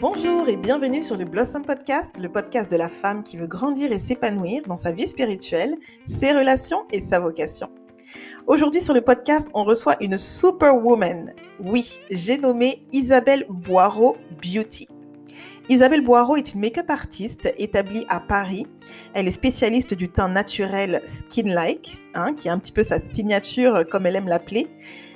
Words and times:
Bonjour 0.00 0.48
et 0.48 0.56
bienvenue 0.56 1.02
sur 1.02 1.16
le 1.16 1.24
Blossom 1.24 1.64
Podcast, 1.64 2.18
le 2.20 2.28
podcast 2.28 2.70
de 2.70 2.76
la 2.76 2.90
femme 2.90 3.22
qui 3.22 3.38
veut 3.38 3.46
grandir 3.46 3.90
et 3.90 3.98
s'épanouir 3.98 4.64
dans 4.66 4.76
sa 4.76 4.92
vie 4.92 5.06
spirituelle, 5.06 5.76
ses 6.04 6.32
relations 6.32 6.84
et 6.92 7.00
sa 7.00 7.20
vocation. 7.20 7.70
Aujourd'hui 8.46 8.82
sur 8.82 8.92
le 8.92 9.00
podcast, 9.00 9.48
on 9.54 9.64
reçoit 9.64 9.96
une 10.02 10.18
superwoman. 10.18 11.32
Oui, 11.58 12.00
j'ai 12.10 12.36
nommé 12.36 12.84
Isabelle 12.92 13.46
Boireau 13.48 14.14
Beauty. 14.42 14.88
Isabelle 15.70 16.02
Boireau 16.02 16.36
est 16.36 16.52
une 16.52 16.60
make-up 16.60 16.90
artiste 16.90 17.50
établie 17.56 18.04
à 18.08 18.20
Paris. 18.20 18.66
Elle 19.14 19.26
est 19.26 19.32
spécialiste 19.32 19.94
du 19.94 20.08
teint 20.08 20.28
naturel 20.28 21.00
skin-like, 21.02 21.98
hein, 22.18 22.34
qui 22.34 22.48
est 22.48 22.50
un 22.50 22.58
petit 22.58 22.72
peu 22.72 22.82
sa 22.82 22.98
signature 22.98 23.84
comme 23.90 24.06
elle 24.06 24.16
aime 24.16 24.28
l'appeler. 24.28 24.68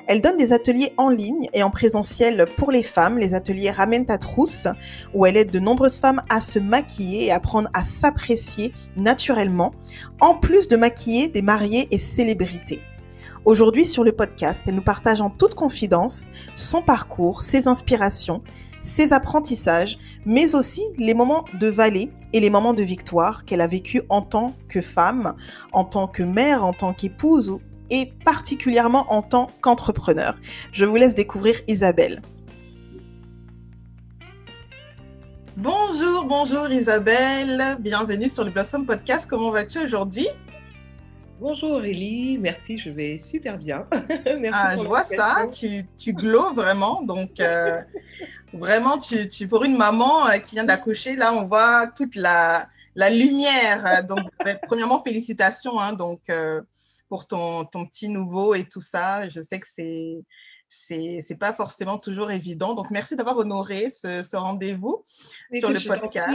Elle 0.09 0.21
donne 0.21 0.37
des 0.37 0.52
ateliers 0.52 0.93
en 0.96 1.11
ligne 1.11 1.48
et 1.52 1.62
en 1.62 1.70
présentiel 1.70 2.47
pour 2.56 2.73
les 2.73 2.83
femmes, 2.83 3.19
les 3.19 3.34
ateliers 3.34 3.70
Ramène 3.70 4.05
ta 4.05 4.19
trousse, 4.19 4.66
où 5.15 5.27
elle 5.27 5.37
aide 5.37 5.51
de 5.51 5.61
nombreuses 5.61 5.98
femmes 5.98 6.23
à 6.28 6.41
se 6.41 6.59
maquiller 6.59 7.27
et 7.27 7.33
apprendre 7.33 7.69
à 7.73 7.84
s'apprécier 7.84 8.73
naturellement, 8.97 9.73
en 10.20 10.34
plus 10.34 10.66
de 10.66 10.77
maquiller 10.77 11.28
des 11.28 11.42
mariés 11.42 11.87
et 11.92 11.98
célébrités. 11.98 12.80
Aujourd'hui 13.45 13.87
sur 13.87 14.05
le 14.05 14.12
podcast, 14.12 14.64
elle 14.66 14.77
nous 14.77 14.83
partage 14.83 15.20
en 15.20 15.30
toute 15.30 15.55
confidence 15.55 16.27
son 16.55 16.83
parcours, 16.83 17.42
ses 17.42 17.66
inspirations, 17.66 18.42
ses 18.82 19.14
apprentissages, 19.14 19.98
mais 20.27 20.54
aussi 20.54 20.82
les 20.98 21.14
moments 21.14 21.46
de 21.59 21.68
vallée 21.68 22.10
et 22.34 22.41
les 22.41 22.50
moments 22.50 22.74
de 22.74 22.82
victoire 22.82 23.46
qu'elle 23.46 23.62
a 23.62 23.66
vécu 23.66 24.02
en 24.10 24.20
tant 24.20 24.55
que 24.68 24.82
femme, 24.82 25.34
en 25.72 25.84
tant 25.84 26.06
que 26.08 26.22
mère, 26.22 26.64
en 26.64 26.74
tant 26.74 26.92
qu'épouse 26.92 27.58
et 27.91 28.12
particulièrement 28.24 29.10
en 29.12 29.22
tant 29.22 29.50
qu'entrepreneur. 29.60 30.38
Je 30.72 30.84
vous 30.84 30.96
laisse 30.96 31.14
découvrir 31.14 31.56
Isabelle. 31.68 32.20
Bonjour, 35.56 36.24
bonjour 36.24 36.70
Isabelle, 36.70 37.77
bienvenue 37.78 38.28
sur 38.28 38.44
le 38.44 38.50
Blossom 38.50 38.86
Podcast. 38.86 39.27
Comment 39.28 39.50
vas-tu 39.50 39.80
aujourd'hui? 39.80 40.27
Bonjour 41.39 41.72
Aurélie, 41.72 42.39
merci, 42.39 42.78
je 42.78 42.89
vais 42.89 43.19
super 43.19 43.58
bien. 43.58 43.84
merci 44.41 44.50
ah, 44.52 44.77
je 44.78 44.86
vois 44.86 45.05
ça, 45.05 45.46
tu, 45.52 45.84
tu 45.98 46.14
glows 46.14 46.55
vraiment. 46.55 47.02
Donc, 47.02 47.41
euh, 47.41 47.83
vraiment, 48.53 48.98
tu, 48.98 49.28
tu, 49.28 49.48
pour 49.48 49.64
une 49.64 49.77
maman 49.77 50.28
euh, 50.28 50.39
qui 50.39 50.55
vient 50.55 50.64
d'accoucher, 50.64 51.17
là, 51.17 51.33
on 51.33 51.47
voit 51.47 51.86
toute 51.89 52.14
la, 52.17 52.69
la 52.95 53.11
lumière. 53.11 54.05
Donc, 54.05 54.20
ben, 54.45 54.58
premièrement, 54.62 55.03
félicitations 55.03 55.78
hein, 55.81 55.92
donc, 55.92 56.20
euh, 56.31 56.62
pour 57.08 57.27
ton, 57.27 57.64
ton, 57.64 57.86
petit 57.86 58.08
nouveau 58.08 58.55
et 58.55 58.64
tout 58.64 58.80
ça. 58.80 59.28
Je 59.28 59.41
sais 59.41 59.61
que 59.61 59.67
c'est 59.75 60.25
c'est 60.75 61.39
pas 61.39 61.53
forcément 61.53 61.98
toujours 61.98 62.30
évident. 62.30 62.75
Donc, 62.75 62.91
merci 62.91 63.14
d'avoir 63.14 63.36
honoré 63.36 63.91
ce, 63.91 64.23
ce 64.23 64.36
rendez-vous 64.36 65.05
sur 65.58 65.70
le 65.70 65.78
podcast. 65.86 66.33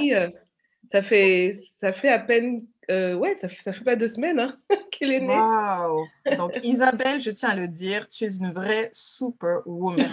ça, 0.91 1.01
fait, 1.01 1.57
ça 1.81 1.91
fait 1.91 2.09
à 2.09 2.19
peine 2.19 2.61
euh, 2.89 3.15
ouais, 3.15 3.35
ça 3.35 3.49
fait, 3.49 3.61
ça 3.63 3.73
fait 3.73 3.83
pas 3.83 3.95
deux 3.95 4.07
semaines 4.07 4.39
hein, 4.39 4.57
qu'elle 4.91 5.11
est 5.11 5.19
née. 5.19 5.35
Wow. 5.35 6.05
Donc, 6.37 6.57
Isabelle, 6.63 7.19
je 7.19 7.31
tiens 7.31 7.49
à 7.49 7.55
le 7.55 7.67
dire, 7.67 8.07
tu 8.07 8.23
es 8.23 8.35
une 8.35 8.51
vraie 8.53 8.89
superwoman. 8.93 10.09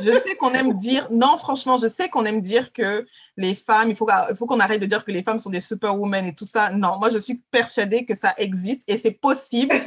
Je 0.00 0.10
sais 0.12 0.36
qu'on 0.36 0.52
aime 0.52 0.74
dire, 0.74 1.06
non, 1.10 1.36
franchement, 1.38 1.78
je 1.78 1.88
sais 1.88 2.08
qu'on 2.08 2.24
aime 2.24 2.40
dire 2.40 2.72
que 2.72 3.06
les 3.36 3.54
femmes, 3.54 3.90
il 3.90 3.96
faut, 3.96 4.08
faut 4.36 4.46
qu'on 4.46 4.60
arrête 4.60 4.80
de 4.80 4.86
dire 4.86 5.04
que 5.04 5.10
les 5.10 5.22
femmes 5.22 5.38
sont 5.38 5.50
des 5.50 5.60
superwomen 5.60 6.26
et 6.26 6.34
tout 6.34 6.46
ça. 6.46 6.70
Non, 6.70 6.98
moi, 6.98 7.10
je 7.10 7.18
suis 7.18 7.42
persuadée 7.50 8.04
que 8.04 8.14
ça 8.14 8.34
existe 8.36 8.82
et 8.86 8.96
c'est 8.96 9.12
possible. 9.12 9.80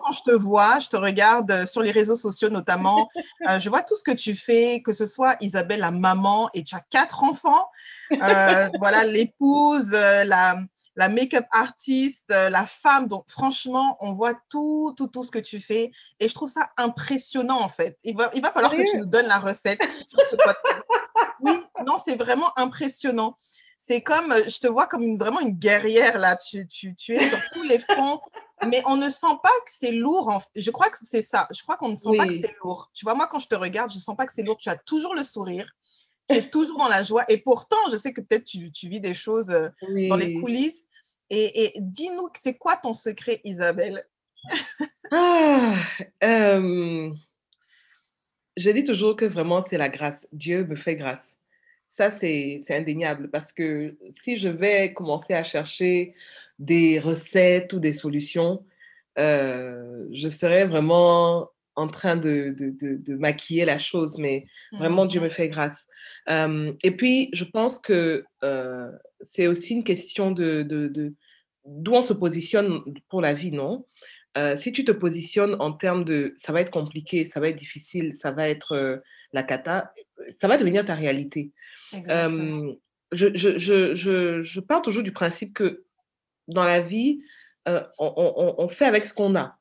quand 0.00 0.12
je 0.12 0.22
te 0.22 0.30
vois, 0.30 0.78
je 0.80 0.88
te 0.88 0.96
regarde 0.96 1.66
sur 1.66 1.82
les 1.82 1.90
réseaux 1.90 2.16
sociaux 2.16 2.48
notamment, 2.48 3.08
euh, 3.48 3.58
je 3.58 3.68
vois 3.68 3.82
tout 3.82 3.96
ce 3.96 4.02
que 4.02 4.12
tu 4.12 4.34
fais, 4.34 4.80
que 4.84 4.92
ce 4.92 5.06
soit 5.06 5.36
Isabelle, 5.40 5.80
la 5.80 5.90
maman, 5.90 6.48
et 6.54 6.62
tu 6.62 6.74
as 6.74 6.82
quatre 6.90 7.24
enfants. 7.24 7.66
Euh, 8.12 8.68
voilà, 8.78 9.04
l'épouse, 9.04 9.90
la 9.90 10.58
la 10.96 11.08
make-up 11.08 11.44
artiste, 11.52 12.30
euh, 12.30 12.48
la 12.48 12.66
femme. 12.66 13.06
Donc, 13.06 13.28
franchement, 13.28 13.96
on 14.00 14.14
voit 14.14 14.34
tout, 14.48 14.94
tout, 14.96 15.08
tout 15.08 15.22
ce 15.22 15.30
que 15.30 15.38
tu 15.38 15.60
fais. 15.60 15.92
Et 16.20 16.28
je 16.28 16.34
trouve 16.34 16.48
ça 16.48 16.70
impressionnant, 16.78 17.60
en 17.60 17.68
fait. 17.68 17.98
Il 18.02 18.16
va, 18.16 18.30
il 18.34 18.42
va 18.42 18.50
falloir 18.50 18.74
que 18.74 18.90
tu 18.90 18.96
nous 18.96 19.06
donnes 19.06 19.26
la 19.26 19.38
recette 19.38 19.82
sur 19.82 20.20
ce 20.30 20.36
podcast. 20.36 20.82
Oui, 21.40 21.52
non, 21.84 21.96
c'est 22.02 22.16
vraiment 22.16 22.50
impressionnant. 22.58 23.36
C'est 23.78 24.00
comme, 24.00 24.32
euh, 24.32 24.42
je 24.42 24.58
te 24.58 24.66
vois 24.66 24.86
comme 24.86 25.02
une, 25.02 25.18
vraiment 25.18 25.40
une 25.40 25.50
guerrière, 25.50 26.18
là. 26.18 26.34
Tu, 26.34 26.66
tu, 26.66 26.94
tu 26.96 27.14
es 27.14 27.28
sur 27.28 27.38
tous 27.52 27.62
les 27.62 27.78
fronts. 27.78 28.20
Mais 28.66 28.82
on 28.86 28.96
ne 28.96 29.10
sent 29.10 29.36
pas 29.42 29.50
que 29.66 29.70
c'est 29.70 29.92
lourd. 29.92 30.30
En... 30.30 30.42
Je 30.54 30.70
crois 30.70 30.88
que 30.88 30.96
c'est 31.02 31.20
ça. 31.20 31.46
Je 31.54 31.62
crois 31.62 31.76
qu'on 31.76 31.90
ne 31.90 31.96
sent 31.96 32.16
pas 32.16 32.26
que 32.26 32.32
c'est 32.32 32.54
lourd. 32.62 32.90
Tu 32.94 33.04
vois, 33.04 33.14
moi, 33.14 33.26
quand 33.26 33.38
je 33.38 33.48
te 33.48 33.54
regarde, 33.54 33.90
je 33.90 33.96
ne 33.96 34.00
sens 34.00 34.16
pas 34.16 34.26
que 34.26 34.32
c'est 34.32 34.42
lourd. 34.42 34.56
Tu 34.56 34.70
as 34.70 34.76
toujours 34.76 35.14
le 35.14 35.24
sourire 35.24 35.70
tu 36.28 36.34
es 36.34 36.48
toujours 36.48 36.78
dans 36.78 36.88
la 36.88 37.02
joie. 37.02 37.24
Et 37.28 37.38
pourtant, 37.38 37.76
je 37.90 37.96
sais 37.96 38.12
que 38.12 38.20
peut-être 38.20 38.44
tu, 38.44 38.70
tu, 38.70 38.88
vis 38.88 39.00
des 39.00 39.14
choses 39.14 39.50
euh, 39.50 39.68
dans 40.08 40.16
les 40.16 40.34
coulisses. 40.34 40.88
Et, 41.30 41.64
et 41.64 41.72
dis-nous, 41.80 42.28
c'est 42.40 42.56
quoi 42.56 42.76
ton 42.76 42.92
secret, 42.92 43.40
Isabelle? 43.44 44.04
Ah, 45.10 45.74
euh, 46.24 47.10
Je 48.56 48.70
dis 48.70 48.84
toujours 48.84 49.16
que 49.16 49.24
vraiment, 49.24 49.62
c'est 49.62 49.78
la 49.78 49.88
grâce. 49.88 50.26
Dieu 50.32 50.64
me 50.64 50.76
fait 50.76 50.96
grâce. 50.96 51.36
Ça, 51.88 52.12
c'est 52.12 52.62
indéniable 52.68 53.30
parce 53.30 53.52
que 53.52 53.96
si 54.20 54.36
je 54.36 54.48
vais 54.48 54.92
commencer 54.92 55.32
à 55.32 55.44
chercher 55.44 56.14
des 56.58 56.98
recettes 56.98 57.72
ou 57.72 57.80
des 57.80 57.92
solutions, 57.92 58.64
euh, 59.18 60.06
je 60.12 60.28
serais 60.28 60.66
vraiment 60.66 61.50
en 61.76 61.88
train 61.88 62.16
de, 62.16 62.54
de, 62.58 62.96
de, 62.96 63.14
maquiller 63.16 63.64
la 63.64 63.78
chose, 63.78 64.16
mais 64.18 64.46
vraiment, 64.72 65.04
Dieu 65.04 65.20
me 65.20 65.26
mmh. 65.26 65.30
fait 65.30 65.48
grâce. 65.48 65.86
et 66.28 66.90
puis, 66.90 67.30
je 67.32 67.44
pense 67.44 67.78
que 67.78 68.24
c'est 69.20 69.46
aussi 69.46 69.74
une 69.74 69.84
question 69.84 70.30
de, 70.30 70.66
d'où 71.64 71.92
on 71.92 72.02
se 72.02 72.12
positionne 72.12 72.82
pour 73.08 73.20
la 73.20 73.34
vie, 73.34 73.52
non? 73.52 73.86
Si 74.56 74.72
tu 74.72 74.84
te 74.84 74.92
positionnes 74.92 75.56
en 75.60 75.72
termes 75.72 76.04
de 76.04 76.34
ça 76.36 76.52
va 76.52 76.60
être 76.60 76.70
compliqué, 76.70 77.24
ça 77.24 77.40
va 77.40 77.48
être 77.48 77.56
difficile, 77.56 78.12
ça 78.14 78.30
va 78.30 78.48
être 78.48 79.02
la 79.32 79.42
cata, 79.42 79.92
ça 80.28 80.48
va 80.48 80.56
devenir 80.56 80.84
ta 80.84 80.94
réalité. 80.94 81.52
je, 83.12 83.30
je, 83.34 83.58
je, 83.58 84.42
je, 84.42 84.60
pars 84.60 84.82
toujours 84.82 85.02
du 85.02 85.12
principe 85.12 85.54
que 85.54 85.84
dans 86.48 86.64
la 86.64 86.80
vie, 86.80 87.20
on, 87.66 87.82
on, 87.98 88.54
on, 88.58 88.68
fait 88.68 88.84
avec 88.84 89.04
ce 89.04 89.14
qu'on 89.14 89.36
a 89.36 89.56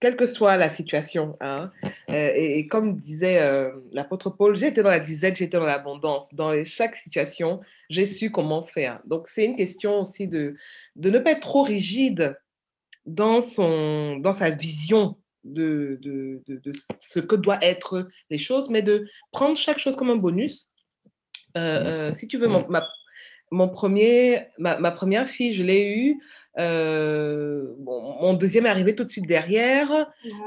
quelle 0.00 0.16
que 0.16 0.26
soit 0.26 0.56
la 0.56 0.70
situation. 0.70 1.36
Hein. 1.40 1.70
Euh, 2.08 2.30
et, 2.36 2.68
comme 2.68 3.00
disait 3.00 3.42
euh, 3.42 3.72
l'apôtre 3.90 4.30
Paul, 4.30 4.62
été 4.62 4.80
dans 4.80 4.90
la 4.90 5.00
disette, 5.00 5.34
j'étais 5.34 5.58
dans 5.58 5.66
l'abondance. 5.66 6.28
Dans 6.32 6.64
chaque 6.64 6.94
situation, 6.94 7.60
j'ai 7.90 8.06
su 8.06 8.30
comment 8.30 8.62
faire. 8.62 9.00
Donc, 9.06 9.26
c'est 9.26 9.44
une 9.44 9.56
question 9.56 10.02
aussi 10.02 10.28
de, 10.28 10.54
de 10.94 11.10
ne 11.10 11.18
pas 11.18 11.32
être 11.32 11.40
trop 11.40 11.62
rigide 11.62 12.38
dans, 13.06 13.40
son, 13.40 14.18
dans 14.18 14.32
sa 14.32 14.50
vision 14.50 15.16
de, 15.42 15.98
de, 16.00 16.42
de, 16.46 16.72
ce 17.00 17.18
que 17.18 17.34
doivent 17.34 17.58
être 17.60 18.08
les 18.30 18.38
choses, 18.38 18.70
mais 18.70 18.82
de 18.82 19.08
prendre 19.32 19.56
chaque 19.56 19.80
chose 19.80 19.96
comme 19.96 20.10
un 20.10 20.16
bonus. 20.16 20.68
Euh, 21.56 22.12
si 22.12 22.28
tu 22.28 22.38
veux, 22.38 22.46
mon, 22.46 22.68
ma, 22.68 22.86
mon 23.50 23.68
premier, 23.68 24.46
ma, 24.58 24.78
ma, 24.78 24.90
première 24.90 25.28
fille, 25.28 25.54
je 25.54 25.62
l'ai 25.62 25.88
eue 25.88 26.18
euh, 26.58 27.74
mon 27.80 28.32
deuxième 28.34 28.66
est 28.66 28.70
arrivé 28.70 28.94
tout 28.94 29.04
de 29.04 29.08
suite 29.08 29.26
derrière. 29.26 29.90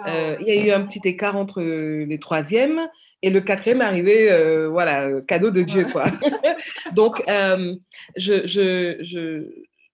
Euh, 0.07 0.35
il 0.39 0.47
y 0.47 0.51
a 0.51 0.55
eu 0.55 0.71
un 0.71 0.85
petit 0.85 1.01
écart 1.07 1.35
entre 1.35 1.61
les 1.61 2.19
troisièmes. 2.19 2.87
Et 3.21 3.29
le 3.29 3.41
quatrième 3.41 3.81
est 3.81 3.85
arrivé, 3.85 4.31
euh, 4.31 4.69
voilà, 4.69 5.09
cadeau 5.27 5.51
de 5.51 5.61
Dieu, 5.61 5.83
quoi. 5.83 6.05
Donc, 6.95 7.21
je, 7.27 8.47
je, 8.47 8.97
je, 9.01 9.45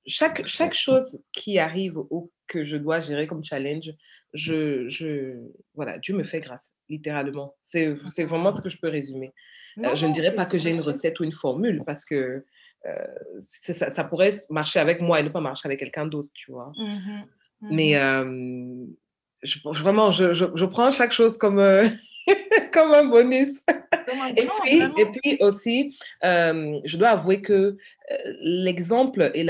chaque, 0.06 0.48
chaque 0.48 0.76
chose 0.76 1.20
qui 1.34 1.58
arrive 1.58 1.98
ou 2.12 2.32
que 2.48 2.64
je 2.64 2.78
dois 2.78 3.00
gérer 3.00 3.26
comme 3.26 3.44
challenge, 3.44 3.92
je, 4.34 4.88
je, 4.90 5.40
voilà, 5.74 5.98
Dieu 5.98 6.16
me 6.16 6.24
fait 6.24 6.40
grâce, 6.40 6.76
littéralement. 6.88 7.56
C'est 7.64 7.96
vraiment 8.26 8.52
ce 8.52 8.62
que 8.62 8.70
je 8.70 8.78
peux 8.78 8.90
résumer. 8.90 9.34
je 9.76 10.06
ne 10.06 10.14
dirais 10.14 10.36
pas 10.36 10.46
que 10.46 10.60
j'ai 10.60 10.70
une 10.70 10.82
recette 10.82 11.20
ou 11.20 11.24
une 11.24 11.32
formule 11.32 11.82
parce 11.84 12.06
que 12.06 12.46
ça, 13.40 13.90
ça, 13.90 14.04
pourrait 14.04 14.34
marcher 14.50 14.80
avec 14.80 15.02
moi 15.02 15.20
et 15.20 15.24
ne 15.24 15.30
pas 15.30 15.42
marcher 15.42 15.68
avec 15.68 15.80
quelqu'un 15.80 16.06
d'autre, 16.06 16.30
tu 16.34 16.52
vois. 16.52 16.72
Mmh 16.78 17.26
Mais 17.62 17.94
mmh 17.94 18.02
euh, 18.02 18.86
je, 19.44 19.60
vraiment, 19.64 20.12
je, 20.12 20.34
je, 20.34 20.66
prends 20.66 20.92
chaque 20.92 21.12
chose 21.12 21.38
comme, 21.38 21.60
euh, 21.60 21.88
comme 22.74 22.92
un 22.94 23.06
bonus. 23.06 23.62
et, 24.38 24.48
puis, 24.62 24.82
et 24.98 25.06
puis 25.06 25.38
aussi, 25.42 25.98
je 26.22 26.98
dois 26.98 27.10
avouer 27.10 27.42
que 27.42 27.78
l'exemple 28.42 29.32
et 29.34 29.44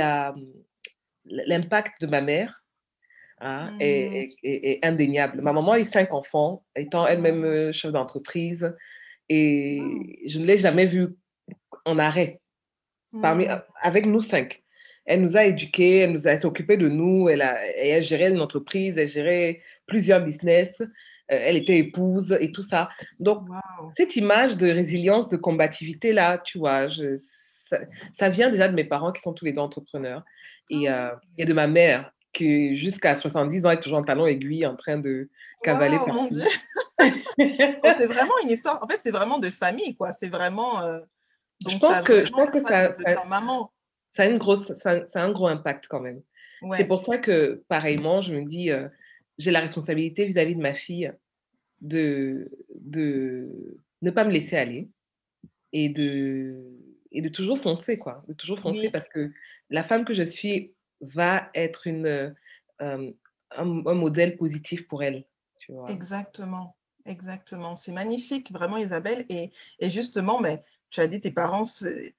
l'impact 1.26 2.02
de 2.02 2.08
ma 2.08 2.22
mère 2.22 2.64
hein, 3.40 3.72
mmh. 3.72 3.82
est, 3.82 4.36
est, 4.44 4.80
indéniable. 4.86 5.42
Ma 5.42 5.54
maman 5.54 5.74
a 5.74 5.80
eu 5.80 5.86
cinq 5.86 6.14
enfants, 6.14 6.64
étant 6.76 7.06
elle-même 7.08 7.74
chef 7.74 7.92
d'entreprise, 7.92 8.74
et 9.28 9.82
je 10.26 10.40
ne 10.40 10.46
l'ai 10.46 10.58
jamais 10.58 10.86
vue 10.86 11.16
en 11.86 12.00
arrêt 12.00 12.40
parmi, 13.22 13.46
mmh. 13.46 13.62
avec 13.82 14.06
nous 14.06 14.22
cinq. 14.22 14.64
Elle 15.06 15.22
nous 15.22 15.38
a 15.38 15.46
éduqués, 15.46 16.00
elle 16.00 16.12
nous 16.12 16.28
a 16.28 16.46
occupé 16.46 16.78
de 16.78 16.90
nous, 16.90 17.30
elle 17.30 17.42
a, 17.42 17.64
elle 17.78 17.98
a 17.98 18.02
géré 18.02 18.30
une 18.30 18.42
entreprise, 18.42 18.98
elle 18.98 19.08
gérait 19.08 19.62
plusieurs 19.86 20.22
business. 20.22 20.82
elle 21.28 21.58
était 21.58 21.78
épouse 21.78 22.36
et 22.40 22.52
tout 22.52 22.64
ça. 22.64 22.90
Donc, 23.20 23.48
cette 23.96 24.16
image 24.16 24.58
de 24.58 24.68
résilience, 24.68 25.30
de 25.30 25.38
combativité, 25.38 26.12
là, 26.12 26.40
tu 26.40 26.58
vois, 26.58 26.88
je, 26.88 27.18
ça, 28.14 28.30
vient 28.30 28.50
déjà 28.50 28.68
de 28.68 28.74
mes 28.74 28.84
parents 28.84 29.12
qui 29.12 29.22
sont 29.22 29.34
tous 29.34 29.46
les 29.46 29.54
deux 29.54 29.62
entrepreneurs 29.62 30.24
et, 30.70 30.88
ah 30.88 31.20
et 31.38 31.46
de 31.46 31.54
ma 31.54 31.68
mère 31.68 32.12
qui, 32.36 32.78
jusqu'à 32.78 33.16
70 33.16 33.66
ans, 33.66 33.72
est 33.72 33.80
toujours 33.80 34.00
en 34.00 34.04
talon 34.04 34.28
aiguille 34.28 34.66
en 34.66 34.76
train 34.76 34.98
de 34.98 35.30
cavaler 35.64 35.98
wow, 35.98 36.14
mon 36.14 36.28
Dieu. 36.28 36.44
c'est 37.38 38.08
vraiment 38.08 38.34
une 38.44 38.50
histoire, 38.50 38.80
en 38.84 38.88
fait, 38.88 39.00
c'est 39.02 39.12
vraiment 39.12 39.40
de 39.40 39.50
famille, 39.50 39.96
quoi. 39.96 40.12
C'est 40.12 40.28
vraiment. 40.28 40.84
Je 41.68 41.78
pense 41.78 42.02
que, 42.02 42.26
je 42.26 42.32
pense 42.32 42.50
que 42.50 42.62
ça, 42.62 42.92
ça, 42.92 43.26
maman. 43.28 43.72
ça, 44.08 44.24
a 44.24 44.26
une 44.28 44.38
grosse, 44.38 44.74
ça, 44.74 45.06
ça, 45.06 45.22
a 45.22 45.26
un 45.26 45.32
gros 45.32 45.48
impact 45.48 45.88
quand 45.88 46.00
même. 46.00 46.22
C'est 46.76 46.88
pour 46.88 47.00
ça 47.00 47.18
que, 47.18 47.64
pareillement, 47.68 48.22
je 48.22 48.34
me 48.34 48.44
dis, 48.44 48.72
euh, 48.72 48.88
j'ai 49.38 49.52
la 49.52 49.60
responsabilité 49.60 50.26
vis-à-vis 50.26 50.56
de 50.56 50.62
ma 50.62 50.74
fille 50.74 51.12
de, 51.82 52.52
de 52.74 53.78
ne 54.02 54.12
pas 54.12 54.24
me 54.24 54.32
laisser 54.32 54.56
aller 54.58 54.90
et 55.74 55.90
de, 55.90 56.64
et 57.12 57.22
de 57.22 57.30
toujours 57.30 57.60
foncer, 57.60 57.98
quoi. 57.98 58.24
De 58.28 58.34
toujours 58.34 58.60
foncer 58.60 58.90
parce 58.90 59.08
que 59.08 59.32
la 59.70 59.84
femme 59.84 60.06
que 60.06 60.14
je 60.14 60.24
suis 60.24 60.74
va 61.02 61.50
être 61.54 61.88
une, 61.88 62.06
euh, 62.08 62.32
un, 62.80 63.12
un, 63.52 63.94
modèle 63.94 64.38
positif 64.38 64.88
pour 64.88 65.04
elle. 65.04 65.26
Tu 65.60 65.72
vois. 65.72 65.92
Exactement, 65.92 66.76
exactement. 67.06 67.76
C'est 67.76 67.92
magnifique, 67.92 68.52
vraiment, 68.52 68.78
Isabelle. 68.78 69.26
Et, 69.30 69.52
et 69.80 69.90
justement, 69.90 70.40
mais 70.40 70.64
tu 70.90 71.02
as 71.02 71.08
dit 71.08 71.20
tes 71.20 71.32
parents 71.32 71.64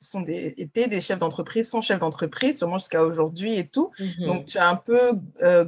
sont 0.01 0.21
des, 0.21 0.55
étaient 0.59 0.89
des 0.89 1.01
chefs 1.01 1.19
d'entreprise, 1.19 1.69
sont 1.69 1.81
chefs 1.81 1.99
d'entreprise, 1.99 2.59
sûrement 2.59 2.79
jusqu'à 2.79 3.03
aujourd'hui 3.03 3.59
et 3.59 3.67
tout. 3.67 3.91
Mmh 3.99 4.27
Donc, 4.27 4.45
tu 4.47 4.59
as 4.59 4.69
un 4.69 4.77
peu 4.77 5.13
euh, 5.43 5.65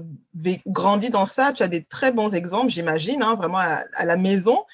grandi 0.67 1.11
dans 1.11 1.27
ça. 1.27 1.53
Tu 1.53 1.63
as 1.63 1.69
des 1.69 1.85
très 1.85 2.13
bons 2.13 2.35
exemples, 2.35 2.71
j'imagine, 2.71 3.23
hein, 3.23 3.35
vraiment 3.35 3.59
à, 3.59 4.05
la 4.05 4.17
maison 4.17 4.65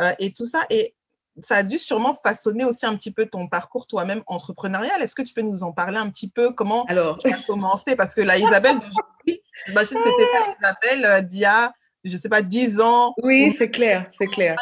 euh, 0.00 0.12
et 0.18 0.32
tout 0.32 0.46
ça. 0.46 0.66
Et 0.70 0.94
ça 1.40 1.56
a 1.56 1.62
dû 1.62 1.78
sûrement 1.78 2.14
façonner 2.14 2.64
aussi 2.64 2.86
un 2.86 2.96
petit 2.96 3.12
peu 3.12 3.26
ton 3.26 3.48
parcours 3.48 3.86
toi-même 3.86 4.22
entrepreneurial. 4.26 5.00
Est-ce 5.02 5.14
que 5.14 5.22
tu 5.22 5.34
peux 5.34 5.42
nous 5.42 5.62
en 5.62 5.72
parler 5.72 5.98
un 5.98 6.10
petit 6.10 6.30
peu? 6.30 6.52
Comment 6.52 6.84
Alors... 6.86 7.18
tu 7.18 7.32
as 7.32 7.38
commencé? 7.46 7.96
Parce 7.96 8.14
que 8.14 8.22
la 8.22 8.38
Isabelle 8.38 8.76
d'aujourd'hui, 8.76 9.42
j'imagine 9.66 9.98
que 9.98 10.04
ce 10.04 10.08
n'était 10.08 10.32
pas 10.32 10.56
Isabelle 10.58 11.04
euh, 11.04 11.20
d'il 11.20 11.40
y 11.40 11.44
a, 11.44 11.72
je 12.02 12.12
ne 12.12 12.18
sais 12.18 12.28
pas, 12.28 12.42
10 12.42 12.80
ans. 12.80 13.14
Oui, 13.22 13.54
c'est 13.56 13.70
clair, 13.70 14.08
c'est 14.16 14.26
clair. 14.26 14.56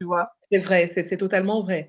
tu 0.00 0.06
vois 0.06 0.32
c'est 0.52 0.58
vrai, 0.58 0.92
c'est 0.94 1.16
totalement 1.16 1.62
vrai 1.62 1.88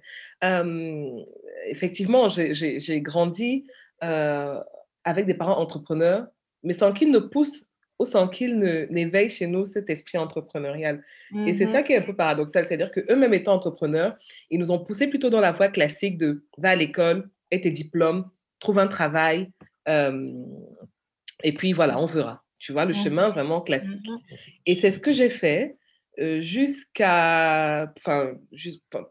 effectivement, 1.67 2.29
j'ai 2.29 3.01
grandi 3.01 3.65
avec 4.01 5.25
des 5.25 5.33
parents 5.33 5.59
entrepreneurs, 5.59 6.27
mais 6.63 6.73
sans 6.73 6.91
qu'ils 6.93 7.11
ne 7.11 7.19
poussent 7.19 7.65
ou 7.99 8.05
sans 8.05 8.27
qu'ils 8.27 8.57
n'éveillent 8.89 9.29
chez 9.29 9.47
nous 9.47 9.65
cet 9.65 9.89
esprit 9.89 10.17
entrepreneurial. 10.17 11.03
Et 11.45 11.53
c'est 11.53 11.67
ça 11.67 11.81
mmh 11.81 11.83
qui 11.85 11.93
est 11.93 11.97
un 11.97 12.01
peu 12.01 12.15
paradoxal, 12.15 12.67
c'est-à-dire 12.67 12.91
qu'eux-mêmes 12.91 13.33
étant 13.33 13.53
entrepreneurs, 13.53 14.17
ils 14.49 14.59
nous 14.59 14.71
ont 14.71 14.79
poussé 14.79 15.07
plutôt 15.07 15.29
dans 15.29 15.39
la 15.39 15.51
voie 15.51 15.69
classique 15.69 16.17
de 16.17 16.43
va 16.57 16.71
à 16.71 16.75
l'école, 16.75 17.29
aie 17.51 17.61
tes 17.61 17.71
diplômes, 17.71 18.29
trouve 18.59 18.79
un 18.79 18.87
travail, 18.87 19.51
et 19.87 21.53
puis 21.55 21.73
voilà, 21.73 21.99
on 21.99 22.05
verra. 22.05 22.43
Tu 22.57 22.71
vois, 22.71 22.85
le 22.85 22.93
mmh 22.93 23.03
chemin 23.03 23.29
vraiment 23.29 23.61
classique. 23.61 24.07
Mmh 24.07 24.17
et 24.65 24.75
c'est 24.75 24.91
ce 24.91 24.99
que 24.99 25.13
j'ai 25.13 25.29
fait 25.29 25.77
jusqu'à, 26.17 27.91
enfin, 27.97 28.33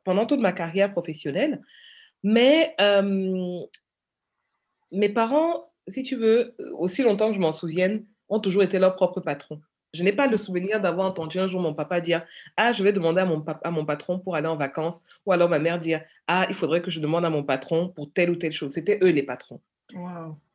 pendant 0.05 0.27
toute 0.27 0.41
ma 0.41 0.53
carrière 0.53 0.93
professionnelle. 0.93 1.61
Mais 2.23 2.75
mes 4.93 5.09
parents, 5.09 5.73
si 5.89 6.03
tu 6.03 6.17
veux, 6.17 6.55
aussi 6.79 7.03
longtemps 7.03 7.29
que 7.29 7.35
je 7.35 7.41
m'en 7.41 7.53
souvienne, 7.53 8.05
ont 8.29 8.41
toujours 8.41 8.63
été 8.63 8.79
leurs 8.79 8.95
propres 8.95 9.21
patrons. 9.21 9.61
Je 9.95 10.03
n'ai 10.05 10.13
pas 10.13 10.27
le 10.27 10.39
souvenir 10.39 10.81
d'avoir 10.81 11.07
entendu 11.07 11.39
un 11.39 11.49
jour 11.49 11.61
mon 11.61 11.75
papa 11.75 12.01
dire 12.01 12.25
Ah, 12.57 12.73
je 12.73 12.83
vais 12.83 12.93
demander 12.93 13.21
à 13.21 13.27
mon, 13.27 13.45
à 13.63 13.71
mon 13.71 13.85
patron 13.85 14.19
pour 14.19 14.37
aller 14.37 14.47
en 14.47 14.57
vacances, 14.57 15.03
ou 15.27 15.33
alors 15.33 15.51
ma 15.51 15.59
mère 15.59 15.79
dire 15.79 16.03
Ah, 16.27 16.47
il 16.49 16.55
faudrait 16.55 16.81
que 16.81 16.91
je 16.91 16.99
demande 16.99 17.27
à 17.27 17.31
mon 17.31 17.43
patron 17.43 17.91
pour 17.91 18.11
telle 18.11 18.31
ou 18.31 18.37
telle 18.37 18.53
chose. 18.53 18.73
C'était 18.73 18.99
eux 19.03 19.11
les 19.11 19.23
patrons. 19.23 19.61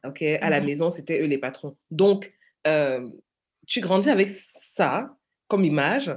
Ok, 0.03 0.23
à 0.23 0.49
la 0.49 0.59
mmh 0.59 0.65
maison, 0.65 0.89
c'était 0.89 1.21
eux 1.21 1.27
les 1.27 1.37
patrons. 1.37 1.75
Donc, 1.91 2.33
tu 3.67 3.79
grandis 3.81 4.09
avec 4.09 4.29
ça 4.29 5.15
comme 5.47 5.63
image, 5.63 6.11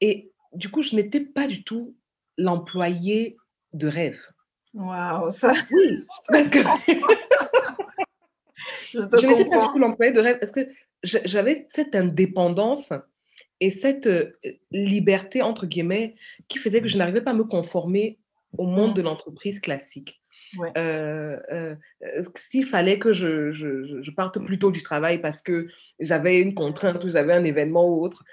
et 0.00 0.32
du 0.52 0.70
coup, 0.70 0.82
je 0.82 0.96
n'étais 0.96 1.20
pas 1.20 1.46
du 1.46 1.62
tout 1.62 1.96
l'employé 2.36 3.36
de 3.72 3.88
rêve. 3.88 4.18
Waouh, 4.74 5.30
ça. 5.30 5.52
Oui, 5.72 6.04
parce 6.28 6.48
que. 6.48 6.58
je, 8.92 9.26
n'étais 9.26 9.48
pas 9.48 9.66
du 9.66 9.72
tout 9.72 9.78
l'employé 9.78 10.12
de 10.12 10.20
rêve 10.20 10.38
parce 10.38 10.52
que 10.52 10.68
j'avais 11.02 11.66
cette 11.70 11.94
indépendance 11.94 12.92
et 13.60 13.70
cette 13.70 14.06
euh, 14.06 14.38
liberté, 14.70 15.42
entre 15.42 15.66
guillemets, 15.66 16.14
qui 16.48 16.58
faisait 16.58 16.80
que 16.80 16.88
je 16.88 16.96
n'arrivais 16.98 17.22
pas 17.22 17.32
à 17.32 17.34
me 17.34 17.44
conformer 17.44 18.18
au 18.56 18.66
monde 18.66 18.94
de 18.94 19.02
mmh. 19.02 19.04
l'entreprise 19.04 19.60
classique. 19.60 20.20
Euh, 20.76 21.38
euh, 21.52 21.74
s'il 22.34 22.64
fallait 22.64 22.98
que 22.98 23.12
je, 23.12 23.52
je, 23.52 24.02
je, 24.02 24.10
parte 24.10 24.38
plus 24.38 24.58
tôt 24.58 24.70
du 24.70 24.82
travail 24.82 25.20
parce 25.20 25.42
que 25.42 25.68
j'avais 26.00 26.40
une 26.40 26.54
contrainte 26.54 27.04
ou 27.04 27.10
j'avais 27.10 27.34
un 27.34 27.44
événement 27.44 27.86
ou 27.86 28.02
autre, 28.02 28.24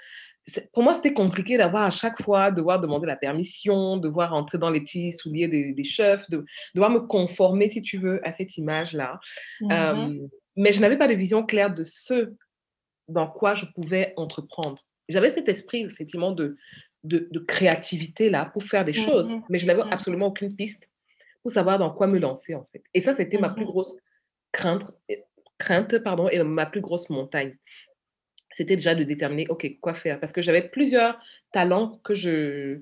pour 0.72 0.82
moi, 0.82 0.94
c'était 0.94 1.12
compliqué 1.12 1.56
d'avoir 1.56 1.84
à 1.84 1.90
chaque 1.90 2.22
fois, 2.22 2.50
devoir 2.50 2.80
demander 2.80 3.06
la 3.06 3.16
permission, 3.16 3.96
devoir 3.96 4.32
entrer 4.32 4.58
dans 4.58 4.70
les 4.70 4.80
petits 4.80 5.12
souliers 5.12 5.48
des, 5.48 5.84
chefs, 5.84 6.30
de, 6.30 6.44
devoir 6.74 6.90
me 6.90 7.00
conformer, 7.00 7.68
si 7.68 7.82
tu 7.82 7.98
veux, 7.98 8.26
à 8.26 8.32
cette 8.32 8.56
image-là. 8.56 9.20
Mmh 9.60 10.28
mais 10.58 10.72
je 10.72 10.80
n'avais 10.80 10.96
pas 10.96 11.06
de 11.06 11.12
vision 11.12 11.44
claire 11.44 11.74
de 11.74 11.84
ce 11.84 12.32
dans 13.08 13.26
quoi 13.26 13.52
je 13.52 13.66
pouvais 13.66 14.14
entreprendre. 14.16 14.82
J'avais 15.06 15.30
cet 15.30 15.50
esprit, 15.50 15.84
effectivement, 15.84 16.32
de, 16.32 16.56
de, 17.04 17.38
créativité 17.40 18.30
là 18.30 18.46
pour 18.46 18.62
faire 18.62 18.82
des 18.86 18.92
mmh 18.92 19.06
choses, 19.06 19.30
mais 19.50 19.58
je 19.58 19.66
n'avais 19.66 19.82
mmh 19.82 19.92
absolument 19.92 20.28
aucune 20.28 20.56
piste 20.56 20.88
pour 21.42 21.50
savoir 21.52 21.78
dans 21.78 21.90
quoi 21.90 22.06
me 22.06 22.18
lancer, 22.18 22.54
en 22.54 22.66
fait. 22.72 22.82
Et 22.94 23.02
ça, 23.02 23.12
c'était 23.12 23.36
ma 23.36 23.50
plus 23.50 23.66
grosse 23.66 23.94
crainte, 24.50 24.90
crainte 25.58 25.98
pardon, 25.98 26.30
et 26.30 26.42
ma 26.42 26.64
plus 26.64 26.80
grosse 26.80 27.10
montagne 27.10 27.54
c'était 28.56 28.76
déjà 28.76 28.94
de 28.94 29.04
déterminer, 29.04 29.46
OK, 29.50 29.70
quoi 29.82 29.92
faire. 29.92 30.18
Parce 30.18 30.32
que 30.32 30.40
j'avais 30.40 30.62
plusieurs 30.62 31.20
talents 31.52 32.00
que 32.02 32.14
je 32.14 32.80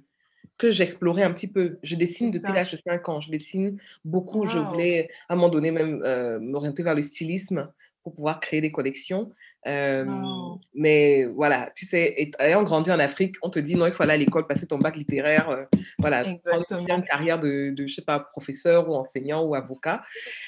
que 0.56 0.71
j'explorais 0.71 1.25
un 1.25 1.32
petit 1.32 1.49
peu. 1.49 1.79
Je 1.82 1.97
dessine 1.97 2.31
depuis 2.31 2.53
l'âge 2.53 2.71
de 2.71 2.79
5 2.87 3.09
ans. 3.09 3.21
Je 3.21 3.29
dessine 3.29 3.76
beaucoup. 4.05 4.47
Je 4.47 4.59
voulais, 4.59 5.09
à 5.29 5.32
un 5.32 5.37
moment 5.37 5.49
donné, 5.49 5.73
même 5.73 6.00
euh, 6.05 6.38
m'orienter 6.38 6.85
vers 6.85 6.94
le 6.94 7.03
stylisme 7.03 7.73
pour 8.05 8.15
pouvoir 8.15 8.38
créer 8.38 8.61
des 8.61 8.71
collections. 8.71 9.32
Mais 9.67 11.25
voilà, 11.25 11.73
tu 11.75 11.87
sais, 11.87 12.31
ayant 12.38 12.62
grandi 12.62 12.93
en 12.93 13.00
Afrique, 13.00 13.35
on 13.43 13.50
te 13.50 13.59
dit 13.59 13.75
non, 13.75 13.87
il 13.87 13.93
faut 13.93 14.05
aller 14.05 14.12
à 14.12 14.17
l'école, 14.17 14.47
passer 14.47 14.69
ton 14.69 14.79
bac 14.79 14.94
littéraire, 14.94 15.50
euh, 15.50 15.65
voilà, 15.99 16.23
une 16.25 17.02
carrière 17.02 17.40
de, 17.40 17.71
de, 17.71 17.88
je 17.88 17.95
sais 17.97 18.02
pas, 18.02 18.21
professeur 18.21 18.88
ou 18.88 18.95
enseignant 18.95 19.43
ou 19.43 19.57
avocat. 19.57 20.02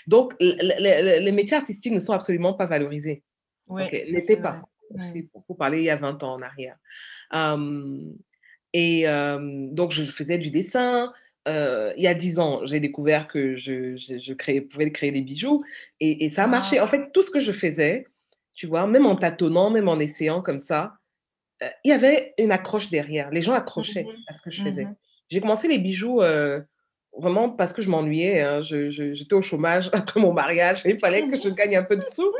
Donc, 0.06 0.34
les 0.38 1.32
métiers 1.32 1.56
artistiques 1.56 1.94
ne 1.94 1.98
sont 1.98 2.12
absolument 2.12 2.54
pas 2.54 2.66
valorisés. 2.66 3.24
Oui, 3.66 3.82
n'étaient 4.12 4.40
pas. 4.40 4.62
Il 5.14 5.28
faut 5.46 5.54
parler 5.54 5.78
il 5.78 5.84
y 5.84 5.90
a 5.90 5.96
20 5.96 6.22
ans 6.22 6.34
en 6.34 6.42
arrière. 6.42 6.76
et 8.72 9.04
donc, 9.72 9.92
je 9.92 10.04
faisais 10.04 10.38
du 10.38 10.50
dessin. 10.50 11.12
il 11.46 12.02
y 12.02 12.06
a 12.06 12.14
10 12.14 12.38
ans, 12.38 12.66
j'ai 12.66 12.80
découvert 12.80 13.28
que 13.28 13.56
je, 13.56 13.96
je, 13.96 14.32
créais, 14.32 14.60
pouvais 14.60 14.90
créer 14.90 15.12
des 15.12 15.22
bijoux 15.22 15.64
et, 16.00 16.28
ça 16.30 16.44
a 16.44 16.46
marché. 16.46 16.80
En 16.80 16.86
fait, 16.86 17.10
tout 17.12 17.22
ce 17.22 17.30
que 17.30 17.40
je 17.40 17.52
faisais, 17.52 18.04
tu 18.54 18.66
vois, 18.66 18.86
même 18.86 19.06
en 19.06 19.16
tâtonnant, 19.16 19.70
même 19.70 19.88
en 19.88 19.98
essayant 19.98 20.42
comme 20.42 20.58
ça, 20.58 20.94
il 21.60 21.88
y 21.88 21.92
avait 21.92 22.34
une 22.38 22.52
accroche 22.52 22.90
derrière. 22.90 23.30
Les 23.30 23.42
gens 23.42 23.54
accrochaient 23.54 24.04
mmh 24.04 24.24
à 24.28 24.32
ce 24.34 24.42
que 24.42 24.50
je 24.50 24.62
faisais. 24.62 24.84
Mmh 24.84 24.96
j'ai 25.28 25.40
commencé 25.40 25.66
les 25.66 25.78
bijoux 25.78 26.20
vraiment 27.18 27.50
parce 27.50 27.72
que 27.72 27.82
je 27.82 27.88
m'ennuyais. 27.88 28.40
Hein. 28.40 28.60
J'étais 28.62 29.34
au 29.34 29.42
chômage 29.42 29.90
après 29.92 30.20
mon 30.20 30.32
mariage. 30.32 30.82
Il 30.84 30.98
fallait 30.98 31.28
que 31.28 31.36
je 31.36 31.48
gagne 31.48 31.76
un 31.76 31.82
peu 31.82 31.96
de 31.96 32.04
sous. 32.04 32.32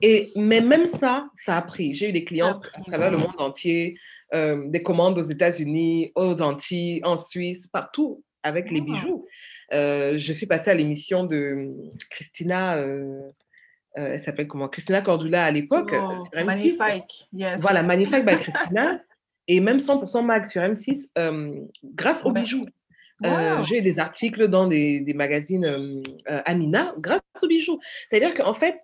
Et, 0.00 0.28
mais 0.36 0.60
même 0.60 0.86
ça, 0.86 1.28
ça 1.36 1.56
a 1.56 1.62
pris. 1.62 1.94
J'ai 1.94 2.08
eu 2.08 2.12
des 2.12 2.24
clients 2.24 2.60
à 2.74 2.80
travers 2.82 3.10
le 3.10 3.18
monde 3.18 3.34
entier, 3.38 3.98
euh, 4.34 4.68
des 4.68 4.82
commandes 4.82 5.18
aux 5.18 5.22
États-Unis, 5.22 6.12
aux 6.14 6.42
Antilles, 6.42 7.00
en 7.04 7.16
Suisse, 7.16 7.66
partout 7.66 8.24
avec 8.42 8.70
les 8.70 8.80
ah. 8.80 8.84
bijoux. 8.84 9.26
Euh, 9.72 10.18
je 10.18 10.32
suis 10.32 10.46
passée 10.46 10.70
à 10.70 10.74
l'émission 10.74 11.24
de 11.24 11.70
Christina. 12.10 12.76
Euh, 12.76 13.30
elle 13.94 14.20
s'appelle 14.20 14.48
comment? 14.48 14.68
Christina 14.68 15.02
Cordula 15.02 15.44
à 15.44 15.50
l'époque. 15.50 15.94
Oh, 15.94 16.24
magnifique, 16.34 17.28
yes. 17.32 17.60
Voilà, 17.60 17.82
Magnifique 17.82 18.24
by 18.24 18.36
Christina. 18.40 19.02
et 19.48 19.60
même 19.60 19.76
100% 19.76 20.24
mag 20.24 20.46
sur 20.46 20.62
M6 20.62 21.10
grâce 21.94 22.24
aux 22.24 22.32
bijoux. 22.32 22.66
Euh, 23.24 23.64
j'ai 23.64 23.80
des 23.80 23.98
articles 23.98 24.48
dans 24.48 24.66
des, 24.66 25.12
magazines 25.14 25.64
euh, 25.64 26.02
euh, 26.30 26.42
Amina 26.44 26.94
grâce 26.98 27.20
aux 27.42 27.46
bijoux. 27.46 27.80
C'est-à-dire 28.08 28.34
qu'en 28.34 28.54
fait, 28.54 28.80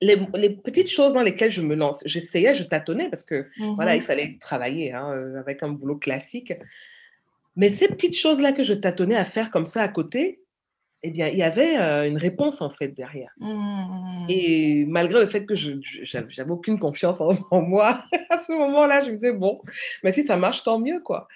les, 0.00 0.16
petites 0.50 0.90
choses 0.90 1.14
dans 1.14 1.22
lesquelles 1.22 1.50
je 1.50 1.62
me 1.62 1.74
lance, 1.74 2.02
j'essayais, 2.04 2.54
je 2.54 2.64
tâtonnais 2.64 3.08
parce 3.08 3.24
que 3.24 3.48
voilà, 3.58 3.96
il 3.96 4.02
mmh 4.02 4.06
fallait 4.06 4.36
travailler 4.40 4.92
hein, 4.92 5.34
avec 5.38 5.62
un 5.62 5.68
boulot 5.68 5.96
classique. 5.96 6.52
Mais 7.56 7.70
ces 7.70 7.88
petites 7.88 8.16
choses-là 8.16 8.52
que 8.52 8.64
je 8.64 8.74
tâtonnais 8.74 9.16
à 9.16 9.24
faire 9.24 9.50
comme 9.50 9.66
ça 9.66 9.82
à 9.82 9.88
côté, 9.88 10.40
eh 11.04 11.10
bien, 11.10 11.28
il 11.28 11.38
y 11.38 11.42
avait 11.42 11.76
une 12.08 12.16
réponse 12.16 12.60
en 12.60 12.70
fait 12.70 12.88
derrière. 12.88 13.30
Mmh. 13.38 14.26
Et 14.28 14.84
malgré 14.86 15.20
le 15.20 15.28
fait 15.28 15.46
que 15.46 15.54
je 15.54 15.72
n'avais 16.14 16.50
aucune 16.50 16.78
confiance 16.78 17.20
en, 17.50 17.62
moi, 17.62 18.04
à 18.30 18.38
ce 18.38 18.52
moment-là, 18.52 19.02
je 19.04 19.10
me 19.10 19.14
disais, 19.14 19.32
bon, 19.32 19.60
mais 20.02 20.12
si 20.12 20.24
ça 20.24 20.36
marche, 20.36 20.64
tant 20.64 20.78
mieux, 20.78 21.00
quoi. 21.00 21.28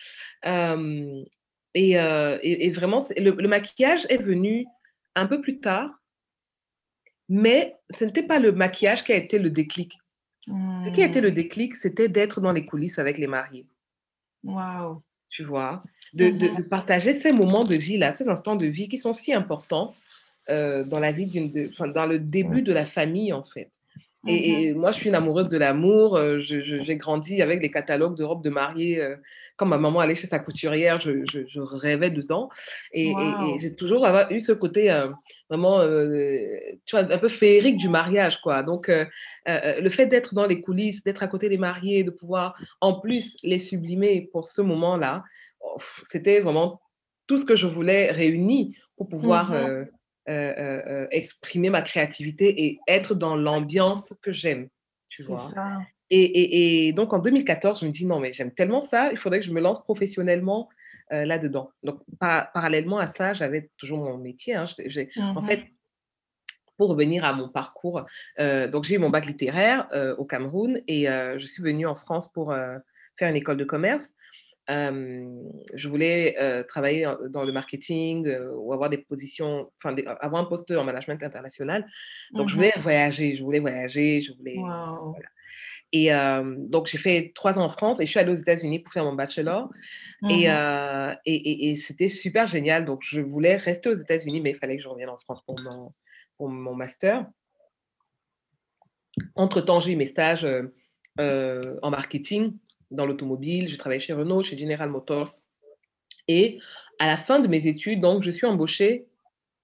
Euh, 0.47 1.23
et, 1.75 1.93
et, 1.93 2.71
vraiment, 2.71 3.01
le, 3.17 3.31
le, 3.31 3.49
maquillage 3.49 4.07
est 4.09 4.23
venu 4.23 4.67
un 5.15 5.27
peu 5.27 5.41
plus 5.41 5.61
tard, 5.61 5.91
mais 7.29 7.77
ce 7.91 8.05
n'était 8.05 8.23
pas 8.23 8.39
le 8.39 8.53
maquillage 8.53 9.05
qui 9.05 9.13
a 9.13 9.17
été 9.17 9.39
le 9.39 9.51
déclic. 9.51 9.99
Ce 10.47 10.95
qui 10.95 11.03
a 11.03 11.07
été 11.07 11.21
le 11.21 11.31
mmh. 11.31 11.35
déclic, 11.35 11.77
c'était 11.77 12.09
d'être 12.09 12.41
dans 12.41 12.53
les 12.53 12.65
coulisses 12.65 12.99
avec 12.99 13.19
les 13.19 13.27
mariés. 13.27 13.67
Waouh! 14.45 15.03
Tu 15.29 15.45
vois, 15.45 15.83
de, 16.15 16.31
de, 16.31 16.63
partager 16.63 17.13
ces 17.13 17.33
moments 17.33 17.65
de 17.65 17.75
vie 17.75 17.99
là, 17.99 18.15
ces 18.15 18.29
instants 18.29 18.57
de 18.57 18.65
vie 18.65 18.89
qui 18.89 18.97
sont 18.97 19.13
si 19.13 19.35
importants 19.35 19.95
euh, 20.49 20.85
dans 20.85 21.01
la 21.01 21.13
vie 21.13 21.27
d'une, 21.27 21.71
dans 21.95 22.07
le 22.07 22.19
début 22.19 22.63
de 22.63 22.73
la 22.73 22.87
famille 22.87 23.35
en 23.35 23.45
fait. 23.45 23.71
Et, 24.27 24.75
moi, 24.75 24.91
je 24.91 24.99
suis 24.99 25.09
une 25.09 25.15
amoureuse 25.15 25.49
de 25.49 25.59
l'amour. 25.59 26.17
Euh, 26.17 26.39
j'ai 26.41 26.97
grandi 26.97 27.41
avec 27.41 27.63
les 27.63 27.71
catalogues 27.71 28.17
de 28.17 28.25
robes 28.25 28.43
de 28.43 28.51
mariée. 28.51 29.01
Euh, 29.01 29.17
quand 29.57 29.67
ma 29.67 29.79
maman 29.79 30.01
allait 30.01 30.15
chez 30.15 30.27
sa 30.27 30.39
couturière, 30.39 31.01
je, 31.01 31.25
je 31.27 31.61
rêvais 31.61 32.11
dedans. 32.11 32.49
Et, 32.93 33.11
et, 33.11 33.59
j'ai 33.59 33.75
toujours 33.75 34.07
eu 34.31 34.41
ce 34.41 34.53
côté 34.53 34.91
euh, 34.91 35.11
vraiment, 35.51 35.81
tu 36.85 36.97
vois, 36.97 37.13
un 37.13 37.19
peu 37.19 37.29
féerique 37.29 37.77
du 37.77 37.89
mariage, 37.89 38.41
quoi. 38.41 38.63
Donc, 38.63 38.89
le 39.47 39.89
fait 39.89 40.07
d'être 40.07 40.35
dans 40.35 40.47
les 40.47 40.61
coulisses, 40.61 41.03
d'être 41.03 41.25
à 41.25 41.27
côté 41.29 41.49
des 41.49 41.59
mariés, 41.59 42.05
de 42.05 42.11
pouvoir 42.11 42.55
en 42.81 43.01
plus 43.01 43.37
les 43.43 43.59
sublimer 43.59 44.29
pour 44.33 44.47
ce 44.47 44.63
moment-là, 44.63 45.25
oh, 45.61 45.77
c'était 46.05 46.41
vraiment 46.41 46.81
tout 47.29 47.39
ce 47.39 47.45
que 47.45 47.55
je 47.55 47.67
voulais 47.67 48.11
réuni 48.11 48.77
pour 48.97 49.09
pouvoir 49.09 49.53
euh, 49.53 49.85
euh, 50.29 50.83
euh, 50.87 51.07
exprimer 51.11 51.71
ma 51.71 51.83
créativité 51.83 52.65
et 52.65 52.81
être 52.87 53.15
dans 53.15 53.37
l'ambiance 53.37 54.13
que 54.23 54.33
j'aime. 54.33 54.69
Tu 55.09 55.23
vois. 55.23 55.39
Ça. 55.39 55.79
Et, 56.11 56.87
et, 56.87 56.93
donc 56.93 57.13
en 57.13 57.19
2014, 57.19 57.81
je 57.81 57.87
me 57.87 57.91
dis 57.91 58.07
non, 58.07 58.21
mais 58.21 58.33
j'aime 58.33 58.53
tellement 58.53 58.83
ça, 58.83 59.11
il 59.11 59.19
faudrait 59.19 59.41
que 59.41 59.47
je 59.47 59.53
me 59.53 59.61
lance 59.61 59.83
professionnellement 59.83 60.69
là-dedans. 61.11 61.71
Donc 61.83 62.03
parallèlement 62.19 62.99
à 62.99 63.07
ça, 63.07 63.33
j'avais 63.33 63.71
toujours 63.79 63.99
mon 64.01 64.19
métier. 64.19 64.55
Hein. 64.55 64.67
En 65.17 65.41
mmh 65.41 65.47
fait, 65.47 65.65
pour 66.77 66.91
revenir 66.91 67.25
à 67.25 67.33
mon 67.33 67.49
parcours, 67.49 68.05
donc 68.39 68.85
j'ai 68.85 68.97
eu 68.97 68.99
mon 68.99 69.09
bac 69.09 69.25
littéraire 69.25 69.89
au 70.19 70.25
Cameroun 70.27 70.83
et 70.87 71.07
je 71.07 71.47
suis 71.47 71.63
venue 71.63 71.87
en 71.87 71.97
France 71.97 72.31
pour 72.31 72.55
faire 73.19 73.29
une 73.31 73.37
école 73.37 73.57
de 73.57 73.65
commerce 73.65 74.15
je 74.69 75.89
voulais 75.89 76.65
travailler 76.69 77.11
dans 77.31 77.45
le 77.45 77.53
marketing 77.53 78.29
ou 78.55 78.73
avoir 78.73 78.91
des 78.91 78.99
positions, 78.99 79.71
enfin, 79.77 79.95
avoir 80.21 80.43
un 80.43 80.47
poste 80.47 80.71
en 80.71 80.85
management 80.85 81.23
international. 81.23 81.87
Donc, 82.33 82.49
je 82.49 82.55
mmh 82.55 82.57
voulais 82.57 82.73
voyager, 82.77 83.35
je 83.35 83.43
voulais 83.43 83.61
voyager, 83.61 84.21
je 84.21 84.33
voulais. 84.33 84.57
Et 85.93 86.11
donc, 86.69 86.87
j'ai 86.87 86.99
fait 86.99 87.33
trois 87.35 87.59
ans 87.59 87.65
en 87.65 87.69
France 87.71 88.01
et 88.01 88.07
je 88.07 88.11
suis 88.11 88.21
allée 88.21 88.33
aux 88.33 88.37
États-Unis 88.37 88.81
pour 88.81 88.93
faire 88.93 89.05
mon 89.05 89.15
bachelor. 89.15 89.71
Mmh 90.21 90.31
et, 90.31 91.35
et, 91.35 91.71
et, 91.71 91.77
c'était 91.77 92.09
super 92.09 92.47
génial. 92.47 92.85
Donc, 92.85 93.01
je 93.05 93.21
voulais 93.21 93.57
rester 93.57 93.89
aux 93.89 93.95
États-Unis, 93.95 94.41
mais 94.41 94.51
il 94.51 94.57
fallait 94.57 94.77
que 94.77 94.83
je 94.83 94.89
revienne 94.89 95.09
en 95.09 95.19
France 95.19 95.43
pour 95.45 95.57
mon, 95.63 95.93
pour 96.37 96.49
mon 96.49 96.75
master. 96.75 97.27
Entre-temps, 99.35 99.81
j'ai 99.81 99.93
eu 99.93 99.97
mes 99.97 100.07
stages 100.07 100.47
en 101.19 101.91
marketing 101.91 102.53
dans 102.91 103.07
l'automobile, 103.07 103.69
j'ai 103.69 103.77
travaillé 103.77 104.01
chez 104.01 104.13
Renault, 104.13 104.43
chez 104.43 104.57
General 104.57 104.91
Motors. 104.91 105.31
Et 106.27 106.59
à 106.99 107.07
la 107.07 107.17
fin 107.17 107.41
de 107.41 107.49
mes 107.49 107.67
études, 107.67 108.01
donc, 108.01 108.23
je 108.23 108.31
suis 108.31 108.47
embauchée 108.47 109.07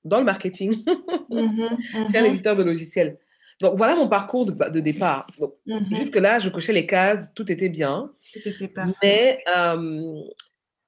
dans 0.05 0.19
le 0.19 0.25
marketing 0.25 0.85
mmh 1.31 1.67
chez 2.11 2.19
un 2.19 2.23
mmh 2.23 2.27
éditeur 2.27 2.57
de 2.57 2.63
logiciels. 2.63 3.19
Donc, 3.61 3.77
voilà 3.77 3.95
mon 3.97 4.09
parcours 4.09 4.47
de, 4.47 4.81
départ. 4.81 5.27
Mmh 5.67 5.79
jusque-là, 5.91 6.39
je 6.39 6.49
cochais 6.51 6.73
les 6.73 6.87
cases, 6.87 7.29
tout 7.35 7.51
était 7.51 7.69
bien. 7.69 8.11
Tout 8.33 8.49
était 8.49 8.69
parfait. 8.69 8.93
Mais 9.03 9.45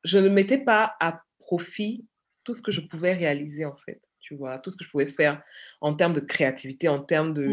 je 0.05 0.19
ne 0.19 0.29
mettais 0.29 0.59
pas 0.59 0.97
à 1.01 1.23
profit 1.39 2.07
tout 2.45 2.55
ce 2.55 2.63
que 2.63 2.71
je 2.71 2.81
pouvais 2.81 3.13
réaliser, 3.13 3.65
en 3.65 3.77
fait. 3.77 4.01
Tu 4.21 4.35
vois, 4.35 4.59
tout 4.59 4.71
ce 4.71 4.77
que 4.77 4.85
je 4.85 4.91
pouvais 4.91 5.07
faire 5.07 5.41
en 5.81 5.95
termes 5.95 6.13
de 6.13 6.21
créativité, 6.21 6.89
en 6.89 7.01
termes 7.01 7.33
de, 7.33 7.47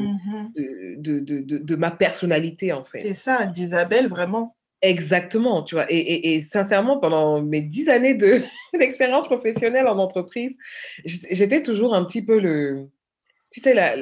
de, 0.98 1.20
de, 1.20 1.58
de, 1.58 1.76
ma 1.76 1.92
personnalité, 1.92 2.74
en 2.74 2.84
fait. 2.84 3.02
C'est 3.02 3.14
ça, 3.14 3.46
d'Isabelle, 3.46 4.08
vraiment. 4.08 4.56
Exactement, 4.84 5.64
tu 5.64 5.76
vois. 5.76 5.86
Et, 5.88 6.42
sincèrement, 6.42 7.00
pendant 7.00 7.42
mes 7.42 7.62
dix 7.62 7.88
années 7.88 8.16
d'expérience 8.74 9.28
professionnelle 9.28 9.88
en 9.88 9.98
entreprise, 9.98 10.58
j'étais 11.06 11.64
toujours 11.64 11.96
un 11.96 12.04
petit 12.04 12.22
peu 12.22 12.38
le. 12.38 12.90
Tu 13.50 13.62
sais, 13.62 13.74
la, 13.74 13.96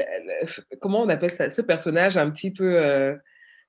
comment 0.82 1.04
on 1.04 1.10
appelle 1.10 1.36
ça 1.36 1.52
Ce 1.52 1.62
personnage 1.62 2.18
un 2.18 2.32
petit 2.32 2.50
peu. 2.50 2.84
Euh, 2.84 3.16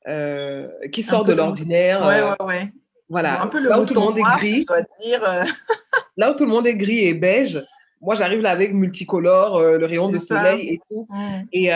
euh, 0.08 0.68
qui 0.90 1.02
sort 1.02 1.24
de 1.24 1.34
l'ordinaire. 1.34 2.00
Ouais, 2.00 2.20
euh, 2.20 2.30
ouais, 2.40 2.46
ouais. 2.46 2.72
Voilà. 3.10 3.42
Un 3.42 3.46
peu 3.48 3.60
le 3.60 3.68
là 3.68 3.78
où 3.78 3.84
tout 3.84 3.92
le 3.92 4.00
monde 4.00 4.18
est 4.18 4.38
gris. 4.38 4.60
Je 4.62 4.66
dois 4.66 4.82
dire. 5.02 5.20
là 6.16 6.32
où 6.32 6.34
tout 6.34 6.44
le 6.44 6.50
monde 6.50 6.66
est 6.66 6.76
gris 6.76 7.04
et 7.04 7.12
beige, 7.12 7.62
moi, 8.00 8.14
j'arrive 8.14 8.40
là 8.40 8.52
avec 8.52 8.72
multicolore, 8.72 9.60
le 9.60 9.84
rayon 9.84 10.08
de 10.08 10.16
soleil 10.16 10.70
et 10.70 10.80
tout. 10.88 11.06
Mmh. 11.10 11.42
Et, 11.52 11.70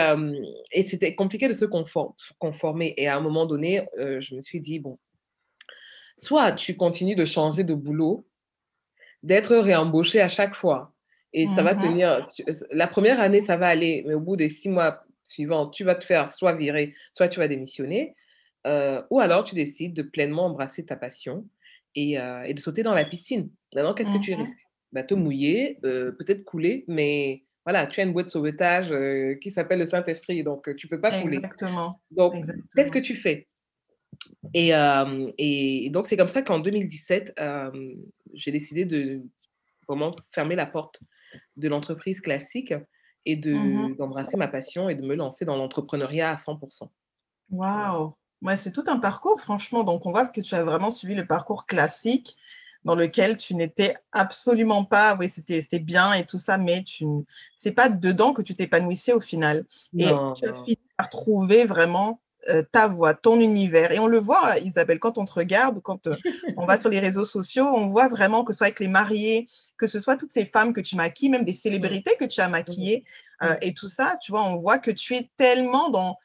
et 0.71 0.83
c'était 0.83 1.13
compliqué 1.13 1.47
de 1.47 1.53
se 1.53 1.65
conformer. 2.39 2.95
Et 2.97 3.07
à 3.07 3.15
un 3.15 3.21
moment 3.21 3.45
donné, 3.45 3.85
je 3.97 4.33
me 4.33 4.41
suis 4.41 4.59
dit, 4.59 4.79
bon, 4.79 4.97
soit 6.17 6.51
tu 6.51 6.75
continues 6.75 7.15
de 7.15 7.25
changer 7.25 7.63
de 7.63 7.73
boulot, 7.73 8.27
d'être 9.23 9.55
réembauché 9.55 10.21
à 10.21 10.27
chaque 10.27 10.55
fois. 10.55 10.93
Et 11.33 11.47
ça 11.47 11.61
va 11.61 11.75
mmh 11.75 11.81
tenir. 11.81 12.29
La 12.71 12.87
première 12.87 13.19
année, 13.19 13.41
ça 13.41 13.57
va 13.57 13.67
aller, 13.67 14.03
mais 14.07 14.13
au 14.13 14.19
bout 14.19 14.37
des 14.37 14.49
six 14.49 14.69
mois 14.69 15.03
suivants, 15.23 15.67
tu 15.67 15.83
vas 15.83 15.95
te 15.95 16.03
faire 16.03 16.31
soit 16.31 16.53
virer, 16.53 16.95
soit 17.13 17.27
tu 17.27 17.39
vas 17.39 17.47
démissionner. 17.47 18.15
Euh, 18.65 19.01
ou 19.11 19.19
alors 19.19 19.45
tu 19.45 19.55
décides 19.55 19.93
de 19.93 20.01
pleinement 20.01 20.45
embrasser 20.45 20.85
ta 20.85 20.95
passion 20.95 21.45
et, 21.95 22.19
euh, 22.19 22.51
de 22.51 22.59
sauter 22.59 22.83
dans 22.83 22.93
la 22.93 23.05
piscine. 23.05 23.49
Maintenant, 23.75 23.93
qu'est-ce 23.93 24.11
que 24.11 24.21
tu 24.21 24.33
mmh 24.35 24.39
risques? 24.39 24.57
Bah, 24.93 25.03
Te 25.03 25.13
mouiller, 25.13 25.79
euh, 25.83 26.11
peut-être 26.13 26.43
couler, 26.43 26.85
mais 26.87 27.43
voilà, 27.65 27.85
tu 27.87 27.99
as 27.99 28.03
une 28.03 28.13
boîte 28.13 28.27
de 28.27 28.31
sauvetage 28.31 28.93
qui 29.41 29.51
s'appelle 29.51 29.79
le 29.79 29.85
Saint-Esprit, 29.85 30.41
donc 30.43 30.73
tu 30.77 30.87
ne 30.87 30.89
peux 30.89 31.01
pas 31.01 31.11
couler. 31.21 31.37
Exactement. 31.37 32.01
Donc, 32.11 32.33
qu'est-ce 32.73 32.91
que 32.91 32.99
tu 32.99 33.15
fais? 33.15 33.47
Et, 34.53 34.71
et, 35.37 35.89
donc, 35.89 36.07
c'est 36.07 36.17
comme 36.17 36.27
ça 36.27 36.41
qu'en 36.41 36.59
2017, 36.59 37.35
j'ai 38.33 38.51
décidé 38.51 38.85
de 38.85 39.21
vraiment 39.87 40.15
fermer 40.31 40.55
la 40.55 40.65
porte 40.65 40.99
de 41.55 41.67
l'entreprise 41.67 42.21
classique 42.21 42.73
et 43.25 43.35
mmh 43.35 43.95
d'embrasser 43.97 44.37
ma 44.37 44.47
passion 44.47 44.89
et 44.89 44.95
de 44.95 45.01
me 45.01 45.15
lancer 45.15 45.43
dans 45.43 45.57
l'entrepreneuriat 45.57 46.31
à 46.31 46.35
100%. 46.35 46.89
Waouh! 47.51 48.13
Ouais, 48.41 48.55
c'est 48.55 48.71
tout 48.71 48.83
un 48.87 48.99
parcours, 48.99 49.41
franchement. 49.41 49.83
Donc, 49.83 50.05
on 50.05 50.11
voit 50.11 50.27
que 50.27 50.41
tu 50.41 50.55
as 50.55 50.63
vraiment 50.63 50.91
suivi 50.91 51.15
le 51.15 51.25
parcours 51.25 51.65
classique 51.65 52.37
dans 52.83 52.95
lequel 52.95 53.35
tu 53.35 53.53
n'étais 53.55 53.95
absolument 54.11 54.85
pas, 54.85 55.17
oui, 55.19 55.27
c'était 55.27 55.79
bien 55.79 56.13
et 56.13 56.25
tout 56.25 56.37
ça, 56.37 56.57
mais 56.57 56.83
tu 56.83 57.05
c'est 57.55 57.73
pas 57.73 57.89
dedans 57.89 58.33
que 58.33 58.41
tu 58.41 58.55
t'épanouissais 58.55 59.13
au 59.13 59.19
final. 59.19 59.65
et 59.97 60.07
tu 60.35 60.47
as 60.47 60.53
fini 60.53 60.79
par 60.95 61.09
trouver 61.09 61.65
vraiment 61.65 62.21
euh, 62.49 62.63
ta 62.71 62.87
voix, 62.87 63.13
ton 63.13 63.41
univers. 63.41 63.91
Et 63.91 63.99
on 63.99 64.07
le 64.07 64.19
voit, 64.19 64.57
Isabelle, 64.59 64.99
quand 64.99 65.17
on 65.17 65.25
te 65.25 65.33
regarde, 65.33 65.81
quand 65.81 66.07
euh, 66.07 66.15
on 66.55 66.65
va 66.65 66.77
sur 66.79 66.89
les 66.89 66.99
réseaux 66.99 67.25
sociaux, 67.25 67.65
on 67.65 67.87
voit 67.87 68.07
vraiment 68.07 68.45
que 68.45 68.53
ce 68.53 68.59
soit 68.59 68.67
avec 68.67 68.79
les 68.79 68.87
mariés, 68.87 69.45
que 69.77 69.85
ce 69.85 69.99
soit 69.99 70.15
toutes 70.15 70.31
ces 70.31 70.45
femmes 70.45 70.71
que 70.71 70.79
tu 70.79 70.95
maquilles, 70.95 71.27
même 71.27 71.43
des 71.43 71.51
célébrités 71.51 72.15
que 72.17 72.23
tu 72.23 72.39
as 72.39 72.47
maquillées 72.47 73.03
euh, 73.43 73.55
et 73.61 73.73
tout 73.73 73.89
ça, 73.89 74.17
tu 74.21 74.31
vois, 74.31 74.43
on 74.45 74.55
voit 74.55 74.77
que 74.79 74.91
tu 74.91 75.15
es 75.15 75.29
tellement 75.35 75.89
dans, 75.89 76.17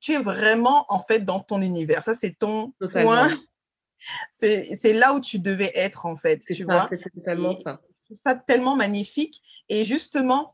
tu 0.00 0.14
es 0.14 0.18
vraiment 0.18 0.84
en 0.88 1.00
fait 1.00 1.20
dans 1.20 1.38
ton 1.38 1.62
univers. 1.62 2.02
Ça, 2.02 2.14
c'est 2.14 2.36
ton 2.38 2.72
point. 2.92 3.30
C'est 4.32 4.92
là 4.92 5.14
où 5.14 5.20
tu 5.20 5.38
devais 5.38 5.70
être 5.76 6.06
en 6.06 6.16
fait, 6.16 6.42
tu 6.52 6.64
vois. 6.64 6.88
C'est 6.90 7.08
totalement 7.14 7.54
ça 7.54 7.80
ça 8.14 8.34
tellement 8.34 8.74
magnifique. 8.74 9.40
Et 9.68 9.84
justement, 9.84 10.52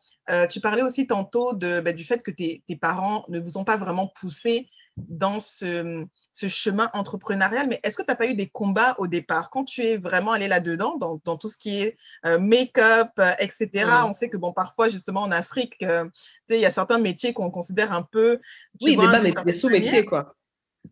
tu 0.51 0.61
parlais 0.61 0.83
aussi 0.83 1.07
tantôt 1.07 1.55
de, 1.55 1.81
bah, 1.81 1.95
du 1.95 2.05
fait 2.05 2.23
que 2.23 2.31
tes, 2.31 2.63
tes, 2.67 2.77
parents 2.77 3.25
ne 3.29 3.41
vous 3.41 3.57
ont 3.57 3.65
pas 3.65 3.79
vraiment 3.79 4.07
poussé 4.07 4.69
dans 5.09 5.41
ce, 5.41 6.07
chemin 6.33 6.91
entrepreneurial, 6.95 7.67
mais 7.69 7.81
est-ce 7.83 7.97
que 7.97 8.03
tu 8.03 8.11
n'as 8.11 8.17
pas 8.17 8.27
eu 8.27 8.35
des 8.35 8.49
combats 8.49 8.95
au 8.99 9.07
départ? 9.07 9.51
Quand 9.51 9.65
tu 9.65 9.83
es 9.83 9.97
vraiment 9.97 10.33
allé 10.33 10.49
là-dedans, 10.49 10.97
dans, 10.97 11.37
tout 11.37 11.49
ce 11.49 11.57
qui 11.57 11.83
est 11.83 11.97
euh, 12.27 12.39
make-up, 12.39 13.09
euh, 13.19 13.33
etc., 13.41 13.87
on 14.07 14.13
sait 14.13 14.29
que 14.29 14.37
bon, 14.37 14.53
parfois, 14.53 14.89
justement, 14.89 15.23
en 15.23 15.31
Afrique, 15.31 15.77
euh, 15.83 16.05
il 16.49 16.61
y 16.61 16.67
a 16.67 16.71
certains 16.71 16.99
métiers 16.99 17.33
qu'on 17.33 17.51
considère 17.51 17.93
un 17.93 18.03
peu... 18.03 18.39
oui, 18.83 18.97
des, 18.97 19.53
des 19.53 19.59
sous-métiers, 19.59 20.05
quoi. 20.05 20.35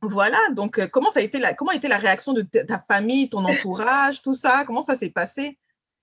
Voilà, 0.02 0.38
donc 0.52 0.84
comment, 0.88 1.10
ça 1.10 1.20
a 1.20 1.22
été 1.22 1.38
la, 1.38 1.54
comment 1.54 1.70
a 1.70 1.75
été 1.75 1.88
la 1.88 1.96
réaction 1.96 2.34
de 2.34 2.42
ta 2.42 2.78
famille, 2.78 3.30
ton 3.30 3.44
entourage, 3.44 4.20
tout 4.20 4.34
ça? 4.34 4.64
Comment 4.66 4.82
ça 4.82 4.94
s'est 4.94 5.10
passé? 5.10 5.58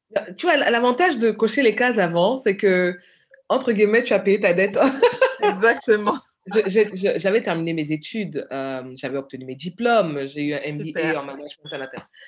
Bah, 0.09 0.25
Tu 0.35 0.47
vois, 0.47 0.57
l'avantage 0.57 1.17
de 1.17 1.31
cocher 1.31 1.61
les 1.61 1.75
cases 1.75 1.99
avant, 1.99 2.37
c'est 2.37 2.57
que, 2.57 2.97
entre 3.49 3.71
guillemets, 3.71 4.03
tu 4.03 4.13
as 4.13 4.19
payé 4.19 4.39
ta 4.39 4.53
dette. 4.53 4.79
Exactement. 5.41 6.17
J'avais 6.45 7.41
terminé 7.41 7.73
mes 7.73 7.91
études, 7.91 8.45
euh, 8.51 8.93
j'avais 8.95 9.17
obtenu 9.17 9.45
mes 9.45 9.55
diplômes, 9.55 10.27
j'ai 10.27 10.43
eu 10.43 10.53
un 10.53 10.59
MBA 10.59 11.17
en 11.17 11.23
management 11.23 11.69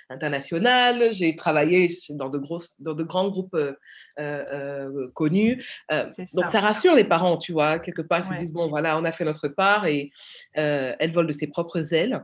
international, 0.10 1.12
j'ai 1.12 1.36
travaillé 1.36 1.90
dans 2.12 2.30
de, 2.30 2.38
grosses, 2.38 2.76
dans 2.80 2.94
de 2.94 3.04
grands 3.04 3.28
groupes 3.28 3.56
euh, 3.56 3.74
euh, 4.18 5.12
connus. 5.14 5.66
donc 5.90 6.46
ça. 6.46 6.62
rassure 6.62 6.96
les 6.96 7.04
parents, 7.04 7.38
tu 7.38 7.52
vois, 7.52 7.80
quelque 7.80 8.02
part, 8.02 8.20
ils 8.20 8.34
se 8.36 8.40
disent, 8.40 8.54
bon, 8.54 8.70
voilà, 8.70 8.98
on 8.98 9.04
a 9.04 9.12
fait 9.12 9.26
notre 9.26 9.50
part 9.50 9.86
et 9.86 10.12
elle 10.54 11.12
vole 11.12 11.28
de 11.28 11.34
ses 11.34 11.48
propres 11.48 11.94
ailes. 11.94 12.24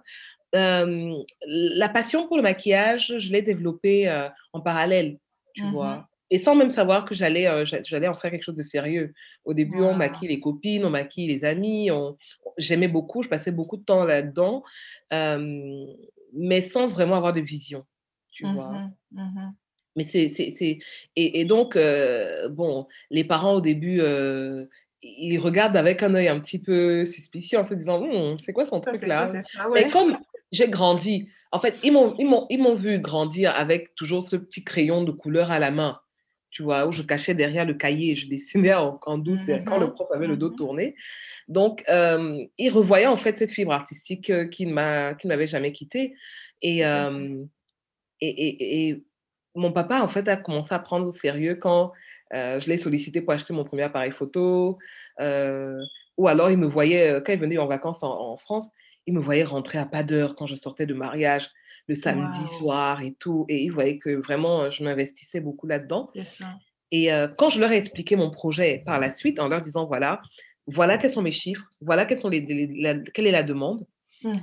la 0.53 1.89
passion 1.89 2.25
pour 2.27 2.37
le 2.37 2.43
maquillage, 2.43 3.17
je 3.17 3.31
l'ai 3.33 3.41
développée 3.41 4.09
en 4.53 4.61
parallèle, 4.61 5.17
tu 5.55 5.63
mmh 5.63 5.71
vois 5.71 6.07
et 6.31 6.39
sans 6.39 6.55
même 6.55 6.71
savoir 6.71 7.05
que 7.05 7.13
j'allais 7.13 7.45
euh, 7.45 7.65
j'allais 7.65 8.07
en 8.07 8.13
faire 8.13 8.31
quelque 8.31 8.43
chose 8.43 8.55
de 8.55 8.63
sérieux. 8.63 9.13
Au 9.45 9.53
début, 9.53 9.81
on 9.81 9.93
maquille 9.93 10.29
les 10.29 10.39
copines, 10.39 10.85
on 10.85 10.89
maquille 10.89 11.27
les 11.27 11.43
amis. 11.45 11.91
On... 11.91 12.17
J'aimais 12.57 12.87
beaucoup, 12.87 13.21
je 13.21 13.29
passais 13.29 13.51
beaucoup 13.51 13.77
de 13.77 13.83
temps 13.83 14.05
là-dedans, 14.05 14.63
mais 15.11 16.61
sans 16.61 16.87
vraiment 16.87 17.15
avoir 17.15 17.33
de 17.33 17.41
vision, 17.41 17.85
tu 18.31 18.45
mmh 18.45 18.53
vois. 18.53 18.89
Mmh 19.11 19.51
mais 19.95 20.03
c'est... 20.03 20.27
Et, 21.15 21.41
et, 21.41 21.45
donc, 21.45 21.75
euh, 21.75 22.47
bon, 22.49 22.87
les 23.09 23.23
parents 23.23 23.55
au 23.55 23.61
début, 23.61 23.99
euh, 23.99 24.65
ils 25.01 25.37
regardent 25.37 25.75
avec 25.75 26.03
un 26.03 26.15
œil 26.15 26.27
un 26.27 26.39
petit 26.39 26.59
peu 26.59 27.05
suspicieux 27.05 27.59
en 27.59 27.65
se 27.65 27.73
disant, 27.73 28.01
«Hum, 28.01 28.37
c'est 28.37 28.53
quoi 28.53 28.65
son 28.65 28.79
truc 28.79 29.05
là? 29.05 29.29
Et 29.75 29.89
comme 29.89 30.17
j'ai 30.51 30.69
grandi, 30.69 31.27
en 31.51 31.59
fait, 31.59 31.83
ils 31.83 31.91
m'ont 31.91 32.73
vu 32.73 32.99
grandir 32.99 33.53
avec 33.55 33.93
toujours 33.95 34.23
ce 34.23 34.37
petit 34.37 34.63
crayon 34.63 35.03
de 35.03 35.11
couleur 35.11 35.51
à 35.51 35.59
la 35.59 35.71
main 35.71 35.99
tu 36.51 36.63
vois, 36.63 36.85
où 36.85 36.91
je 36.91 37.01
cachais 37.01 37.33
derrière 37.33 37.65
le 37.65 37.73
cahier, 37.73 38.15
je 38.15 38.27
dessinais 38.27 38.73
en, 38.73 39.17
douce 39.17 39.39
quand 39.65 39.79
le 39.79 39.91
prof 39.91 40.09
avait 40.11 40.27
le 40.27 40.35
dos 40.35 40.51
mmh 40.51 40.55
tourné. 40.55 40.95
Donc, 41.47 41.83
il 41.87 42.69
revoyait 42.69 43.07
en 43.07 43.15
fait 43.15 43.37
cette 43.37 43.51
fibre 43.51 43.71
artistique 43.71 44.29
euh, 44.29 44.47
qui 44.47 44.65
ne 44.65 44.73
m'avait 44.73 45.47
jamais 45.47 45.71
quittée. 45.71 46.13
Et, 46.61 46.81
et, 48.19 48.89
et, 48.89 49.03
mon 49.55 49.71
papa, 49.71 50.01
en 50.01 50.07
fait, 50.07 50.27
a 50.27 50.37
commencé 50.37 50.73
à 50.73 50.79
prendre 50.79 51.07
au 51.07 51.13
sérieux 51.13 51.55
quand 51.55 51.91
euh, 52.33 52.59
je 52.59 52.69
l'ai 52.69 52.77
sollicité 52.77 53.21
pour 53.21 53.33
acheter 53.33 53.53
mon 53.53 53.63
premier 53.63 53.83
appareil 53.83 54.11
photo. 54.11 54.77
Euh, 55.19 55.77
ou 56.17 56.27
alors, 56.27 56.49
il 56.49 56.57
me 56.57 56.67
voyait, 56.67 57.21
quand 57.25 57.33
il 57.33 57.39
venait 57.39 57.57
en 57.57 57.67
vacances 57.67 58.03
en, 58.03 58.11
en 58.11 58.37
France, 58.37 58.67
il 59.07 59.13
me 59.13 59.19
voyait 59.19 59.43
rentrer 59.43 59.77
à 59.77 59.85
pas 59.85 60.03
d'heure 60.03 60.35
quand 60.35 60.47
je 60.47 60.55
sortais 60.55 60.85
de 60.85 60.93
mariage 60.93 61.49
le 61.91 61.95
samedi 61.95 62.47
soir 62.57 63.01
et 63.01 63.13
tout. 63.19 63.45
Et 63.49 63.63
ils 63.63 63.71
voyaient 63.71 63.97
que 63.97 64.09
vraiment, 64.09 64.69
je 64.69 64.83
m'investissais 64.83 65.41
beaucoup 65.41 65.67
là-dedans. 65.67 66.09
Et 66.91 67.09
quand 67.37 67.49
je 67.49 67.59
leur 67.59 67.71
ai 67.71 67.77
expliqué 67.77 68.15
mon 68.15 68.31
projet 68.31 68.81
par 68.85 68.99
la 68.99 69.11
suite, 69.11 69.39
en 69.39 69.47
leur 69.47 69.61
disant, 69.61 69.85
voilà, 69.85 70.21
voilà 70.67 70.97
quels 70.97 71.11
sont 71.11 71.21
mes 71.21 71.31
chiffres, 71.31 71.65
voilà 71.81 72.05
quels 72.05 72.19
sont 72.19 72.29
les, 72.29 72.45
quelle 73.13 73.27
est 73.27 73.31
la 73.31 73.43
demande, 73.43 73.85
mmh 74.23 74.37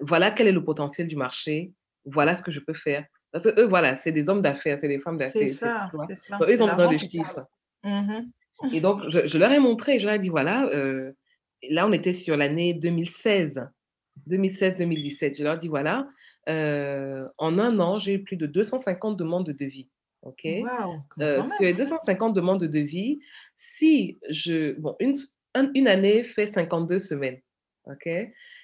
voilà 0.00 0.30
quel 0.30 0.46
est 0.48 0.52
le 0.52 0.64
potentiel 0.64 1.06
du 1.08 1.16
marché, 1.16 1.72
voilà 2.04 2.36
ce 2.36 2.42
que 2.42 2.50
je 2.50 2.60
peux 2.60 2.74
faire. 2.74 3.04
Parce 3.32 3.44
que 3.44 3.60
eux, 3.60 3.66
voilà, 3.66 3.96
c'est 3.96 4.12
des 4.12 4.28
hommes 4.28 4.42
d'affaires, 4.42 4.78
c'est 4.78 4.88
des 4.88 5.00
femmes 5.00 5.16
d'affaires. 5.16 5.42
C'est 5.42 5.46
ça, 5.46 5.90
c'est 6.08 6.16
ça. 6.16 6.38
ils 6.48 6.62
ont 6.62 6.66
besoin 6.66 6.90
de 6.92 6.98
chiffres. 6.98 7.46
Mmh 7.84 8.20
et 8.72 8.80
donc, 8.80 9.00
je, 9.08 9.38
leur 9.38 9.50
ai 9.50 9.58
montré, 9.58 9.98
je 9.98 10.06
leur 10.06 10.14
ai 10.14 10.20
dit, 10.20 10.28
voilà, 10.28 10.70
là, 11.68 11.86
on 11.88 11.92
était 11.92 12.12
sur 12.12 12.36
l'année 12.36 12.74
2016. 12.74 13.60
2016-2017. 14.28 15.38
Je 15.38 15.42
leur 15.42 15.56
ai 15.56 15.58
dit, 15.58 15.68
voilà, 15.68 16.08
en 16.46 17.58
un 17.58 17.78
an, 17.78 17.98
j'ai 17.98 18.14
eu 18.14 18.22
plus 18.22 18.36
de 18.36 18.46
250 18.46 19.16
demandes 19.16 19.46
de 19.46 19.52
devis. 19.52 19.88
OK? 20.22 20.46
Sur 21.18 21.44
les 21.60 21.74
250 21.74 22.34
demandes 22.34 22.60
de 22.60 22.66
devis, 22.66 23.20
si 23.56 24.18
je. 24.28 24.72
Bon, 24.78 24.96
une, 25.00 25.14
une 25.74 25.88
année 25.88 26.24
fait 26.24 26.46
52 26.46 26.98
semaines. 26.98 27.40
OK? 27.84 28.08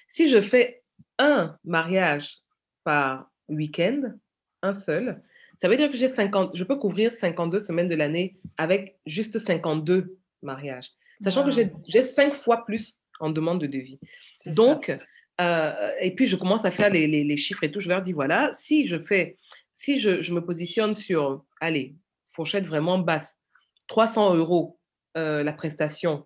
Si 0.09 0.29
je 0.29 0.41
fais 0.41 0.83
un 1.17 1.57
mariage 1.63 2.39
par 2.83 3.29
week-end, 3.49 4.13
un 4.61 4.73
seul, 4.73 5.21
ça 5.57 5.67
veut 5.67 5.77
dire 5.77 5.91
que 5.91 5.97
j'ai 5.97 6.07
50, 6.07 6.55
je 6.55 6.63
peux 6.63 6.77
couvrir 6.77 7.11
52 7.11 7.59
semaines 7.59 7.89
de 7.89 7.95
l'année 7.95 8.37
avec 8.57 8.97
juste 9.05 9.37
52 9.37 10.17
mariages. 10.41 10.91
Sachant 11.21 11.43
que 11.43 11.51
j'ai 11.51 12.03
cinq 12.03 12.33
fois 12.33 12.65
plus 12.65 13.01
en 13.19 13.29
demande 13.29 13.59
de 13.59 13.67
devis. 13.67 13.99
Donc, 14.45 14.95
euh, 15.39 15.91
et 16.01 16.13
puis, 16.13 16.27
je 16.27 16.35
commence 16.35 16.65
à 16.65 16.71
faire 16.71 16.89
les, 16.89 17.37
chiffres 17.37 17.63
et 17.63 17.71
tout. 17.71 17.79
Je 17.79 17.89
leur 17.89 18.01
dis, 18.01 18.13
voilà, 18.13 18.51
si 18.53 18.87
je 18.87 18.97
fais, 18.97 19.37
si 19.73 19.99
je, 19.99 20.33
me 20.33 20.41
positionne 20.41 20.93
sur, 20.93 21.45
allez, 21.61 21.95
fourchette 22.25 22.65
vraiment 22.65 22.99
basse, 22.99 23.39
300 23.87 24.35
euros 24.35 24.79
euh, 25.17 25.43
la 25.43 25.53
prestation, 25.53 26.25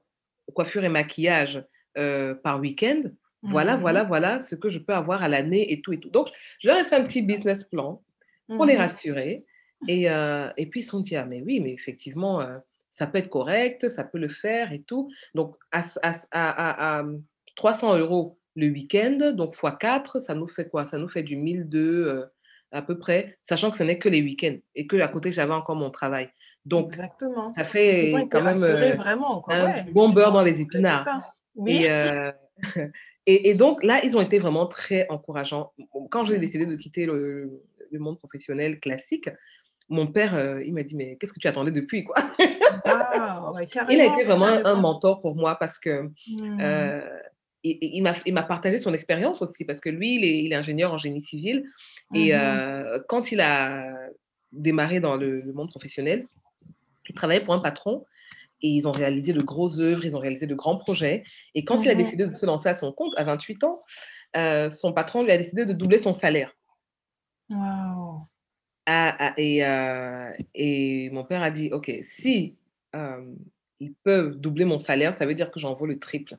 coiffure 0.53 0.83
et 0.83 0.89
maquillage 0.89 1.63
euh, 1.97 2.35
par 2.35 2.59
week-end, 2.59 3.03
voilà, 3.45 3.75
voilà, 3.75 4.05
mmh 4.05 4.07
voilà 4.07 4.41
ce 4.41 4.55
que 4.55 4.69
je 4.69 4.79
peux 4.79 4.93
avoir 4.93 5.21
à 5.21 5.27
l'année 5.27 5.73
et 5.73 5.81
tout 5.81 5.91
et 5.91 5.99
tout. 5.99 6.09
Donc, 6.09 6.29
je 6.61 6.69
leur 6.69 6.77
ai 6.77 6.85
fait 6.85 6.95
un 6.95 7.03
petit 7.03 7.21
business 7.21 7.65
plan 7.65 8.01
pour 8.47 8.65
les 8.65 8.75
mmh 8.75 8.77
rassurer. 8.77 9.45
Et, 9.89 10.03
et 10.03 10.65
puis, 10.67 10.79
ils 10.79 10.83
se 10.83 10.91
sont 10.91 11.01
dit, 11.01 11.17
ah, 11.17 11.25
mais 11.25 11.41
oui, 11.41 11.59
mais 11.59 11.73
effectivement, 11.73 12.41
ça 12.93 13.05
peut 13.05 13.17
être 13.17 13.29
correct, 13.29 13.89
ça 13.89 14.05
peut 14.05 14.17
le 14.17 14.29
faire 14.29 14.71
et 14.71 14.81
tout. 14.83 15.11
Donc, 15.35 15.57
à, 15.73 15.83
à, 16.31 16.99
à 16.99 17.03
300 17.57 17.97
euros 17.97 18.39
le 18.55 18.67
week-end, 18.67 19.33
donc 19.33 19.55
x4, 19.55 20.21
ça 20.21 20.35
nous 20.35 20.47
fait 20.47 20.69
quoi? 20.69 20.85
Ça 20.85 20.97
nous 20.97 21.09
fait 21.09 21.23
du 21.23 21.35
1002 21.35 22.07
euh, 22.07 22.25
à 22.71 22.81
peu 22.81 22.97
près, 22.97 23.37
sachant 23.43 23.71
que 23.71 23.77
ce 23.77 23.83
n'est 23.83 23.99
que 23.99 24.09
les 24.09 24.21
week-ends 24.21 24.57
et 24.75 24.87
que 24.87 24.99
à 24.99 25.07
côté, 25.07 25.31
j'avais 25.31 25.53
encore 25.53 25.75
mon 25.75 25.89
travail. 25.89 26.29
Donc, 26.65 26.87
Exactement. 26.87 27.51
ça 27.53 27.63
fait 27.63 28.13
quand 28.31 28.41
même 28.41 28.63
euh, 28.63 28.93
vraiment, 28.93 29.41
quoi. 29.41 29.55
un 29.55 29.83
bon 29.91 30.09
beurre 30.09 30.31
dans 30.31 30.43
les 30.43 30.61
épinards. 30.61 31.33
Oui. 31.55 31.85
Euh, 31.87 32.31
et, 33.25 33.49
et, 33.49 33.53
donc 33.53 33.83
là, 33.83 33.99
ils 34.03 34.15
ont 34.15 34.21
été 34.21 34.39
vraiment 34.39 34.65
très 34.65 35.07
encourageants. 35.09 35.73
Quand 36.09 36.25
j'ai 36.25 36.37
mmh. 36.37 36.41
décidé 36.41 36.65
de 36.65 36.75
quitter 36.75 37.05
le, 37.05 37.61
le, 37.91 37.99
monde 37.99 38.17
professionnel 38.17 38.79
classique, 38.79 39.29
mon 39.89 40.07
père, 40.07 40.61
il 40.61 40.73
m'a 40.73 40.83
dit, 40.83 40.95
mais 40.95 41.17
qu'est-ce 41.17 41.33
que 41.33 41.39
tu 41.39 41.47
attendais 41.47 41.71
depuis 41.71 42.05
quoi? 42.05 42.15
Ah, 42.85 43.51
ouais, 43.53 43.67
Il 43.89 43.99
a 43.99 44.05
été 44.05 44.23
vraiment 44.23 44.45
un 44.45 44.75
mentor 44.75 45.21
pour 45.21 45.35
moi 45.35 45.55
parce 45.55 45.77
que 45.77 46.03
mmh 46.27 47.01
il 47.63 48.33
m'a 48.33 48.43
partagé 48.43 48.77
son 48.77 48.93
expérience 48.93 49.41
aussi, 49.41 49.65
parce 49.65 49.79
que 49.79 49.89
lui, 49.89 50.15
il 50.15 50.51
est, 50.51 50.55
ingénieur 50.55 50.93
en 50.93 50.97
génie 50.97 51.23
civil. 51.23 51.65
Et 52.13 52.31
mmh 52.31 52.35
euh, 52.35 52.99
quand 53.07 53.31
il 53.31 53.41
a 53.41 53.91
démarré 54.51 54.99
dans 54.99 55.15
le, 55.15 55.51
monde 55.53 55.69
professionnel, 55.69 56.27
il 57.09 57.15
travaillait 57.15 57.43
pour 57.43 57.53
un 57.53 57.59
patron 57.59 58.05
et 58.61 58.69
ils 58.69 58.87
ont 58.87 58.91
réalisé 58.91 59.33
de 59.33 59.41
grosses 59.41 59.79
œuvres, 59.79 60.05
ils 60.05 60.15
ont 60.15 60.19
réalisé 60.19 60.47
de 60.47 60.55
grands 60.55 60.77
projets. 60.77 61.23
Et 61.55 61.65
quand 61.65 61.83
il 61.83 61.89
a 61.89 61.95
mmh 61.95 61.97
décidé 61.97 62.27
de 62.27 62.33
se 62.33 62.45
lancer 62.45 62.69
à 62.69 62.75
son 62.75 62.91
compte, 62.91 63.13
à 63.17 63.23
28 63.23 63.63
ans, 63.63 63.83
euh, 64.35 64.69
son 64.69 64.93
patron 64.93 65.23
lui 65.23 65.31
a 65.31 65.37
décidé 65.37 65.65
de 65.65 65.73
doubler 65.73 65.99
son 65.99 66.13
salaire. 66.13 66.55
Wow. 67.49 68.21
Ah, 68.85 69.15
ah, 69.19 69.33
et, 69.37 69.65
euh, 69.65 70.31
et, 70.53 71.09
mon 71.11 71.23
père 71.23 71.41
a 71.41 71.51
dit, 71.51 71.71
OK, 71.71 71.91
si 72.01 72.55
ils 73.79 73.93
peuvent 74.03 74.35
doubler 74.35 74.65
mon 74.65 74.79
salaire, 74.79 75.15
ça 75.15 75.25
veut 75.25 75.35
dire 75.35 75.51
que 75.51 75.59
j'en 75.59 75.73
vaux 75.73 75.85
le 75.85 75.99
triple. 75.99 76.37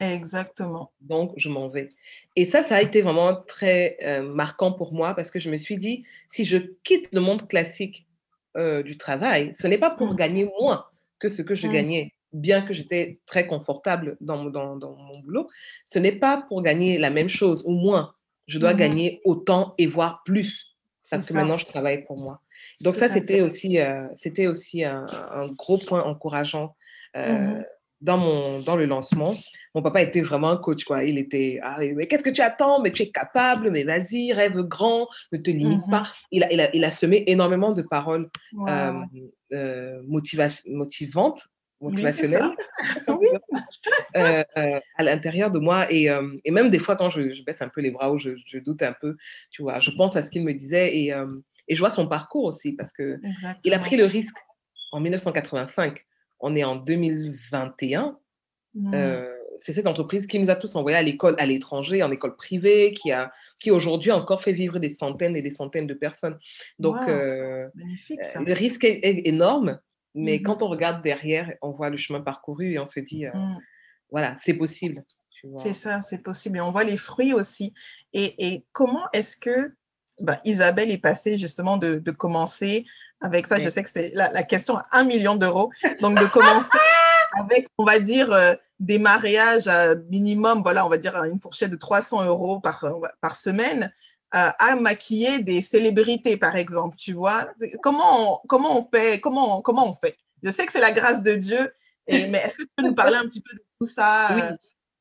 Exactement. 0.00 0.92
Donc, 1.00 1.32
je 1.36 1.48
m'en 1.48 1.68
vais. 1.68 1.90
Et 2.36 2.46
ça, 2.46 2.62
ça 2.62 2.76
a 2.76 2.82
été 2.82 3.02
vraiment 3.02 3.34
très 3.34 3.98
euh, 4.02 4.22
marquant 4.22 4.72
pour 4.72 4.92
moi 4.92 5.14
parce 5.14 5.30
que 5.30 5.40
je 5.40 5.50
me 5.50 5.56
suis 5.56 5.76
dit, 5.76 6.04
si 6.28 6.44
je 6.44 6.58
quitte 6.84 7.08
le 7.12 7.20
monde 7.20 7.48
classique 7.48 8.06
euh, 8.56 8.82
du 8.82 8.96
travail, 8.96 9.52
ce 9.54 9.66
n'est 9.66 9.78
pas 9.78 9.90
pour 9.90 10.12
mmh. 10.12 10.16
gagner 10.16 10.50
moins 10.60 10.86
que 11.18 11.28
ce 11.28 11.42
que 11.42 11.56
je 11.56 11.66
mmh. 11.66 11.72
gagnais, 11.72 12.14
bien 12.32 12.62
que 12.62 12.72
j'étais 12.72 13.18
très 13.26 13.46
confortable 13.46 14.16
dans, 14.20 14.44
dans, 14.44 14.76
dans, 14.76 14.94
mon 14.94 15.18
boulot. 15.18 15.48
Ce 15.90 15.98
n'est 15.98 16.12
pas 16.12 16.44
pour 16.48 16.62
gagner 16.62 16.98
la 16.98 17.10
même 17.10 17.28
chose 17.28 17.64
ou 17.66 17.72
moins. 17.72 18.14
Je 18.46 18.58
dois 18.58 18.74
mmh 18.74 18.78
gagner 18.78 19.20
autant 19.24 19.74
et 19.78 19.86
voire 19.86 20.22
plus 20.24 20.76
parce 21.10 21.26
que 21.26 21.34
maintenant, 21.34 21.58
je 21.58 21.66
travaille 21.66 22.04
pour 22.04 22.18
moi. 22.18 22.40
Donc, 22.82 22.96
ça, 22.96 23.08
c'était 23.08 23.40
aussi, 23.40 23.78
euh, 23.78 24.06
c'était 24.14 24.46
aussi 24.46 24.84
un, 24.84 25.06
un, 25.32 25.48
gros 25.54 25.78
point 25.78 26.02
encourageant 26.04 26.76
dans, 28.00 28.18
mon, 28.18 28.60
dans 28.60 28.76
le 28.76 28.86
lancement, 28.86 29.34
mon 29.74 29.82
papa 29.82 30.02
était 30.02 30.20
vraiment 30.20 30.50
un 30.50 30.56
coach, 30.56 30.84
quoi. 30.84 31.04
Il 31.04 31.18
était, 31.18 31.58
ah, 31.62 31.76
mais 31.78 32.06
qu'est-ce 32.06 32.22
que 32.22 32.30
tu 32.30 32.40
attends? 32.40 32.80
Mais 32.80 32.92
tu 32.92 33.02
es 33.02 33.10
capable, 33.10 33.70
mais 33.70 33.84
vas-y, 33.84 34.32
rêve 34.32 34.60
grand, 34.62 35.08
ne 35.32 35.38
te 35.38 35.50
limite 35.50 35.86
mmh 35.86 35.90
pas. 35.90 36.06
Il 36.30 36.44
a, 36.44 36.52
il, 36.52 36.60
a, 36.60 36.74
il 36.74 36.84
a, 36.84 36.90
semé 36.90 37.24
énormément 37.26 37.72
de 37.72 37.82
paroles 37.82 38.30
euh, 38.66 38.92
euh, 39.52 40.00
motivantes, 40.06 41.48
motivationnelles, 41.80 42.50
euh, 44.16 44.44
à 44.96 45.02
l'intérieur 45.02 45.50
de 45.50 45.58
moi. 45.58 45.90
Et, 45.92 46.08
et, 46.44 46.50
même 46.50 46.70
des 46.70 46.78
fois, 46.78 46.96
quand 46.96 47.10
je, 47.10 47.34
je, 47.34 47.42
baisse 47.42 47.62
un 47.62 47.68
peu 47.68 47.80
les 47.80 47.90
bras 47.90 48.12
ou 48.12 48.18
je, 48.18 48.30
je, 48.46 48.58
doute 48.58 48.82
un 48.82 48.94
peu, 49.00 49.16
tu 49.50 49.62
vois, 49.62 49.78
je 49.78 49.90
pense 49.90 50.16
à 50.16 50.22
ce 50.22 50.30
qu'il 50.30 50.44
me 50.44 50.54
disait 50.54 50.96
et, 50.96 51.14
et 51.68 51.74
je 51.74 51.80
vois 51.80 51.90
son 51.90 52.08
parcours 52.08 52.44
aussi 52.44 52.72
parce 52.72 52.92
qu'il 52.92 53.74
a 53.74 53.78
pris 53.78 53.96
le 53.96 54.06
risque 54.06 54.36
en 54.92 55.00
1985 55.00 56.04
on 56.40 56.56
est 56.56 56.64
en 56.64 56.76
2021. 56.76 58.18
Mmh. 58.74 58.94
Euh, 58.94 59.34
c'est 59.56 59.72
cette 59.72 59.86
entreprise 59.86 60.26
qui 60.26 60.38
nous 60.38 60.50
a 60.50 60.56
tous 60.56 60.76
envoyés 60.76 60.96
à 60.96 61.02
l'école, 61.02 61.34
à 61.38 61.46
l'étranger, 61.46 62.02
en 62.02 62.12
école 62.12 62.36
privée, 62.36 62.92
qui, 62.92 63.10
a, 63.10 63.32
qui 63.60 63.70
aujourd'hui 63.70 64.12
encore 64.12 64.42
fait 64.42 64.52
vivre 64.52 64.78
des 64.78 64.90
centaines 64.90 65.36
et 65.36 65.42
des 65.42 65.50
centaines 65.50 65.86
de 65.86 65.94
personnes. 65.94 66.38
Donc, 66.78 66.96
euh, 67.08 67.66
euh, 67.66 68.44
le 68.44 68.52
risque 68.52 68.84
est, 68.84 69.26
énorme, 69.26 69.80
mais 70.14 70.38
mmh 70.38 70.42
quand 70.42 70.62
on 70.62 70.68
regarde 70.68 71.02
derrière, 71.02 71.52
on 71.60 71.72
voit 71.72 71.90
le 71.90 71.96
chemin 71.96 72.20
parcouru 72.20 72.72
et 72.72 72.78
on 72.78 72.86
se 72.86 73.00
dit, 73.00 73.26
mmh. 73.26 73.58
voilà, 74.10 74.36
c'est 74.38 74.54
possible. 74.54 75.04
C'est 75.56 75.74
ça, 75.74 76.02
c'est 76.02 76.22
possible. 76.22 76.58
Et 76.58 76.60
on 76.60 76.70
voit 76.70 76.84
les 76.84 76.96
fruits 76.96 77.32
aussi. 77.32 77.72
Et, 78.12 78.64
comment 78.72 79.04
est-ce 79.12 79.36
que 79.36 79.74
bah, 80.20 80.40
Isabelle 80.44 80.90
est 80.90 80.98
passée 80.98 81.38
justement 81.38 81.76
de, 81.76 82.10
commencer 82.10 82.86
avec 83.20 83.46
ça, 83.46 83.58
je 83.58 83.68
sais 83.68 83.82
que 83.82 83.90
c'est 83.90 84.12
la, 84.14 84.42
question 84.42 84.76
à 84.76 84.84
un 84.92 85.04
million 85.04 85.36
d'euros, 85.36 85.70
donc 86.00 86.18
de 86.18 86.26
commencer 86.26 86.68
avec, 87.32 87.66
on 87.76 87.84
va 87.84 87.98
dire, 87.98 88.32
euh, 88.32 88.54
des 88.78 88.98
mariages 88.98 89.68
minimum, 90.08 90.62
voilà, 90.62 90.86
on 90.86 90.88
va 90.88 90.98
dire 90.98 91.16
une 91.24 91.40
fourchette 91.40 91.70
de 91.70 91.76
300 91.76 92.24
euros 92.24 92.60
par, 92.60 92.84
par 93.20 93.36
semaine, 93.36 93.92
euh, 94.34 94.50
à 94.58 94.76
maquiller 94.76 95.42
des 95.42 95.62
célébrités, 95.62 96.36
par 96.36 96.54
exemple, 96.54 96.96
tu 96.98 97.14
vois. 97.14 97.48
Comment 97.82 98.34
on, 98.34 98.46
comment 98.46 98.78
on 98.78 98.86
fait 98.92 99.20
comment, 99.20 99.62
comment 99.62 99.90
on 99.90 99.94
fait? 99.94 100.18
Je 100.42 100.50
sais 100.50 100.66
que 100.66 100.72
c'est 100.72 100.80
la 100.80 100.92
grâce 100.92 101.22
de 101.22 101.34
Dieu, 101.34 101.72
mais 102.08 102.42
est-ce 102.44 102.58
que 102.58 102.62
tu 102.64 102.68
peux 102.76 102.82
nous 102.82 102.94
parler 102.94 103.16
un 103.16 103.22
petit 103.22 103.40
peu 103.40 103.56
de 103.56 103.64
tout 103.80 103.86
ça? 103.86 104.30
Euh, 104.32 104.52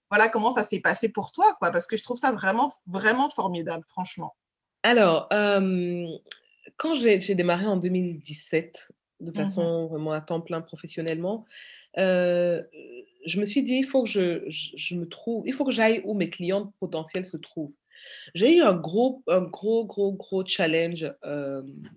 Voilà, 0.09 0.29
comment 0.29 0.53
ça 0.53 0.63
s'est 0.63 0.79
passé 0.79 1.09
pour 1.09 1.33
toi, 1.33 1.57
quoi 1.59 1.71
Parce 1.71 1.87
que 1.87 1.97
je 1.97 2.03
trouve 2.03 2.17
ça 2.17 2.31
vraiment, 2.31 2.71
vraiment 2.87 3.29
formidable, 3.29 3.83
franchement. 3.89 4.33
Alors, 4.83 5.27
quand 6.77 6.93
j'ai 6.93 7.35
démarré 7.35 7.65
en 7.65 7.77
2017, 7.77 8.93
de 9.19 9.31
mmh 9.31 9.33
façon 9.33 9.87
vraiment 9.87 10.11
à 10.11 10.21
temps 10.21 10.41
plein 10.41 10.61
professionnellement, 10.61 11.45
je 11.95 13.39
me 13.39 13.45
suis 13.45 13.63
dit, 13.63 13.75
il 13.75 13.85
faut 13.85 14.03
que 14.03 14.09
je, 14.09 14.43
je, 14.47 14.95
me 14.95 15.05
trouve, 15.05 15.47
il 15.47 15.53
faut 15.53 15.65
que 15.65 15.71
j'aille 15.71 16.01
où 16.05 16.13
mes 16.13 16.29
clients 16.29 16.73
potentiels 16.79 17.25
se 17.25 17.37
trouvent. 17.37 17.73
J'ai 18.35 18.57
eu 18.57 18.61
un 18.61 18.75
gros, 18.75 19.23
un 19.27 19.41
gros, 19.41 19.85
gros, 19.85 20.13
gros 20.13 20.45
challenge 20.45 21.11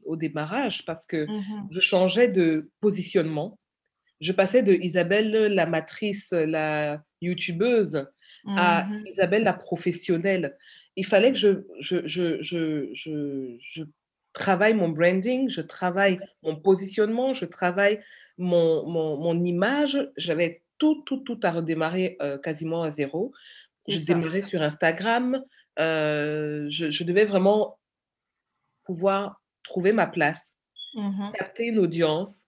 au 0.05 0.17
démarrage 0.17 0.85
parce 0.87 1.07
que 1.07 1.27
mmh 1.27 1.69
je 1.71 1.81
changeais 1.81 2.29
de 2.29 2.71
positionnement. 2.81 3.59
Je 4.21 4.33
passais 4.33 4.63
de 4.63 4.73
Isabelle 4.73 5.31
la 5.31 5.67
matrice, 5.67 6.31
la 6.33 7.03
youtubeuse, 7.21 8.07
à 8.47 8.85
mmh 8.85 9.07
Isabelle 9.13 9.45
la 9.45 9.53
professionnelle. 9.53 10.57
Il 10.97 11.07
fallait 11.07 11.33
que 11.33 11.39
je 11.39 11.63
travaille 14.41 14.75
mon 14.75 14.89
branding, 14.89 15.49
je 15.49 15.61
travaille 15.61 16.19
mon 16.43 16.57
positionnement, 16.57 17.35
je 17.35 17.45
travaille 17.45 18.01
mon, 18.39 18.87
mon, 18.87 19.45
image. 19.45 20.11
J'avais 20.17 20.63
tout, 20.79 21.03
tout, 21.07 21.19
tout 21.19 21.39
à 21.43 21.51
redémarrer 21.51 22.17
quasiment 22.43 22.83
à 22.83 22.91
zéro. 22.91 23.33
Je 23.87 23.99
démarrais 23.99 24.43
sur 24.43 24.63
Instagram. 24.63 25.45
je, 25.77 27.05
devais 27.05 27.27
vraiment 27.27 27.79
pouvoir 28.85 29.43
trouver 29.63 29.93
ma 29.93 30.07
place, 30.07 30.55
mmh 30.95 31.33
capter 31.39 31.67
une 31.67 31.79
audience, 31.79 32.47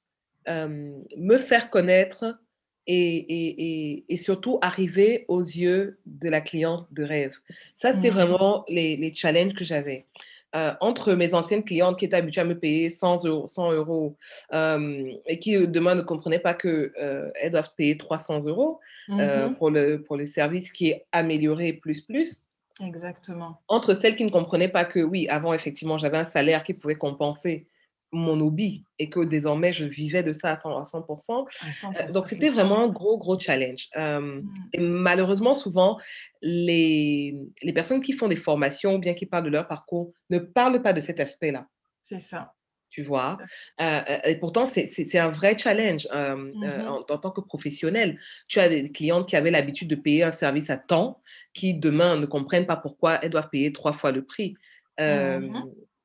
me 0.49 1.39
faire 1.39 1.71
connaître 1.71 2.39
et, 2.87 2.97
et, 2.97 4.05
et, 4.09 4.17
surtout 4.17 4.59
arriver 4.61 5.25
aux 5.29 5.43
yeux 5.43 6.01
de 6.07 6.29
la 6.29 6.41
cliente 6.41 6.89
de 6.91 7.05
rêve. 7.05 7.35
Ça, 7.77 7.95
c'était 7.95 8.11
mmh 8.11 8.15
vraiment 8.15 8.65
les, 8.69 8.97
les 8.97 9.15
challenges 9.15 9.55
que 9.55 9.65
j'avais. 9.65 10.07
Euh, 10.55 10.75
entre 10.81 11.15
mes 11.15 11.33
anciennes 11.33 11.65
clientes 11.65 11.99
qui 11.99 12.05
étaient 12.05 12.17
habituées 12.17 12.43
à 12.43 12.45
me 12.45 12.59
payer 12.59 12.91
100 12.91 13.25
euros, 13.25 13.49
100 13.49 13.73
euros 13.73 14.19
euh, 14.53 15.11
et 15.27 15.39
qui 15.39 15.67
demain 15.67 15.95
ne 15.95 16.03
comprenaient 16.03 16.39
pas 16.39 16.53
qu'elles 16.53 16.93
euh, 17.01 17.51
doivent 17.51 17.73
payer 17.75 17.97
300 17.97 18.45
euros 18.45 18.79
mmh 19.09 19.55
pour, 19.59 19.71
le, 19.71 20.03
pour 20.03 20.17
le 20.17 20.27
service 20.27 20.71
qui 20.71 20.89
est 20.89 21.07
amélioré 21.11 21.73
plus 21.73 22.03
plus. 22.03 22.43
Exactement. 22.85 23.61
Entre 23.69 23.95
celles 23.95 24.15
qui 24.15 24.25
ne 24.25 24.31
comprenaient 24.31 24.69
pas 24.69 24.85
que 24.85 25.01
oui, 25.01 25.27
avant 25.29 25.55
effectivement 25.55 25.97
j'avais 25.97 26.19
un 26.19 26.27
salaire 26.27 26.65
qui 26.65 26.75
pouvait 26.75 26.97
compenser 26.97 27.67
mon 28.13 28.39
hobby 28.41 28.85
et 28.99 29.09
que 29.09 29.21
désormais 29.21 29.73
je 29.73 29.85
vivais 29.85 30.23
de 30.23 30.33
ça 30.33 30.53
à 30.53 30.57
100%. 30.57 31.47
Euh, 31.85 32.13
donc 32.13 32.29
c'était 32.29 32.51
vraiment 32.51 32.81
un 32.81 32.89
gros, 32.89 33.19
gros 33.19 33.39
challenge. 33.39 33.89
Mmh. 33.97 34.41
Et 34.75 34.79
malheureusement, 34.79 35.55
souvent, 35.55 35.99
les, 36.43 37.35
les 37.63 37.73
personnes 37.73 38.03
qui 38.03 38.13
font 38.13 38.29
des 38.29 38.37
formations, 38.37 38.99
bien 38.99 39.15
qu'ils 39.15 39.29
parlent 39.29 39.45
de 39.45 39.51
leur 39.51 39.67
parcours, 39.67 40.13
ne 40.31 40.39
parlent 40.39 40.83
pas 40.83 40.93
de 40.93 41.01
cet 41.01 41.21
aspect-là. 41.21 41.67
C'est 42.03 42.21
ça. 42.21 42.53
Tu 42.91 43.03
vois? 43.03 43.39
Euh, 43.81 44.01
euh, 44.07 44.19
et 44.27 44.37
pourtant, 44.37 44.67
c'est 44.67 45.19
un 45.19 45.31
vrai 45.31 45.57
challenge 45.57 46.07
mmh 46.13 46.87
en, 46.87 46.97
en, 46.99 47.19
tant 47.19 47.31
que 47.31 47.41
professionnel. 47.41 48.21
Tu 48.49 48.61
as 48.61 48.69
des 48.69 48.93
clientes 48.93 49.27
qui 49.27 49.35
avaient 49.35 49.51
l'habitude 49.51 49.89
de 49.89 49.95
payer 49.95 50.25
un 50.25 50.33
service 50.33 50.69
à 50.69 50.77
temps, 50.77 51.23
qui 51.55 51.73
demain 51.73 52.19
ne 52.19 52.27
comprennent 52.27 52.67
pas 52.67 52.77
pourquoi 52.77 53.19
elles 53.25 53.31
doivent 53.31 53.49
payer 53.49 53.73
trois 53.73 53.95
fois 53.95 54.13
le 54.13 54.23
prix. 54.23 54.57
Mmh 55.01 55.63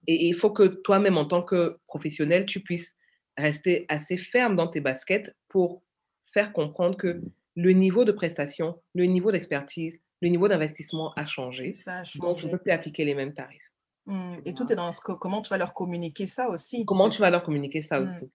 et 0.08 0.28
il 0.28 0.36
faut 0.36 0.52
que 0.52 0.64
toi-même, 0.64 1.18
en 1.18 1.26
tant 1.26 1.44
que 1.44 1.80
professionnel, 1.88 2.46
tu 2.46 2.62
puisses 2.62 2.96
rester 3.38 3.86
assez 3.90 4.18
ferme 4.18 4.56
dans 4.56 4.68
tes 4.68 4.80
baskets 4.80 5.36
pour 5.50 5.84
faire 6.26 6.54
comprendre 6.54 6.98
que 6.98 7.22
le 7.56 7.72
niveau 7.72 8.06
de 8.06 8.12
prestation, 8.12 8.82
le 8.94 9.06
niveau 9.06 9.32
d'expertise, 9.32 10.02
le 10.22 10.30
niveau 10.30 10.48
d'investissement 10.48 11.14
a 11.16 11.26
changé. 11.26 11.74
Ça 11.74 12.04
Donc, 12.20 12.38
je 12.38 12.48
ne 12.48 12.52
peux 12.52 12.58
plus 12.58 12.72
appliquer 12.72 13.06
les 13.06 13.16
mêmes 13.16 13.34
tarifs. 13.34 13.72
Mmh, 14.06 14.36
et 14.46 14.54
tout 14.54 14.72
est 14.72 14.76
dans 14.76 14.92
ce 14.92 15.02
que, 15.02 15.12
comment 15.12 15.42
tu 15.42 15.50
vas 15.50 15.58
leur 15.58 15.74
communiquer 15.74 16.28
ça 16.28 16.50
aussi? 16.50 16.86
Comment 16.86 17.10
tu 17.10 17.22
vas 17.22 17.30
leur 17.30 17.44
communiquer 17.44 17.82
ça 17.82 18.00
mmh. 18.00 18.04
aussi? 18.04 18.32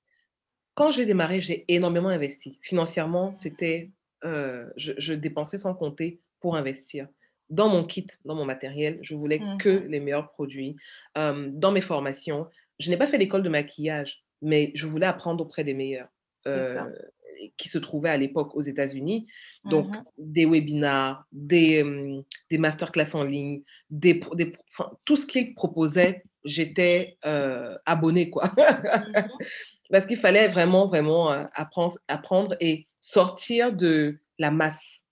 Quand 0.74 0.90
j'ai 0.90 1.06
démarré, 1.06 1.40
j'ai 1.40 1.64
énormément 1.68 2.08
investi. 2.08 2.58
Financièrement, 2.62 3.32
c'était, 3.32 3.90
euh, 4.24 4.68
je, 4.76 4.92
je, 4.98 5.14
dépensais 5.14 5.58
sans 5.58 5.74
compter 5.74 6.20
pour 6.40 6.56
investir 6.56 7.08
dans 7.52 7.68
mon 7.68 7.84
kit, 7.84 8.06
dans 8.24 8.34
mon 8.34 8.46
matériel, 8.46 8.98
je 9.02 9.14
voulais 9.14 9.38
mmh 9.38 9.58
que 9.58 9.84
les 9.88 10.00
meilleurs 10.00 10.30
produits. 10.30 10.76
dans 11.14 11.70
mes 11.70 11.82
formations, 11.82 12.48
je 12.78 12.90
n'ai 12.90 12.96
pas 12.96 13.06
fait 13.06 13.18
l'école 13.18 13.42
de 13.42 13.48
maquillage, 13.48 14.24
mais 14.40 14.72
je 14.74 14.86
voulais 14.86 15.06
apprendre 15.06 15.44
auprès 15.44 15.62
des 15.62 15.74
meilleurs. 15.74 16.08
qui 17.56 17.68
se 17.68 17.78
trouvaient 17.78 18.10
à 18.10 18.16
l'époque 18.16 18.54
aux 18.54 18.62
États-Unis. 18.62 19.26
Mmh 19.64 19.70
Donc, 19.70 19.86
des 20.18 20.46
webinars, 20.46 21.24
des, 21.30 22.22
des 22.50 22.58
masterclass 22.58 23.14
en 23.14 23.24
ligne, 23.24 23.62
des, 23.90 24.20
tout 25.04 25.16
ce 25.16 25.26
qu'ils 25.26 25.54
proposaient, 25.54 26.24
j'étais 26.44 27.18
abonnée, 27.86 28.30
quoi. 28.30 28.44
Mmh 28.46 29.28
Parce 29.90 30.06
qu'il 30.06 30.16
fallait 30.16 30.48
vraiment, 30.48 30.86
vraiment 30.86 31.28
apprendre, 31.52 31.98
apprendre 32.08 32.56
et 32.60 32.88
sortir 33.02 33.74
de 33.74 34.18
la 34.38 34.50
masse. 34.50 35.02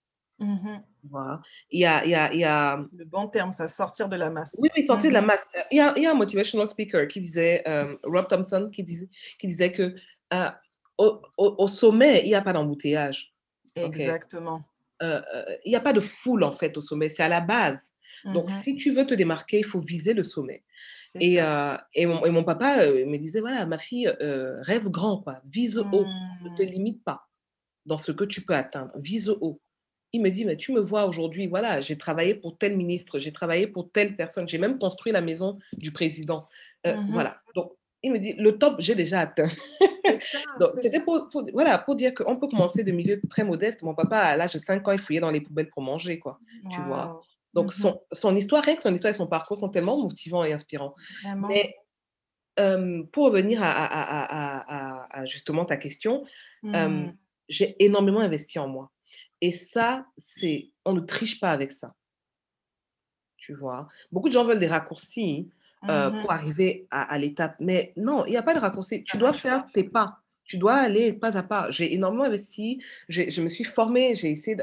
Voilà. 1.09 1.41
Il 1.71 1.81
y 1.81 1.87
a, 1.87 2.05
il 2.05 2.11
y 2.11 2.15
a, 2.15 2.33
il 2.33 2.41
y 2.41 2.45
a... 2.45 2.85
Le 2.97 3.05
bon 3.05 3.29
terme, 3.29 3.53
ça, 3.53 3.69
sortir 3.69 4.09
de 4.09 4.17
la 4.17 4.31
masse. 4.31 4.57
Oui, 4.61 4.69
oui, 4.77 4.87
sortir 4.87 5.11
de 5.11 5.15
la 5.15 5.23
mm-hmm. 5.23 5.27
masse. 5.27 5.49
Il 5.71 5.77
y, 5.77 5.81
a, 5.81 5.93
il 5.97 6.03
y 6.03 6.07
a 6.07 6.11
un 6.11 6.15
motivational 6.15 6.69
speaker 6.69 7.09
qui 7.09 7.21
disait, 7.21 7.63
euh, 7.67 7.97
Rob 8.05 8.29
Thompson, 8.29 8.71
qui 8.73 8.83
disait, 8.83 9.09
qui 9.39 9.47
disait 9.47 9.73
que 9.73 9.95
euh, 10.33 10.51
au, 10.99 11.21
au, 11.37 11.69
sommet, 11.69 12.23
il 12.25 12.29
n'y 12.29 12.35
a 12.35 12.43
pas 12.43 12.53
d'embouteillage. 12.53 13.35
Exactement. 13.75 14.63
Euh, 15.03 15.23
il 15.65 15.71
n'y 15.71 15.77
a 15.77 15.81
pas 15.81 15.93
de 15.93 16.01
foule, 16.01 16.45
en 16.45 16.53
fait, 16.53 16.77
au 16.77 16.81
sommet. 16.81 17.09
C'est 17.09 17.23
à 17.23 17.29
la 17.29 17.41
base. 17.41 17.81
Donc, 18.25 18.51
mm-hmm. 18.51 18.63
si 18.63 18.77
tu 18.77 18.95
veux 18.95 19.07
te 19.07 19.15
démarquer, 19.15 19.61
il 19.61 19.65
faut 19.65 19.81
viser 19.81 20.13
le 20.13 20.25
sommet. 20.25 20.65
Et, 21.19 21.37
et, 21.95 22.07
mon, 22.07 22.25
et, 22.25 22.31
mon, 22.31 22.45
papa 22.45 22.87
me 22.87 23.17
disait, 23.17 23.41
voilà, 23.41 23.67
ma 23.67 23.79
fille, 23.79 24.09
rêve 24.21 24.89
grand, 24.89 25.23
quoi. 25.23 25.41
Vise 25.51 25.79
haut. 25.79 26.07
Ne 26.43 26.57
te 26.57 26.63
mm. 26.63 26.67
limite 26.67 27.05
pas 27.05 27.27
dans 27.87 27.99
ce 27.99 28.13
que 28.13 28.25
tu 28.25 28.43
peux 28.43 28.55
atteindre. 28.55 28.93
Vise 28.97 29.29
haut 29.29 29.61
il 30.13 30.23
me 30.23 30.31
dit, 30.31 30.45
mais 30.45 30.57
tu 30.57 30.73
me 30.73 30.81
vois 30.81 31.07
aujourd'hui, 31.07 31.47
voilà, 31.47 31.81
j'ai 31.81 31.97
travaillé 31.97 32.35
pour 32.35 32.59
tel 32.59 32.77
ministre, 32.77 33.19
j'ai 33.19 33.33
travaillé 33.33 33.67
pour 33.67 33.91
telle 33.91 34.17
personne, 34.17 34.49
j'ai 34.49 34.59
même 34.59 34.79
construit 34.79 35.13
la 35.13 35.21
maison 35.21 35.59
du 35.77 35.93
président. 35.93 36.47
Euh, 36.87 36.97
mmh 36.97 37.11
voilà. 37.11 37.41
Donc, 37.55 37.73
il 38.03 38.13
me 38.13 38.19
dit, 38.19 38.33
le 38.33 38.59
top, 38.59 38.77
j'ai 38.79 38.95
déjà 38.95 39.21
atteint. 39.21 39.51
Donc, 40.61 40.71
c'était 40.83 41.01
pour, 41.01 41.31
voilà, 41.53 41.79
pour 41.79 41.95
dire 41.95 42.15
qu'on 42.15 42.37
peut 42.37 42.49
commencer 42.49 42.83
de 42.83 42.91
milieu 42.91 43.21
très 43.29 43.45
modeste. 43.45 43.83
Mon 43.83 43.95
papa, 43.95 44.19
à 44.19 44.37
l'âge 44.37 44.55
de 44.55 44.59
5 44.59 44.89
ans, 44.89 44.93
il 44.93 44.99
fouillait 44.99 45.21
dans 45.21 45.31
les 45.31 45.43
poubelles 45.43 45.69
pour 45.69 45.83
manger, 45.83 46.19
quoi. 46.19 46.39
Tu 46.73 46.81
vois. 46.81 47.23
Donc, 47.53 47.67
mmh 47.67 47.71
son, 47.71 48.01
son, 48.11 48.37
histoire, 48.37 48.65
rien 48.65 48.77
que 48.77 48.83
son 48.83 48.95
histoire 48.95 49.13
et 49.13 49.17
son 49.17 49.27
parcours 49.27 49.59
sont 49.59 49.69
tellement 49.69 50.01
motivants 50.01 50.45
et 50.45 50.53
inspirants. 50.53 50.95
Mais 51.49 51.75
pour 53.13 53.27
revenir 53.27 53.63
à, 53.63 53.71
à, 53.71 55.21
à, 55.21 55.27
justement 55.27 55.65
ta 55.65 55.77
question, 55.77 56.25
mmh. 56.63 57.09
j'ai 57.49 57.83
énormément 57.85 58.21
investi 58.21 58.59
en 58.59 58.69
moi. 58.69 58.91
Et 59.41 59.53
ça, 59.53 60.07
c'est, 60.19 60.71
on 60.85 60.93
ne 60.93 61.01
triche 61.01 61.41
pas 61.41 61.51
avec 61.51 61.73
ça. 61.73 61.95
Tu 63.37 63.55
vois, 63.55 63.89
beaucoup 64.13 64.29
de 64.29 64.35
gens 64.35 64.45
veulent 64.45 64.59
des 64.59 64.67
raccourcis 64.67 65.51
euh, 65.89 66.11
pour 66.11 66.31
mmh 66.31 66.35
arriver 66.35 66.87
à, 66.91 67.19
l'étape, 67.19 67.57
mais 67.59 67.95
non, 67.97 68.27
il 68.27 68.31
n'y 68.33 68.37
a 68.37 68.43
pas 68.43 68.53
de 68.53 68.59
raccourci. 68.59 69.03
Tu 69.03 69.17
dois 69.17 69.33
faire 69.33 69.65
tes 69.73 69.85
pas. 69.85 70.19
Tu 70.45 70.59
dois 70.59 70.75
aller 70.75 71.15
pas 71.15 71.35
à 71.39 71.43
pas. 71.43 71.71
J'ai 71.71 71.95
énormément 71.95 72.25
investi, 72.25 72.83
je 73.09 73.41
me 73.41 73.49
suis 73.49 73.65
formée, 73.65 74.15
j'ai 74.15 74.33
essayé, 74.33 74.57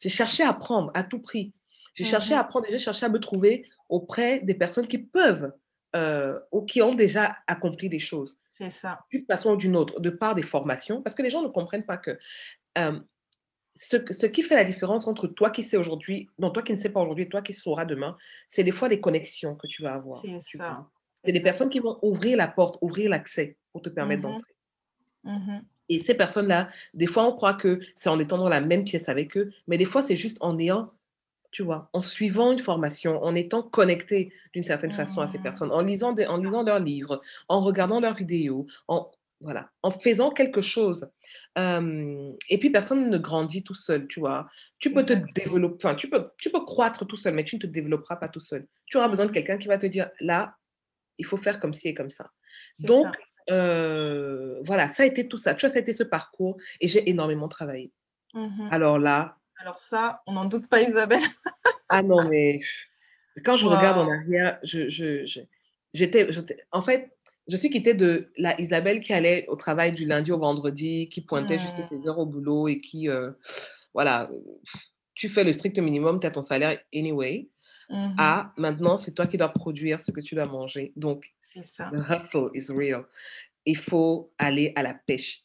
j'ai 0.00 0.08
cherché 0.08 0.42
à 0.42 0.48
apprendre 0.48 0.90
à 0.94 1.04
tout 1.04 1.20
prix. 1.20 1.52
J'ai 1.94 2.02
cherché 2.02 2.34
à 2.34 2.38
mmh 2.38 2.40
apprendre, 2.40 2.66
j'ai 2.68 2.78
cherché 2.78 3.06
à 3.06 3.08
me 3.08 3.20
trouver 3.20 3.68
auprès 3.88 4.40
des 4.40 4.54
personnes 4.54 4.88
qui 4.88 4.98
peuvent 4.98 5.52
euh, 5.94 6.40
ou 6.50 6.62
qui 6.62 6.82
ont 6.82 6.94
déjà 6.94 7.36
accompli 7.46 7.88
des 7.88 8.00
choses. 8.00 8.36
C'est 8.48 8.70
ça. 8.70 9.04
D'une 9.10 9.24
façon 9.26 9.52
ou 9.52 9.56
d'une 9.56 9.76
autre, 9.76 10.00
de 10.00 10.10
par 10.10 10.34
des 10.34 10.42
formations, 10.42 11.02
parce 11.02 11.14
que 11.14 11.22
les 11.22 11.30
gens 11.30 11.42
ne 11.42 11.48
comprennent 11.48 11.84
pas 11.84 11.98
que 11.98 12.18
euh, 12.78 12.98
ce, 13.74 13.96
ce, 14.12 14.26
qui 14.26 14.42
fait 14.42 14.54
la 14.54 14.64
différence 14.64 15.06
entre 15.08 15.26
toi 15.26 15.50
qui 15.50 15.62
sais 15.64 15.76
aujourd'hui, 15.76 16.28
non, 16.38 16.50
toi 16.50 16.62
qui 16.62 16.72
ne 16.72 16.78
sais 16.78 16.90
pas 16.90 17.00
aujourd'hui 17.00 17.24
et 17.24 17.28
toi 17.28 17.42
qui 17.42 17.52
sauras 17.52 17.84
demain, 17.84 18.16
c'est 18.48 18.64
des 18.64 18.72
fois 18.72 18.88
les 18.88 19.00
connexions 19.00 19.56
que 19.56 19.66
tu 19.66 19.82
vas 19.82 19.94
avoir. 19.94 20.20
C'est 20.20 20.40
ça. 20.40 20.88
C'est 21.24 21.32
des 21.32 21.40
personnes 21.40 21.70
qui 21.70 21.80
vont 21.80 21.98
ouvrir 22.02 22.36
la 22.36 22.48
porte, 22.48 22.78
ouvrir 22.82 23.10
l'accès 23.10 23.58
pour 23.72 23.82
te 23.82 23.88
permettre 23.88 24.22
mmh 24.22 24.22
d'entrer. 24.22 24.54
Mmh 25.24 25.60
Et 25.88 25.98
ces 26.02 26.14
personnes-là, 26.14 26.68
des 26.94 27.06
fois, 27.06 27.26
on 27.26 27.32
croit 27.36 27.54
que 27.54 27.80
c'est 27.96 28.08
en 28.08 28.18
étant 28.18 28.38
dans 28.38 28.48
la 28.48 28.60
même 28.60 28.84
pièce 28.84 29.08
avec 29.08 29.36
eux, 29.36 29.52
mais 29.66 29.76
des 29.78 29.84
fois, 29.84 30.02
c'est 30.02 30.16
juste 30.16 30.38
en 30.40 30.58
ayant, 30.58 30.92
tu 31.52 31.62
vois, 31.62 31.90
en 31.92 32.02
suivant 32.02 32.52
une 32.52 32.58
formation, 32.60 33.22
en 33.22 33.34
étant 33.34 33.62
connecté 33.62 34.32
d'une 34.54 34.64
certaine 34.64 34.92
façon 34.92 35.20
à 35.22 35.26
ces 35.28 35.38
Mmh. 35.38 35.42
personnes, 35.42 35.72
en 35.72 35.82
lisant, 35.82 36.12
des- 36.12 36.26
en 36.26 36.38
lisant 36.38 36.62
leurs 36.64 36.80
livres, 36.80 37.22
en 37.48 37.62
regardant 37.62 38.00
leurs 38.00 38.16
vidéos, 38.16 38.66
en, 38.88 39.10
voilà, 39.44 39.70
en 39.82 39.90
faisant 39.90 40.30
quelque 40.30 40.62
chose. 40.62 41.08
Euh, 41.58 42.32
et 42.48 42.58
puis, 42.58 42.70
personne 42.70 43.10
ne 43.10 43.18
grandit 43.18 43.62
tout 43.62 43.74
seul, 43.74 44.08
tu 44.08 44.18
vois. 44.18 44.48
Tu 44.78 44.92
peux 44.92 45.02
te 45.04 45.12
développer, 45.34 45.86
enfin, 45.86 45.94
tu 45.94 46.08
peux, 46.08 46.30
tu 46.38 46.50
peux 46.50 46.64
croître 46.64 47.06
tout 47.06 47.16
seul, 47.16 47.34
mais 47.34 47.44
tu 47.44 47.56
ne 47.56 47.60
te 47.60 47.66
développeras 47.66 48.16
pas 48.16 48.28
tout 48.28 48.40
seul. 48.40 48.66
Tu 48.86 48.96
auras 48.96 49.08
besoin 49.08 49.26
de 49.26 49.32
quelqu'un 49.32 49.58
qui 49.58 49.68
va 49.68 49.78
te 49.78 49.86
dire, 49.86 50.10
là, 50.20 50.56
il 51.18 51.26
faut 51.26 51.36
faire 51.36 51.60
comme 51.60 51.74
ci 51.74 51.88
et 51.88 51.94
comme 51.94 52.10
ça. 52.10 52.30
Donc, 52.80 53.06
ça. 53.48 54.62
voilà, 54.64 54.88
ça 54.94 55.02
a 55.02 55.06
été 55.06 55.28
tout 55.28 55.38
ça. 55.38 55.54
Tu 55.54 55.66
vois, 55.66 55.70
ça 55.70 55.78
a 55.78 55.82
été 55.82 55.92
ce 55.92 56.02
parcours 56.02 56.56
et 56.80 56.88
j'ai 56.88 57.08
énormément 57.08 57.48
travaillé. 57.48 57.92
Mmh 58.32 58.68
Alors 58.72 58.98
là, 58.98 59.36
Alors 59.58 59.78
ça, 59.78 60.22
on 60.26 60.32
n'en 60.32 60.46
doute 60.46 60.68
pas, 60.68 60.80
Isabelle. 60.80 61.20
ah 61.88 62.02
non, 62.02 62.26
mais 62.28 62.60
quand 63.44 63.56
je 63.56 63.66
regarde 63.66 63.98
en 63.98 64.10
arrière, 64.10 64.58
je 64.62 64.88
j'étais 65.92 66.28
en 66.72 66.82
fait, 66.82 67.13
je 67.48 67.56
suis 67.56 67.70
quittée 67.70 67.94
de 67.94 68.32
la 68.38 68.58
Isabelle 68.60 69.00
qui 69.00 69.12
allait 69.12 69.46
au 69.48 69.56
travail 69.56 69.92
du 69.92 70.04
lundi 70.06 70.32
au 70.32 70.38
vendredi, 70.38 71.08
qui 71.10 71.20
pointait 71.20 71.58
juste 71.58 71.76
ses 71.88 72.06
heures 72.08 72.18
au 72.18 72.26
boulot 72.26 72.68
et 72.68 72.78
qui, 72.78 73.08
heu, 73.08 73.36
voilà, 73.94 74.30
tu 75.14 75.28
fais 75.28 75.44
le 75.44 75.52
strict 75.52 75.78
minimum, 75.78 76.20
tu 76.20 76.26
as 76.26 76.30
ton 76.32 76.42
salaire 76.42 76.80
anyway, 76.94 77.48
Mmh 77.90 78.14
à 78.18 78.52
maintenant, 78.56 78.96
c'est 78.96 79.12
toi 79.12 79.26
qui 79.26 79.38
dois 79.38 79.50
produire 79.50 80.00
ce 80.00 80.10
que 80.12 80.20
tu 80.20 80.34
dois 80.34 80.46
manger. 80.46 80.92
Donc 80.96 81.26
ça. 81.62 81.90
the 81.90 81.98
hustle 82.10 82.50
is 82.54 82.70
real. 82.70 83.04
Il 83.66 83.76
faut 83.78 84.32
aller 84.38 84.72
à 84.76 84.82
la 84.82 84.94
pêche. 84.94 85.44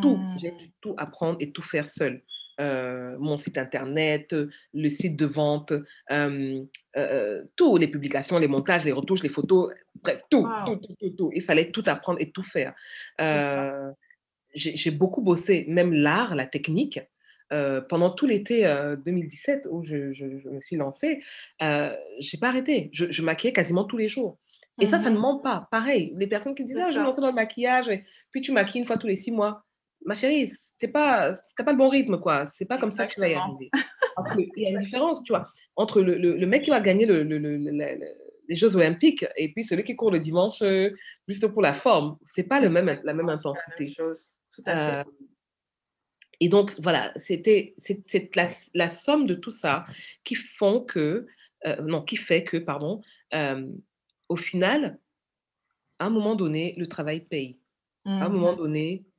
Tout, 0.00 0.30
j'ai 0.36 0.52
Mmh. 0.52 0.58
dû 0.58 0.72
tout 0.80 0.94
apprendre 0.98 1.38
et 1.40 1.52
tout 1.52 1.62
faire 1.62 1.86
seul. 1.86 2.22
Heu, 2.60 3.16
mon 3.18 3.36
site 3.36 3.58
internet, 3.58 4.34
le 4.74 4.88
site 4.88 5.16
de 5.16 5.26
vente, 5.26 5.72
hem, 6.08 6.66
heu 6.96 7.00
heu, 7.00 7.46
tout, 7.56 7.76
les 7.76 7.88
publications, 7.88 8.38
les 8.38 8.48
montages, 8.48 8.84
les 8.84 8.92
retouches, 8.92 9.22
les 9.22 9.28
photos, 9.28 9.72
bref, 10.02 10.22
tout, 10.30 10.58
tout, 10.64 10.76
tout, 10.76 10.94
tout, 11.00 11.10
tout. 11.10 11.30
Il 11.34 11.42
fallait 11.42 11.70
tout 11.70 11.84
apprendre 11.86 12.20
et 12.20 12.30
tout 12.32 12.42
faire. 12.42 12.74
Heu, 13.20 13.92
j'ai 14.54 14.90
beaucoup 14.92 15.22
bossé, 15.22 15.66
même 15.68 15.92
l'art, 15.94 16.34
la 16.36 16.46
technique, 16.46 17.00
pendant 17.88 18.10
tout 18.10 18.26
l'été, 18.26 18.66
heu, 18.66 18.96
2017 18.96 19.68
où 19.70 19.84
je 19.84 20.12
je 20.12 20.38
je 20.38 20.48
me 20.50 20.60
suis 20.62 20.76
lancée, 20.76 21.22
j'ai 21.60 22.38
pas 22.38 22.48
arrêté. 22.48 22.90
Je 22.92 23.10
je 23.12 23.22
maquillais 23.22 23.52
quasiment 23.52 23.84
tous 23.84 23.96
les 23.98 24.08
jours 24.08 24.38
et 24.80 24.86
ça, 24.86 25.00
ça 25.00 25.10
ne 25.10 25.18
Mmh 25.18 25.20
ment 25.20 25.38
pas. 25.40 25.68
Pareil, 25.70 26.12
les 26.18 26.26
personnes 26.26 26.54
qui 26.54 26.62
me 26.62 26.68
disent: 26.68 26.78
«Ah, 26.82 26.90
je 26.90 26.98
vais 26.98 27.04
lancer 27.04 27.20
dans 27.22 27.28
le 27.28 27.34
maquillage» 27.34 27.88
et 27.88 28.04
puis 28.32 28.42
tu 28.42 28.52
maquilles 28.52 28.80
une 28.80 28.86
fois 28.86 28.98
tous 28.98 29.06
les 29.08 29.16
6 29.16 29.32
mois. 29.32 29.65
Ma 30.04 30.14
chérie, 30.14 30.50
c'est 30.80 30.88
pas 30.88 31.32
pas 31.56 31.72
le 31.72 31.78
bon 31.78 31.88
rythme, 31.88 32.18
quoi. 32.20 32.46
C'est 32.46 32.66
pas 32.66 32.78
comme 32.78 32.92
ça 32.92 33.06
que 33.06 33.14
tu 33.14 33.20
vas 33.20 33.28
y 33.28 33.34
arriver. 33.34 33.74
Qu'il 34.34 34.50
y 34.56 34.66
a 34.66 34.70
une 34.70 34.78
différence, 34.78 35.22
tu 35.24 35.32
vois? 35.32 35.48
Entre 35.76 36.00
le 36.02 36.16
le 36.18 36.36
le 36.36 36.46
mec 36.46 36.62
qui 36.64 36.70
va 36.70 36.80
gagner 36.80 37.06
le 37.06 37.22
les 38.48 38.54
jeux 38.54 38.76
olympiques 38.76 39.26
et 39.36 39.52
puis 39.52 39.64
celui 39.64 39.84
qui 39.84 39.96
court 39.96 40.10
le 40.10 40.20
dimanche, 40.20 40.62
juste 41.28 41.46
pour 41.48 41.62
la 41.62 41.74
forme. 41.74 42.16
C'est 42.24 42.44
pas 42.44 42.60
le 42.60 42.70
même 42.70 42.86
la 43.02 43.14
même 43.14 43.28
pas 43.28 43.34
la 43.36 43.38
même 43.38 43.38
intensité. 43.38 43.86
chose. 43.86 44.32
Tout 44.52 44.62
à 44.66 44.76
fait. 44.76 44.98
et 46.40 46.48
donc 46.48 46.74
voilà, 46.80 47.12
c'était 47.16 47.74
la 48.34 48.48
la 48.74 48.90
somme 48.90 49.26
de 49.26 49.34
tout 49.34 49.50
ça 49.50 49.86
qui 50.24 50.34
font 50.34 50.80
que, 50.84 51.26
heu, 51.66 51.82
non, 51.82 52.02
qui 52.02 52.16
fait 52.16 52.44
que, 52.44 52.58
pardon, 52.58 53.00
au 54.28 54.36
final, 54.36 54.98
à 55.98 56.06
un 56.06 56.10
moment 56.10 56.34
donné, 56.36 56.74
le 56.78 56.86
travail 56.88 57.20
paye. 57.26 57.60
À 58.20 58.26
un 58.26 58.28
moment 58.28 58.52
Mmh 58.52 58.56
donné, 58.56 59.04
heu, 59.04 59.15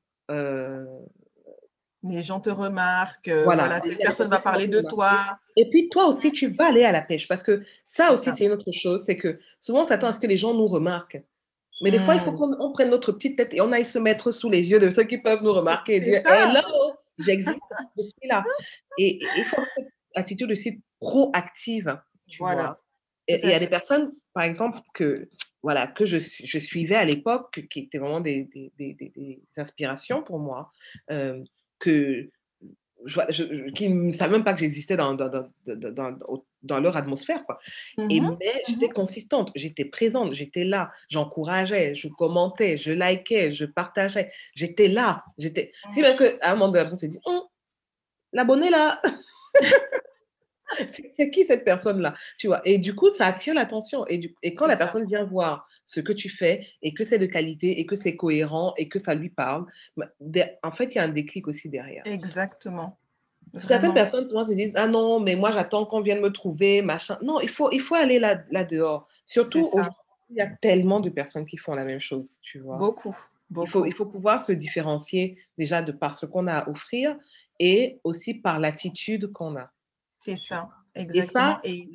Les 2.03 2.23
gens 2.23 2.39
te 2.39 2.49
remarquent, 2.49 3.29
voilà, 3.43 3.65
voilà, 3.65 3.81
telle 3.81 3.97
personne 3.97 4.29
va 4.29 4.39
parler 4.39 4.67
de 4.67 4.81
toi. 4.81 5.11
et 5.55 5.69
puis 5.69 5.89
toi 5.89 6.07
aussi, 6.07 6.31
tu 6.31 6.47
vas 6.47 6.67
aller 6.67 6.83
à 6.83 6.91
la 6.91 7.01
pêche 7.01 7.27
parce 7.27 7.43
que 7.43 7.63
ça 7.83 8.13
aussi, 8.13 8.29
c'est 8.37 8.45
une 8.45 8.51
autre 8.51 8.71
chose, 8.71 9.03
c'est 9.03 9.17
que 9.17 9.39
souvent 9.59 9.83
on 9.83 9.87
s'attend 9.87 10.07
à 10.07 10.13
ce 10.13 10.19
que 10.19 10.27
les 10.27 10.37
gens 10.37 10.53
nous 10.53 10.67
remarquent. 10.67 11.21
Mais 11.81 11.91
des 11.91 11.99
fois, 11.99 12.15
il 12.15 12.21
faut 12.21 12.31
Mmh. 12.31 12.37
qu'on 12.37 12.55
on 12.59 12.71
prenne 12.71 12.89
notre 12.89 13.11
petite 13.11 13.35
tête 13.37 13.53
et 13.53 13.61
on 13.61 13.71
aille 13.71 13.85
se 13.85 13.99
mettre 13.99 14.31
sous 14.31 14.49
les 14.49 14.67
yeux 14.67 14.79
de 14.79 14.89
ceux 14.89 15.03
qui 15.03 15.17
peuvent 15.17 15.43
nous 15.43 15.53
remarquer 15.53 15.95
et 15.97 16.01
c'est 16.01 16.09
dire: 16.09 16.21
ça, 16.21 16.49
«Hello, 16.49 16.93
j'existe, 17.19 17.59
je 17.97 18.03
suis 18.03 18.27
là». 18.27 18.43
Et 18.97 19.19
il 19.21 19.43
faut 19.43 19.57
avoir 19.57 19.69
cette 19.75 19.87
attitude 20.15 20.51
aussi 20.51 20.81
proactive, 20.99 21.99
tu 22.27 22.37
voilà, 22.39 22.63
vois? 22.63 22.83
Et 23.27 23.39
il 23.43 23.49
y 23.49 23.53
a 23.53 23.59
des 23.59 23.67
personnes, 23.67 24.11
par 24.33 24.43
exemple, 24.43 24.79
que 24.93 25.29
voilà, 25.67 25.87
que 25.87 26.05
je 26.05 26.19
su 26.19 26.45
je 26.47 26.59
suivais 26.59 26.95
à 26.95 27.05
l'époque, 27.05 27.67
qui 27.69 27.79
étaient 27.81 27.99
vraiment 27.99 28.21
des 28.21 28.45
des 28.53 28.71
des 28.79 28.93
des 28.95 29.09
des 29.15 29.41
inspirations 29.57 30.23
pour 30.23 30.39
moi, 30.39 30.71
hem, 31.09 31.43
que 31.79 32.29
je 33.05 33.69
qui 33.71 33.89
ne 33.89 34.11
savaient 34.11 34.33
même 34.33 34.43
pas 34.43 34.53
que 34.53 34.59
j'existais 34.59 34.97
dans 34.97 35.13
dans 35.13 35.29
dans 35.29 35.49
dans 35.67 35.91
dans 35.93 36.17
au 36.27 36.47
dans 36.63 36.79
leur 36.79 36.97
atmosphère, 36.97 37.45
quoi. 37.45 37.59
Et 38.09 38.19
Mmh 38.19 38.37
mais 38.39 38.61
j'étais 38.67 38.89
Mmh 38.89 38.93
consistante, 38.93 39.51
j'étais 39.55 39.85
présente, 39.85 40.33
j'étais 40.33 40.63
là, 40.65 40.91
j'encourageais, 41.09 41.95
je 41.95 42.07
commentais, 42.09 42.77
je 42.77 42.91
likais, 42.91 43.53
je 43.53 43.65
partageais. 43.65 44.31
J'étais 44.55 44.87
là, 44.89 45.23
j'étais 45.37 45.73
si 45.91 45.99
Mmh. 45.99 46.01
bien 46.01 46.17
qu'à 46.17 46.33
un 46.43 46.53
moment 46.55 46.67
donné, 46.69 46.79
la 46.79 46.83
personne 46.85 46.99
s'est 46.99 47.07
dit: 47.09 47.19
«Mmh, 47.27 47.39
l'abonné 48.33 48.69
là, 48.69 49.01
c'est 51.15 51.29
qui 51.31 51.45
cette 51.45 51.63
personne-là?» 51.63 52.15
tu 52.37 52.47
vois? 52.47 52.61
Et 52.65 52.77
du 52.77 52.95
coup, 52.95 53.09
ça 53.09 53.27
attire 53.27 53.53
l'attention 53.53 54.05
et 54.07 54.17
du 54.17 54.35
et 54.43 54.55
quand 54.55 54.67
la 54.67 54.75
ça, 54.75 54.77
personne 54.77 55.05
vient 55.05 55.23
voir 55.25 55.67
ce 55.85 55.99
que 55.99 56.13
tu 56.13 56.29
fais 56.29 56.67
et 56.81 56.93
que 56.93 57.03
c'est 57.03 57.19
de 57.19 57.25
qualité 57.25 57.79
et 57.79 57.85
que 57.85 57.95
c'est 57.95 58.15
cohérent 58.15 58.73
et 58.77 58.89
que 58.89 58.99
ça 58.99 59.15
lui 59.15 59.29
parle, 59.29 59.65
bah, 59.95 60.07
en 60.63 60.71
fait, 60.71 60.85
il 60.85 60.95
y 60.95 60.99
a 60.99 61.03
un 61.03 61.07
déclic 61.09 61.47
aussi 61.47 61.69
derrière. 61.69 62.05
exactement, 62.05 62.97
Certaines 63.59 63.93
personnes 63.93 64.27
souvent 64.27 64.45
se 64.45 64.53
disent: 64.53 64.73
«Ah 64.75 64.87
non, 64.87 65.19
mais 65.19 65.35
moi 65.35 65.51
j'attends 65.51 65.85
qu'on 65.85 66.01
vienne 66.01 66.21
me 66.21 66.31
trouver, 66.31 66.81
machin». 66.81 67.17
Non, 67.21 67.39
il 67.39 67.49
faut 67.49 67.71
il 67.71 67.81
faut 67.81 67.95
aller 67.95 68.19
là 68.19 68.43
là 68.51 68.63
dehors. 68.63 69.07
Surtout 69.25 69.71
il 70.29 70.35
y 70.37 70.41
a 70.41 70.47
tellement 70.47 70.99
de 70.99 71.09
personnes 71.09 71.45
qui 71.45 71.57
font 71.57 71.73
la 71.73 71.85
même 71.85 71.99
chose, 72.01 72.37
tu 72.41 72.59
vois? 72.59 72.91
Beaucoup, 72.91 73.15
Il 73.61 73.69
faut 73.69 73.85
il 73.85 73.93
faut 73.93 74.05
pouvoir 74.07 74.41
se 74.43 74.51
différencier 74.53 75.39
déjà 75.57 75.81
de 75.83 75.91
par 75.93 76.15
ce 76.15 76.25
qu'on 76.27 76.47
a 76.47 76.59
à 76.59 76.69
offrir 76.69 77.17
et 77.59 77.99
aussi 78.03 78.35
par 78.35 78.59
l'attitude 78.59 79.31
qu'on 79.33 79.57
a, 79.57 79.71
C'est 80.19 80.35
ça? 80.35 80.69
Et 80.95 81.01
exactement 81.01 81.55
ça, 81.55 81.61
et 81.63 81.89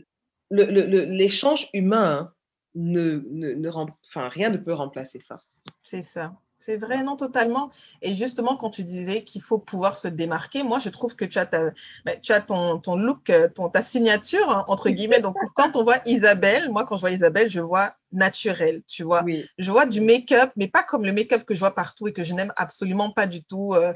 le 0.51 1.05
l'échange 1.05 1.69
humain, 1.73 2.31
hein, 2.31 2.35
ne 2.75 3.23
ne 3.31 3.53
ne 3.53 3.69
rem 3.69 3.91
enfin 4.09 4.29
rien 4.29 4.51
ne 4.51 4.59
peut 4.59 4.75
remplacer 4.75 5.21
ça. 5.21 5.41
C'est 5.83 6.03
ça. 6.03 6.35
C'est 6.65 6.77
vrai, 6.77 7.03
non, 7.03 7.17
totalement. 7.17 7.73
Et 8.03 8.15
justement, 8.15 8.57
quand 8.57 8.71
tu 8.71 8.85
disais 8.85 9.25
qu'il 9.25 9.43
faut 9.43 9.59
pouvoir 9.59 9.97
se 9.97 10.07
démarquer, 10.07 10.63
moi, 10.63 10.79
je 10.79 10.91
trouve 10.91 11.17
que 11.17 11.25
tu 11.25 11.41
as, 11.41 11.47
ta, 11.47 11.73
bah, 12.05 12.15
tu 12.23 12.31
as 12.33 12.41
ton, 12.41 12.79
ton 12.79 12.95
look, 12.95 13.31
euh, 13.31 13.49
ton, 13.49 13.69
ta 13.69 13.83
signature, 13.83 14.49
hein, 14.49 14.65
entre 14.69 14.91
guillemets. 14.91 15.19
Donc, 15.19 15.35
quand 15.57 15.75
on 15.75 15.83
voit 15.83 15.97
Isabelle, 16.07 16.71
moi, 16.71 16.85
quand 16.85 16.95
je 16.95 17.01
vois 17.01 17.11
Isabelle, 17.11 17.51
je 17.51 17.59
vois 17.59 17.97
naturel, 18.13 18.83
tu 18.87 19.03
vois. 19.03 19.25
Oui. 19.25 19.45
Je 19.59 19.73
vois 19.73 19.87
du 19.87 20.01
make-up, 20.01 20.51
mais 20.55 20.69
pas 20.69 20.85
comme 20.85 21.05
le 21.05 21.13
make-up 21.13 21.43
que 21.43 21.55
je 21.55 21.59
vois 21.59 21.75
partout 21.75 22.07
et 22.07 22.13
que 22.13 22.23
je 22.23 22.33
n'aime 22.33 22.53
absolument 22.55 23.11
pas 23.11 23.27
du 23.27 23.43
tout. 23.43 23.75
Euh, 23.75 23.93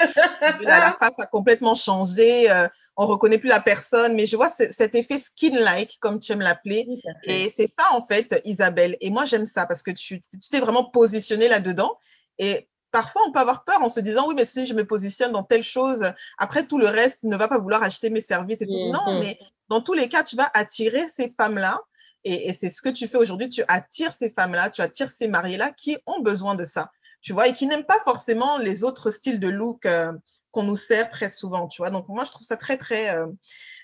la, 0.60 0.80
la 0.80 0.92
face 0.98 1.20
a 1.20 1.26
complètement 1.26 1.76
changé. 1.76 2.50
Euh, 2.50 2.66
on 2.96 3.06
reconnaît 3.06 3.38
plus 3.38 3.48
la 3.48 3.60
personne, 3.60 4.14
mais 4.14 4.26
je 4.26 4.36
vois 4.36 4.48
ce, 4.48 4.72
cet 4.72 4.94
effet 4.94 5.18
skin-like, 5.18 5.98
comme 6.00 6.18
tu 6.18 6.32
aimes 6.32 6.40
l'appeler. 6.40 6.86
Et 7.24 7.52
c'est 7.54 7.70
ça, 7.78 7.84
en 7.92 8.00
fait, 8.00 8.40
Isabelle. 8.44 8.96
Et 9.00 9.10
moi, 9.10 9.26
j'aime 9.26 9.46
ça 9.46 9.66
parce 9.66 9.82
que 9.82 9.90
tu 9.90 10.20
t'es 10.50 10.60
vraiment 10.60 10.84
positionnée 10.84 11.48
là-dedans. 11.48 11.98
Et 12.38 12.68
parfois, 12.90 13.22
on 13.26 13.32
peut 13.32 13.38
avoir 13.38 13.64
peur 13.64 13.82
en 13.82 13.90
se 13.90 14.00
disant, 14.00 14.26
oui, 14.28 14.34
mais 14.34 14.46
si 14.46 14.64
je 14.64 14.72
me 14.72 14.86
positionne 14.86 15.32
dans 15.32 15.42
telle 15.42 15.62
chose, 15.62 16.10
après, 16.38 16.66
tout 16.66 16.78
le 16.78 16.86
reste 16.86 17.24
ne 17.24 17.36
va 17.36 17.48
pas 17.48 17.58
vouloir 17.58 17.82
acheter 17.82 18.08
mes 18.08 18.22
services 18.22 18.62
et 18.62 18.66
tout. 18.66 18.90
Non, 18.90 19.20
mais 19.20 19.38
dans 19.68 19.82
tous 19.82 19.94
les 19.94 20.08
cas, 20.08 20.22
tu 20.22 20.36
vas 20.36 20.50
attirer 20.54 21.06
ces 21.08 21.30
femmes-là. 21.30 21.80
Et, 22.24 22.48
et 22.48 22.52
c'est 22.54 22.70
ce 22.70 22.80
que 22.80 22.88
tu 22.88 23.06
fais 23.06 23.18
aujourd'hui. 23.18 23.50
Tu 23.50 23.62
attires 23.68 24.14
ces 24.14 24.30
femmes-là, 24.30 24.70
tu 24.70 24.80
attires 24.80 25.10
ces 25.10 25.28
mariés-là 25.28 25.70
qui 25.70 25.98
ont 26.06 26.20
besoin 26.20 26.54
de 26.54 26.64
ça. 26.64 26.90
Tu 27.20 27.32
vois, 27.32 27.48
et 27.48 27.54
qui 27.54 27.66
n'aiment 27.66 27.84
pas 27.84 27.98
forcément 28.04 28.56
les 28.56 28.84
autres 28.84 29.10
styles 29.10 29.40
de 29.40 29.48
look 29.48 29.84
euh, 29.84 30.12
qu'on 30.56 30.62
nous 30.62 30.76
sert 30.76 31.10
très 31.10 31.28
souvent, 31.28 31.68
tu 31.68 31.82
vois. 31.82 31.90
Donc, 31.90 32.08
moi, 32.08 32.24
je 32.24 32.30
trouve 32.30 32.46
ça 32.46 32.56
très, 32.56 32.78
très, 32.78 33.14
euh, 33.14 33.26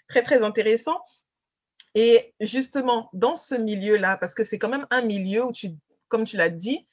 très, 0.09 0.23
très 0.23 0.43
intéressant. 0.43 0.99
Et 1.95 2.35
justement, 2.41 3.11
dans 3.13 3.37
ce 3.37 3.55
milieu-là, 3.55 4.17
parce 4.17 4.35
que 4.35 4.43
c'est 4.43 4.59
quand 4.59 4.71
même 4.71 4.87
un 4.91 5.03
milieu 5.03 5.45
où 5.45 5.53
tu, 5.53 5.73
comme 6.09 6.25
tu 6.25 6.39
l'as 6.39 6.49
dit, 6.49 6.87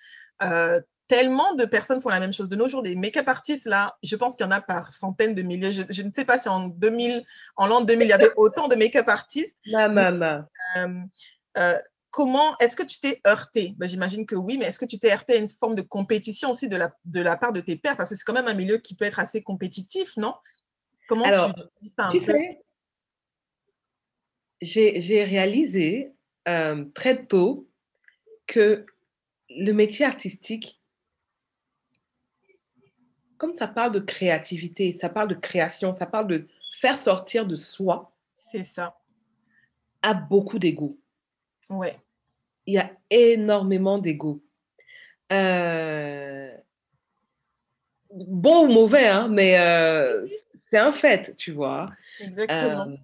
euh, 0.44 0.82
tellement 1.08 1.54
de 1.56 1.64
personnes 1.64 2.02
font 2.02 2.10
la 2.10 2.20
même 2.20 2.34
chose. 2.34 2.50
De 2.50 2.58
nos 2.58 2.68
jours, 2.68 2.84
des 2.84 2.96
make-up 2.96 3.30
artistes, 3.30 3.66
là, 3.66 3.96
je 4.04 4.18
pense 4.18 4.36
qu'il 4.36 4.46
y 4.46 4.50
en 4.50 4.52
a 4.52 4.60
par 4.60 4.94
centaines 4.94 5.34
de 5.34 5.44
milliers. 5.44 5.72
Je, 5.72 5.84
je 5.90 6.04
ne 6.04 6.12
sais 6.12 6.26
pas 6.26 6.38
si 6.38 6.50
en 6.50 6.68
2000, 6.68 7.24
en 7.56 7.68
l'an 7.68 7.80
2000, 7.80 8.06
il 8.06 8.10
y 8.10 8.14
avait 8.14 8.34
autant 8.36 8.68
de 8.68 8.76
make-up 8.76 9.08
artistes. 9.08 9.58
Euh, 11.58 11.80
comment, 12.12 12.58
est-ce 12.60 12.76
que 12.76 12.84
tu 12.84 13.00
t'es 13.00 13.22
heurté? 13.28 13.74
Ben, 13.78 13.88
J'imagine 13.88 14.26
que 14.26 14.36
oui, 14.36 14.58
mais 14.58 14.66
est-ce 14.66 14.80
que 14.80 14.86
tu 14.86 15.00
t'es 15.00 15.12
heurté 15.12 15.34
à 15.34 15.38
une 15.38 15.50
forme 15.50 15.76
de 15.76 15.82
compétition 15.82 16.52
aussi 16.52 16.68
de 16.68 16.76
la, 16.76 16.92
de 17.06 17.22
la 17.22 17.38
part 17.38 17.54
de 17.54 17.62
tes 17.62 17.76
pairs? 17.76 17.98
Parce 17.98 18.10
que 18.10 18.16
c'est 18.16 18.24
quand 18.24 18.34
même 18.34 18.48
un 18.48 18.54
milieu 18.54 18.78
qui 18.78 18.96
peut 18.96 19.06
être 19.06 19.20
assez 19.20 19.42
compétitif, 19.44 20.16
non? 20.18 20.34
Comment 21.08 21.26
tu, 21.26 21.30
Alors, 21.30 21.56
tu 21.56 21.64
dis 21.82 21.90
ça 21.90 22.08
un 22.08 22.12
tu 22.12 22.20
peu? 22.20 22.26
sais, 22.26 22.62
j'ai 24.62 25.00
j'ai 25.00 25.24
réalisé, 25.24 26.14
hem, 26.46 26.92
très 26.92 27.26
tôt 27.26 27.68
que 28.48 28.86
le 29.50 29.72
métier 29.72 30.06
artistique 30.06 30.80
comme 33.38 33.56
ça 33.56 33.68
parle 33.68 33.94
de 33.94 34.00
créativité, 34.00 34.92
ça 34.92 35.10
parle 35.10 35.30
de 35.30 35.36
création, 35.36 35.94
ça 35.94 36.06
parle 36.06 36.28
de 36.28 36.48
faire 36.82 37.00
sortir 37.00 37.48
de 37.48 37.56
soi. 37.56 38.14
C'est 38.36 38.66
ça. 38.66 39.00
A 40.02 40.14
beaucoup 40.14 40.60
d'ego. 40.60 41.00
Ouais. 41.70 41.96
Il 42.66 42.74
y 42.74 42.78
a 42.78 42.92
énormément 43.10 43.98
d'ego. 43.98 44.42
Euh, 45.32 46.52
bon 48.12 48.66
ou 48.66 48.72
mauvais, 48.72 49.08
hein, 49.08 49.28
mais 49.28 49.60
euh, 49.60 50.28
c'est 50.56 50.78
un 50.78 50.92
fait, 50.92 51.36
tu 51.38 51.52
vois. 51.52 51.92
Exactement. 52.20 52.88
Euh, 52.92 52.96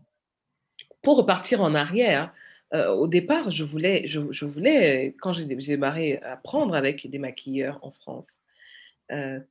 pour 1.02 1.18
repartir 1.18 1.62
en 1.62 1.76
arrière, 1.76 2.34
au 2.74 3.08
départ, 3.08 3.52
je 3.52 3.64
voulais, 3.64 4.06
je, 4.06 4.20
je 4.32 4.44
voulais 4.44 5.16
quand 5.22 5.32
j'ai 5.32 5.46
démarré 5.46 6.18
à 6.18 6.34
apprendre 6.34 6.76
avec 6.76 7.10
des 7.10 7.20
maquilleurs 7.20 7.80
en 7.84 7.92
France, 7.92 8.34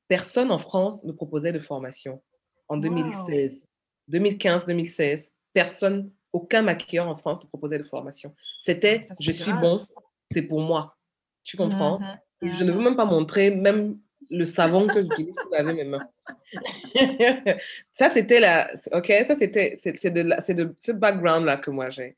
personne 0.09 0.51
en 0.51 0.59
France 0.59 1.03
ne 1.05 1.13
proposait 1.13 1.53
de 1.53 1.61
formation 1.61 2.21
en 2.69 2.77
2016. 2.77 3.67
2015-2016, 4.11 5.31
personne, 5.53 6.11
aucun 6.35 6.63
maquilleur 6.63 7.09
en 7.09 7.17
France 7.17 7.43
ne 7.43 7.49
proposait 7.49 7.79
de 7.79 7.85
formation. 7.85 8.35
C'était 8.61 9.01
je 9.21 9.33
suis 9.33 9.53
bon, 9.53 9.81
c'est 10.31 10.43
pour 10.43 10.61
moi. 10.61 10.97
Tu 11.45 11.57
comprends? 11.57 11.99
Mmh 11.99 12.19
je 12.43 12.63
ne 12.63 12.73
veux 12.73 12.81
même 12.83 12.97
pas 12.97 13.07
montrer 13.07 13.49
même 13.49 13.97
le 14.29 14.45
savon 14.45 14.87
que 14.87 15.01
j'utilise 15.01 15.35
pour 15.35 15.51
laver 15.53 15.73
mes 15.73 15.85
mains. 15.85 16.07
ça, 17.95 18.11
c'était 18.11 18.41
la. 18.41 18.71
OK, 18.93 19.13
ça, 19.27 19.37
c'était. 19.37 19.75
C'est 19.77 20.11
de, 20.11 20.21
la, 20.21 20.41
de 20.41 20.77
ce 20.79 20.93
background-là 20.93 21.57
que 21.57 21.71
moi 21.71 21.89
j'ai. 21.89 22.17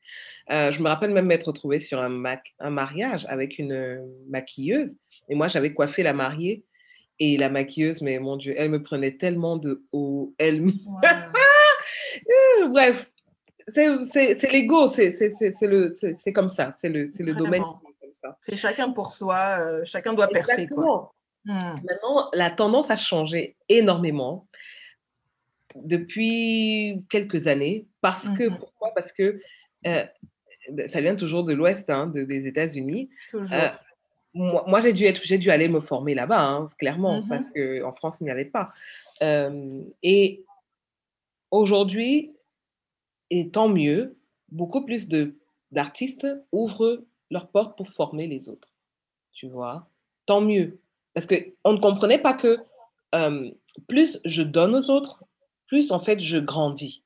Euh, 0.49 0.71
je 0.71 0.81
me 0.81 0.87
rappelle 0.87 1.11
même 1.11 1.27
m'être 1.27 1.47
retrouvée 1.47 1.79
sur 1.79 1.99
un, 1.99 2.23
un 2.59 2.69
mariage 2.69 3.25
avec 3.29 3.59
une 3.59 3.73
euh, 3.73 4.05
maquilleuse. 4.29 4.97
Et 5.29 5.35
moi, 5.35 5.47
j'avais 5.47 5.73
coiffé 5.73 6.03
la 6.03 6.13
mariée. 6.13 6.63
Et 7.19 7.37
la 7.37 7.49
maquilleuse, 7.49 8.01
mais 8.01 8.19
mon 8.19 8.37
Dieu, 8.37 8.53
elle 8.57 8.69
me 8.69 8.83
prenait 8.83 9.11
tellement 9.11 9.57
de 9.57 9.85
haut. 9.91 10.33
Elle. 10.37 10.65
Euh, 12.59 12.67
bref, 12.69 13.11
c'est 13.73 14.51
l'ego, 14.51 14.89
c'est 14.89 16.33
comme 16.33 16.49
ça, 16.49 16.71
c'est 16.75 16.89
le, 16.89 17.05
le 17.19 17.33
domaine. 17.33 17.63
C'est 18.41 18.55
chacun 18.55 18.91
pour 18.91 19.11
soi, 19.11 19.57
euh, 19.59 19.85
chacun 19.85 20.13
doit 20.13 20.27
percer. 20.27 20.67
Quoi. 20.67 21.13
Hmm. 21.45 21.75
Maintenant, 21.83 22.29
la 22.33 22.49
tendance 22.49 22.89
a 22.89 22.97
changé 22.97 23.55
énormément 23.69 24.47
depuis 25.75 27.03
quelques 27.09 27.47
années. 27.47 27.85
Parce 28.01 28.27
que, 28.37 28.49
mmh 28.49 28.57
pourquoi? 28.57 28.93
Parce 28.95 29.11
que 29.11 29.39
euh, 29.85 30.05
ça 30.87 31.01
vient 31.01 31.15
toujours 31.15 31.43
de 31.43 31.53
l'Ouest, 31.53 31.89
hein, 31.89 32.07
des 32.07 32.47
États-Unis. 32.47 33.09
moi, 34.33 34.63
moi 34.67 34.79
j'ai 34.79 34.93
dû, 34.93 35.05
être, 35.05 35.21
dû 35.21 35.51
aller 35.51 35.67
me 35.67 35.81
former 35.81 36.15
là-bas, 36.15 36.41
hein, 36.41 36.69
clairement, 36.79 37.21
mmh 37.21 37.27
parce 37.27 37.49
qu'en 37.49 37.93
France, 37.93 38.17
il 38.21 38.25
n'y 38.25 38.31
avait 38.31 38.45
pas. 38.45 38.69
et 39.21 40.43
aujourd'hui, 41.51 42.33
et 43.29 43.49
tant 43.49 43.69
mieux, 43.69 44.17
beaucoup 44.49 44.85
plus 44.85 45.07
d'artistes 45.71 46.27
ouvrent 46.51 47.03
leurs 47.29 47.49
portes 47.49 47.77
pour 47.77 47.89
former 47.89 48.27
les 48.27 48.49
autres. 48.49 48.73
Tu 49.33 49.47
vois? 49.47 49.89
Tant 50.25 50.41
mieux. 50.41 50.79
Parce 51.13 51.27
qu'on 51.27 51.73
ne 51.73 51.79
comprenait 51.79 52.19
pas 52.19 52.33
que 52.33 52.57
plus 53.87 54.19
je 54.25 54.43
donne 54.43 54.75
aux 54.75 54.89
autres, 54.89 55.23
plus 55.67 55.91
en 55.91 55.99
fait 55.99 56.19
je 56.19 56.37
grandis. 56.37 57.03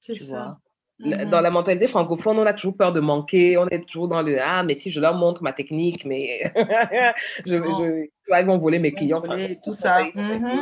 C'est 0.00 0.18
ça. 0.18 0.58
Mmh 0.58 1.30
dans 1.30 1.40
la 1.40 1.50
mentalité 1.50 1.88
francophone, 1.88 2.38
on 2.38 2.44
a 2.44 2.52
toujours 2.52 2.76
peur 2.76 2.92
de 2.92 3.00
manquer, 3.00 3.56
on 3.56 3.66
est 3.68 3.86
toujours 3.86 4.06
dans 4.06 4.20
le 4.20 4.36
Ah, 4.38 4.62
mais 4.62 4.74
si 4.74 4.90
je 4.90 5.00
leur 5.00 5.14
montre 5.14 5.42
ma 5.42 5.54
technique, 5.54 6.04
mais 6.04 6.42
je, 7.46 7.54
je, 7.56 8.06
ils 8.38 8.44
vont 8.44 8.58
voler 8.58 8.78
mes 8.78 8.92
clients. 8.92 9.22
tout 9.64 9.72
ça. 9.72 10.04
Mmh 10.14 10.54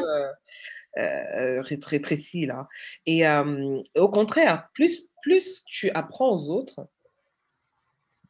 euh, 0.96 1.62
là. 2.46 2.68
Et 3.07 3.27
au 3.96 4.09
contraire, 4.09 4.68
plus, 4.74 5.09
plus 5.22 5.64
tu 5.66 5.90
apprends 5.90 6.37
aux 6.37 6.51
autres, 6.51 6.88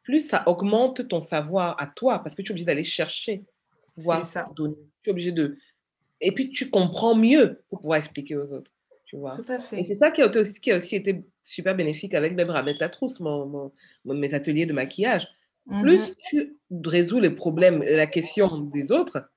plus 0.03 0.27
ça 0.27 0.43
augmente 0.47 1.07
ton 1.07 1.21
savoir 1.21 1.79
à 1.79 1.87
toi, 1.87 2.19
parce 2.19 2.35
que 2.35 2.41
tu 2.41 2.49
es 2.49 2.51
obligé 2.51 2.65
d'aller 2.65 2.83
chercher, 2.83 3.43
pouvoir 3.95 4.25
ça. 4.25 4.49
donner. 4.55 4.75
Tu 5.03 5.09
es 5.09 5.11
obligé 5.11 5.31
de... 5.31 5.57
Et 6.21 6.31
puis 6.31 6.49
tu 6.49 6.69
comprends 6.69 7.15
mieux 7.15 7.61
pour 7.69 7.79
pouvoir 7.79 7.99
expliquer 7.99 8.35
aux 8.35 8.51
autres. 8.51 8.71
Tu 9.05 9.17
vois. 9.17 9.35
Tout 9.35 9.51
à 9.51 9.59
fait. 9.59 9.79
Et 9.79 9.85
c'est 9.85 9.97
ça 9.97 10.11
qui 10.11 10.21
a, 10.21 10.27
aussi, 10.27 10.59
qui 10.61 10.71
a 10.71 10.77
aussi 10.77 10.95
été 10.95 11.23
super 11.41 11.75
bénéfique 11.75 12.13
avec 12.13 12.33
même 12.33 12.49
Ramet 12.49 12.77
Trousse, 12.91 13.19
mon, 13.19 13.71
mes 14.05 14.33
ateliers 14.33 14.65
de 14.65 14.73
maquillage. 14.73 15.27
Plus 15.81 16.15
tu 16.29 16.57
résous 16.85 17.19
les 17.19 17.29
problèmes, 17.29 17.83
la 17.83 18.07
question 18.07 18.57
des 18.57 18.91
autres, 18.91 19.29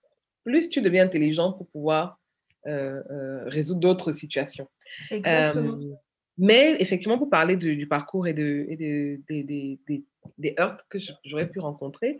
plus 0.44 0.68
tu 0.68 0.80
deviens 0.80 1.04
intelligent 1.04 1.52
pour 1.52 1.66
pouvoir 1.68 2.18
résoudre 2.64 3.80
d'autres 3.80 4.12
situations. 4.12 4.68
Exactement. 5.10 5.78
Euh, 5.78 5.94
mais 6.38 6.76
effectivement, 6.80 7.18
pour 7.18 7.30
parler 7.30 7.56
du 7.56 7.86
parcours 7.86 8.26
et, 8.26 8.34
de, 8.34 8.66
et 8.68 8.76
de, 8.76 9.20
des, 9.28 9.42
des, 9.86 10.04
des 10.38 10.54
heurts 10.58 10.88
que 10.88 10.98
j'aurais 11.24 11.48
pu 11.48 11.60
rencontrer, 11.60 12.18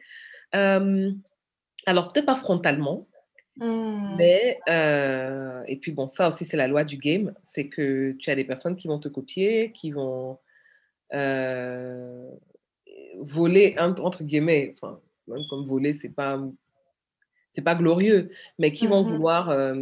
alors 0.53 2.13
peut-être 2.13 2.27
pas 2.27 2.37
frontalement, 2.37 3.09
mmh. 3.57 4.17
Mais, 4.17 4.59
et 5.67 5.77
puis 5.77 5.93
bon, 5.93 6.07
ça 6.09 6.29
aussi, 6.29 6.45
c'est 6.45 6.57
la 6.57 6.69
loi 6.69 6.85
du 6.85 6.97
game, 6.97 7.35
c'est 7.43 7.69
que 7.69 8.13
tu 8.19 8.31
as 8.31 8.35
des 8.35 8.45
personnes 8.45 8.77
qui 8.77 8.89
vont 8.89 8.99
te 8.99 9.09
copier, 9.09 9.73
qui 9.73 9.91
vont 9.91 10.39
voler, 13.19 13.77
entre 13.79 14.25
guillemets, 14.25 14.75
enfin, 14.77 15.01
même 15.27 15.43
comme 15.49 15.63
voler, 15.63 15.95
c'est 15.95 16.11
pas, 16.11 16.43
c'est 17.53 17.63
pas 17.63 17.75
glorieux, 17.75 18.31
mais 18.59 18.73
qui 18.73 18.87
vont 18.87 19.05
mmh 19.05 19.09
vouloir 19.09 19.75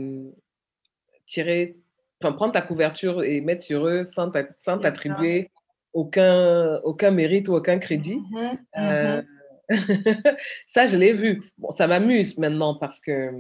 tirer, 1.31 1.77
enfin, 2.21 2.33
prendre 2.33 2.53
ta 2.53 2.61
couverture 2.61 3.23
et 3.23 3.41
mettre 3.41 3.63
sur 3.63 3.87
eux 3.87 4.05
sans 4.05 4.31
t'attribuer 4.31 5.51
aucun, 5.93 6.81
aucun 6.85 7.11
mérite 7.11 7.49
ou 7.49 7.55
aucun 7.55 7.79
crédit. 7.79 8.17
Mmh 8.17 8.37
mmh 8.37 8.59
euh, 8.79 9.23
ça, 10.67 10.89
je 10.89 10.97
l'ai 10.97 11.13
vu. 11.13 11.53
Bon, 11.57 11.71
ça 11.71 11.87
m'amuse 11.87 12.37
maintenant 12.39 12.75
parce 12.75 12.99
que, 12.99 13.31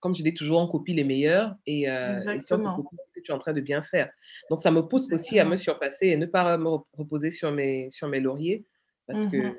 comme 0.00 0.14
je 0.14 0.22
dis 0.22 0.34
toujours, 0.34 0.60
on 0.60 0.68
copie 0.68 0.92
les 0.92 1.04
meilleurs 1.04 1.54
et, 1.66 1.88
euh, 1.88 2.20
et 2.20 2.38
que 2.38 3.20
tu 3.22 3.30
es 3.30 3.34
en 3.34 3.38
train 3.38 3.54
de 3.54 3.62
bien 3.62 3.80
faire. 3.80 4.10
Donc, 4.50 4.60
ça 4.60 4.70
me 4.70 4.82
pousse 4.82 5.10
aussi 5.10 5.38
à 5.38 5.46
me 5.46 5.56
surpasser 5.56 6.08
et 6.08 6.16
ne 6.18 6.26
pas 6.26 6.58
me 6.58 6.68
reposer 6.92 7.30
sur 7.30 7.50
mes, 7.50 7.88
sur 7.90 8.08
mes 8.08 8.20
lauriers 8.20 8.66
parce 9.06 9.24
que, 9.26 9.58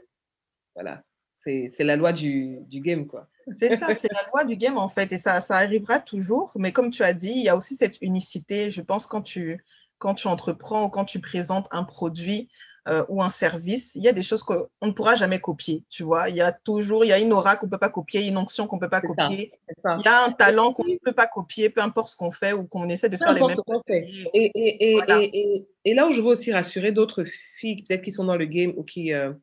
voilà, 0.76 1.04
c'est 1.46 1.84
la 1.84 1.96
loi 1.96 2.14
du, 2.14 2.60
du 2.68 2.82
game, 2.82 3.08
quoi. 3.08 3.28
C'est 3.60 3.76
ça, 3.76 3.94
c'est 3.94 4.12
la 4.12 4.28
loi 4.34 4.44
du 4.44 4.56
game 4.56 4.78
en 4.78 4.88
fait, 4.88 5.12
et 5.14 5.18
ça, 5.18 5.40
ça 5.42 5.56
arrivera 5.56 6.00
toujours. 6.00 6.52
Mais 6.56 6.72
comme 6.72 6.90
tu 6.90 7.04
as 7.04 7.14
dit, 7.14 7.34
il 7.36 7.44
y 7.44 7.50
a 7.50 7.56
aussi 7.56 7.76
cette 7.76 8.02
unicité, 8.02 8.72
je 8.72 8.82
pense, 8.82 9.06
quand 9.06 9.22
tu, 9.22 9.64
quand 10.00 10.16
tu 10.16 10.28
entreprends 10.28 10.86
ou 10.86 10.90
quand 10.90 11.06
tu 11.06 11.20
présentes 11.20 11.68
un 11.72 11.84
produit 11.84 12.50
euh, 12.88 13.04
ou 13.10 13.22
un 13.22 13.30
service, 13.30 13.96
il 13.96 14.04
y 14.04 14.08
a 14.08 14.12
des 14.12 14.24
choses 14.24 14.44
qu'on 14.44 14.68
ne 14.82 14.92
pourra 14.92 15.16
jamais 15.16 15.40
copier, 15.40 15.84
tu 15.90 16.04
vois. 16.04 16.30
Il 16.30 16.36
y 16.36 16.42
a 16.42 16.52
toujours, 16.52 17.06
il 17.06 17.10
y 17.10 17.14
a 17.14 17.20
une 17.20 17.34
aura 17.34 17.56
qu'on 17.56 17.68
ne 17.68 17.72
peut 17.72 17.78
pas 17.78 17.90
copier, 17.90 18.28
une 18.28 18.38
onction 18.38 18.66
qu'on 18.68 18.78
ne 18.78 18.82
peut 18.82 18.90
pas 18.90 19.02
copier. 19.02 19.52
il 19.68 20.06
y 20.06 20.08
a 20.08 20.26
un 20.26 20.32
talent 20.32 20.74
qu'on 20.74 20.86
ne 20.86 20.98
peut 20.98 21.14
pas 21.14 21.28
copier, 21.28 21.70
peu 21.70 21.82
importe 21.82 22.08
ce 22.08 22.18
qu'on 22.18 22.32
fait 22.32 22.54
ou 22.54 22.68
qu'on 22.68 22.90
essaie 22.90 23.10
de 23.10 23.18
faire 23.18 23.34
les 23.34 23.42
mêmes 23.42 23.56
choses. 23.56 23.82
Et, 23.90 24.26
et, 24.34 24.94
et, 24.94 25.68
et, 25.86 25.94
là 25.94 26.08
où 26.08 26.12
je 26.12 26.22
veux 26.22 26.28
aussi 26.28 26.52
rassurer 26.52 26.92
d'autres 26.92 27.26
filles, 27.58 27.84
peut-être 27.84 28.02
qui 28.02 28.12
sont 28.12 28.24
dans 28.24 28.38
le 28.38 28.46
game 28.46 28.74
ou 28.76 28.84
qui, 28.84 29.14
euh, 29.14 29.34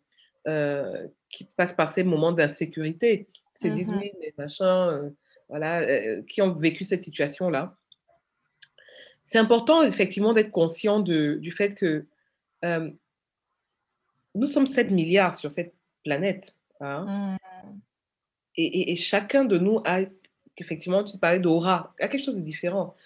euh, 0.48 1.06
qui 1.32 1.44
passent 1.44 1.72
par 1.72 1.88
ces 1.88 2.04
moments 2.04 2.30
d'insécurité, 2.30 3.26
se 3.54 3.68
disent 3.68 3.90
mmh 3.90 3.98
oui, 3.98 4.12
mais 4.20 4.34
machin, 4.38 4.90
euh, 4.90 5.10
voilà, 5.48 5.80
euh, 5.80 6.22
qui 6.22 6.42
ont 6.42 6.52
vécu 6.52 6.84
cette 6.84 7.02
situation-là. 7.02 7.76
C'est 9.24 9.38
important 9.38 9.82
effectivement 9.82 10.32
d'être 10.32 10.50
conscient 10.50 11.00
de, 11.00 11.38
du 11.40 11.52
fait 11.52 11.74
que 11.74 12.06
euh, 12.64 12.90
nous 14.34 14.46
sommes 14.46 14.66
7 14.66 14.90
milliards 14.90 15.34
sur 15.34 15.50
cette 15.50 15.74
planète. 16.04 16.54
Hein, 16.80 17.36
mmh. 17.38 17.80
et, 18.56 18.92
et, 18.92 18.96
chacun 18.96 19.44
de 19.44 19.56
nous 19.56 19.80
a, 19.84 20.00
effectivement, 20.56 21.04
tu 21.04 21.16
parlais 21.18 21.38
d'aura, 21.38 21.94
a 22.00 22.08
quelque 22.08 22.24
chose 22.24 22.36
de 22.36 22.40
différent. 22.40 22.96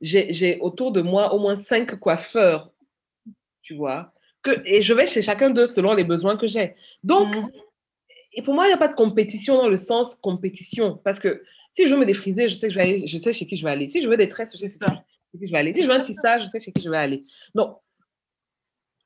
J'ai 0.00 0.58
autour 0.60 0.92
de 0.92 1.00
moi 1.00 1.32
au 1.32 1.38
moins 1.38 1.56
5 1.56 1.98
coiffeurs, 1.98 2.70
tu 3.62 3.74
vois, 3.74 4.13
que, 4.44 4.52
et 4.64 4.82
je 4.82 4.94
vais 4.94 5.06
chez 5.06 5.22
chacun 5.22 5.50
d'eux 5.50 5.66
selon 5.66 5.94
les 5.94 6.04
besoins 6.04 6.36
que 6.36 6.46
j'ai. 6.46 6.74
Donc, 7.02 7.34
mmh 7.34 7.48
et 8.34 8.42
pour 8.42 8.54
moi, 8.54 8.64
il 8.66 8.68
n'y 8.68 8.74
a 8.74 8.78
pas 8.78 8.88
de 8.88 8.94
compétition 8.94 9.56
dans 9.56 9.68
le 9.68 9.76
sens 9.76 10.16
compétition. 10.16 11.00
Parce 11.04 11.18
que 11.18 11.42
si 11.72 11.86
je 11.86 11.94
veux 11.94 12.00
me 12.00 12.06
défriser, 12.06 12.48
je 12.48 12.56
sais, 12.56 12.68
que 12.68 12.74
je, 12.74 12.78
vais 12.78 12.84
aller, 12.84 13.06
je 13.06 13.16
sais 13.16 13.32
chez 13.32 13.46
qui 13.46 13.56
je 13.56 13.64
vais 13.64 13.70
aller. 13.70 13.88
Si 13.88 14.00
je 14.00 14.08
veux 14.08 14.16
des 14.16 14.28
tresses, 14.28 14.50
je 14.52 14.66
sais 14.66 14.78
chez 14.78 15.38
qui 15.38 15.46
je 15.46 15.52
vais 15.52 15.58
aller. 15.58 15.72
Si 15.72 15.82
je 15.82 15.86
veux 15.86 15.94
un 15.94 16.02
tissage, 16.02 16.42
je 16.42 16.46
sais 16.48 16.60
chez 16.60 16.72
qui 16.72 16.82
je 16.82 16.90
vais 16.90 16.96
aller. 16.96 17.24
Donc, 17.54 17.78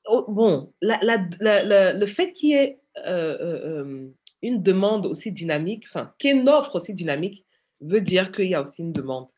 oh, 0.06 0.24
bon, 0.28 0.72
la, 0.80 0.98
la, 1.02 1.92
le 1.92 2.06
fait 2.06 2.32
qu'il 2.32 2.50
y 2.50 2.54
ait 2.54 2.80
euh, 3.06 3.36
euh, 3.40 3.82
euh, 3.84 4.08
une 4.42 4.62
demande 4.62 5.06
aussi 5.06 5.30
dynamique, 5.30 5.84
enfin, 5.88 6.12
qu'il 6.18 6.30
y 6.30 6.32
ait 6.32 6.40
une 6.40 6.48
offre 6.48 6.76
aussi 6.76 6.94
dynamique, 6.94 7.44
veut 7.80 8.00
dire 8.00 8.32
qu'il 8.32 8.46
y 8.46 8.54
a 8.54 8.62
aussi 8.62 8.82
une 8.82 8.92
demande. 8.92 9.28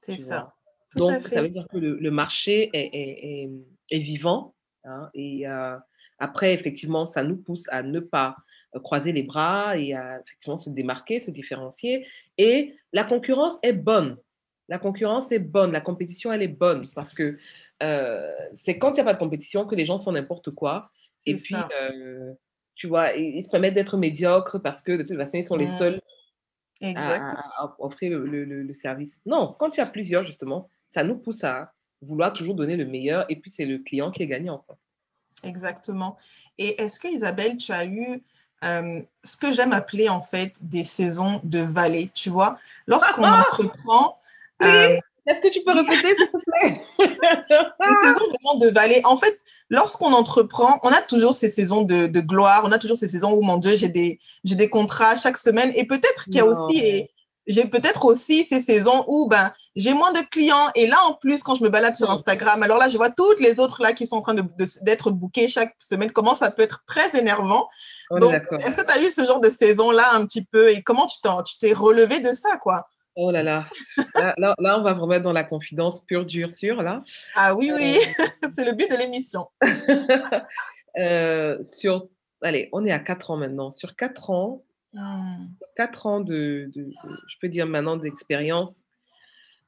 C'est 0.00 0.16
ça. 0.16 0.54
Donc, 0.96 1.22
ça 1.22 1.42
veut 1.42 1.48
dire 1.48 1.66
que 1.70 1.76
le, 1.76 2.10
marché 2.10 2.70
est, 2.72 2.90
est, 2.92 3.44
est, 3.44 3.50
est 3.90 4.00
vivant. 4.00 4.54
Hein, 4.84 5.10
et 5.14 5.44
après, 6.18 6.54
effectivement, 6.54 7.04
ça 7.04 7.22
nous 7.22 7.36
pousse 7.36 7.64
à 7.68 7.82
ne 7.82 8.00
pas 8.00 8.36
croiser 8.82 9.12
les 9.12 9.22
bras 9.22 9.76
et 9.76 9.94
à 9.94 10.20
effectivement 10.20 10.58
se 10.58 10.70
démarquer, 10.70 11.18
se 11.18 11.30
différencier. 11.30 12.06
Et 12.38 12.76
la 12.92 13.04
concurrence 13.04 13.58
est 13.62 13.72
bonne. 13.72 14.16
La 14.68 14.78
concurrence 14.78 15.32
est 15.32 15.40
bonne, 15.40 15.72
la 15.72 15.80
compétition, 15.80 16.32
elle 16.32 16.42
est 16.42 16.48
bonne 16.48 16.86
parce 16.94 17.12
que 17.12 17.38
c'est 18.52 18.78
quand 18.78 18.90
il 18.90 18.94
n'y 18.94 19.00
a 19.00 19.04
pas 19.04 19.14
de 19.14 19.18
compétition 19.18 19.66
que 19.66 19.74
les 19.74 19.84
gens 19.84 19.98
font 19.98 20.12
n'importe 20.12 20.50
quoi. 20.50 20.90
Et 21.26 21.36
puis, 21.36 21.56
tu 22.80 22.86
vois, 22.86 23.12
ils, 23.12 23.42
se 23.42 23.50
permettent 23.50 23.74
d'être 23.74 23.98
médiocres 23.98 24.62
parce 24.62 24.82
que 24.82 24.92
de 24.92 25.02
toute 25.02 25.16
façon, 25.16 25.36
ils 25.36 25.44
sont 25.44 25.56
les 25.56 25.66
mmh. 25.66 25.78
seuls 25.78 26.00
à, 26.96 27.76
offrir 27.78 28.18
le, 28.18 28.74
service. 28.74 29.20
Non, 29.26 29.54
quand 29.58 29.76
il 29.76 29.80
y 29.80 29.82
a 29.82 29.86
plusieurs, 29.86 30.22
justement, 30.22 30.68
ça 30.88 31.04
nous 31.04 31.18
pousse 31.18 31.44
à 31.44 31.72
vouloir 32.02 32.32
toujours 32.32 32.54
donner 32.54 32.76
le 32.76 32.86
meilleur 32.86 33.26
et 33.28 33.36
puis 33.36 33.50
c'est 33.50 33.64
le 33.64 33.78
client 33.78 34.10
qui 34.10 34.22
est 34.22 34.26
gagnant. 34.26 34.64
Exactement. 35.44 36.16
Et 36.58 36.80
est-ce 36.80 37.00
que, 37.00 37.08
Isabelle, 37.08 37.56
tu 37.56 37.72
as 37.72 37.86
eu 37.86 38.22
ce 38.62 39.36
que 39.36 39.52
j'aime 39.52 39.72
appeler 39.72 40.08
en 40.08 40.20
fait 40.20 40.56
des 40.62 40.84
saisons 40.84 41.40
de 41.44 41.60
vallée, 41.60 42.10
tu 42.14 42.30
vois? 42.30 42.58
Lorsqu'on 42.86 43.24
entreprend... 43.24 44.18
Est-ce 45.26 45.40
que 45.40 45.48
tu 45.48 45.60
peux 45.62 45.72
répéter, 45.72 46.16
s'il 46.16 46.26
te 46.26 46.50
plaît? 46.50 46.82
Une 46.98 47.96
saison 48.02 48.24
vraiment 48.26 48.58
de 48.58 48.68
vallée. 48.68 49.00
En 49.04 49.16
fait, 49.16 49.38
lorsqu'on 49.68 50.12
entreprend, 50.12 50.80
on 50.82 50.88
a 50.88 51.00
toujours 51.02 51.34
ces 51.34 51.50
saisons 51.50 51.82
de, 51.82 52.20
gloire, 52.20 52.62
on 52.64 52.72
a 52.72 52.78
toujours 52.78 52.96
ces 52.96 53.08
saisons 53.08 53.32
où, 53.32 53.42
mon 53.42 53.58
Dieu, 53.58 53.76
j'ai 53.76 53.88
des, 53.88 54.18
j'ai 54.44 54.56
des 54.56 54.68
contrats 54.68 55.14
chaque 55.14 55.38
semaine. 55.38 55.72
Et 55.76 55.86
peut-être 55.86 56.24
qu'il 56.24 56.36
y 56.36 56.40
a 56.40 56.46
aussi, 56.46 56.78
et 56.78 57.10
j'ai 57.46 57.64
peut-être 57.64 58.04
aussi 58.04 58.44
ces 58.44 58.60
saisons 58.60 59.04
où 59.06 59.28
ben, 59.28 59.52
j'ai 59.76 59.94
moins 59.94 60.12
de 60.12 60.20
clients. 60.30 60.68
Et 60.74 60.86
là, 60.86 60.96
en 61.08 61.14
plus, 61.14 61.42
quand 61.42 61.54
je 61.54 61.64
me 61.64 61.68
balade 61.68 61.94
sur 61.94 62.10
Instagram, 62.10 62.62
alors 62.62 62.78
là, 62.78 62.88
je 62.88 62.96
vois 62.96 63.10
toutes 63.10 63.40
les 63.40 63.60
autres 63.60 63.82
là 63.82 63.92
qui 63.92 64.06
sont 64.06 64.16
en 64.16 64.22
train 64.22 64.34
de, 64.34 64.44
d'être 64.82 65.10
bookées 65.10 65.48
chaque 65.48 65.74
semaine. 65.78 66.10
Comment 66.12 66.34
ça 66.34 66.50
peut 66.50 66.62
être 66.62 66.84
très 66.86 67.18
énervant. 67.18 67.68
Donc, 68.10 68.32
est-ce 68.32 68.76
que 68.76 68.86
tu 68.86 68.92
as 68.92 69.02
eu 69.02 69.10
ce 69.10 69.24
genre 69.24 69.40
de 69.40 69.48
saison-là 69.48 70.14
un 70.14 70.26
petit 70.26 70.44
peu? 70.44 70.70
Et 70.70 70.82
comment 70.82 71.06
tu, 71.06 71.18
tu 71.46 71.58
t'es 71.58 71.72
relevé 71.72 72.20
de 72.20 72.32
ça, 72.32 72.56
quoi? 72.56 72.88
Oh 73.16 73.30
là 73.30 73.42
là. 73.42 73.66
là. 74.38 74.54
on 74.58 74.82
va 74.82 74.94
vraiment 74.94 75.12
être 75.12 75.22
dans 75.22 75.32
la 75.32 75.44
confidence 75.44 76.04
pure, 76.04 76.24
dure, 76.24 76.50
sûre, 76.50 76.82
là. 76.82 77.02
Ah 77.34 77.54
oui, 77.54 77.72
oui, 77.74 77.98
euh. 78.20 78.24
c'est 78.54 78.64
le 78.64 78.72
but 78.72 78.90
de 78.90 78.96
l'émission. 78.96 79.46
Euh, 80.98 81.56
sur, 81.62 82.08
allez, 82.42 82.68
on 82.72 82.84
est 82.84 82.90
à 82.90 82.98
4 82.98 83.30
ans 83.30 83.36
maintenant. 83.36 83.70
Sur 83.70 83.94
4 83.94 84.30
ans, 84.30 84.64
4 84.92 86.06
hmm. 86.06 86.08
ans 86.08 86.20
de, 86.20 86.70
je 86.74 87.36
peux 87.40 87.48
dire 87.48 87.66
maintenant, 87.66 87.96
d'expérience, 87.96 88.74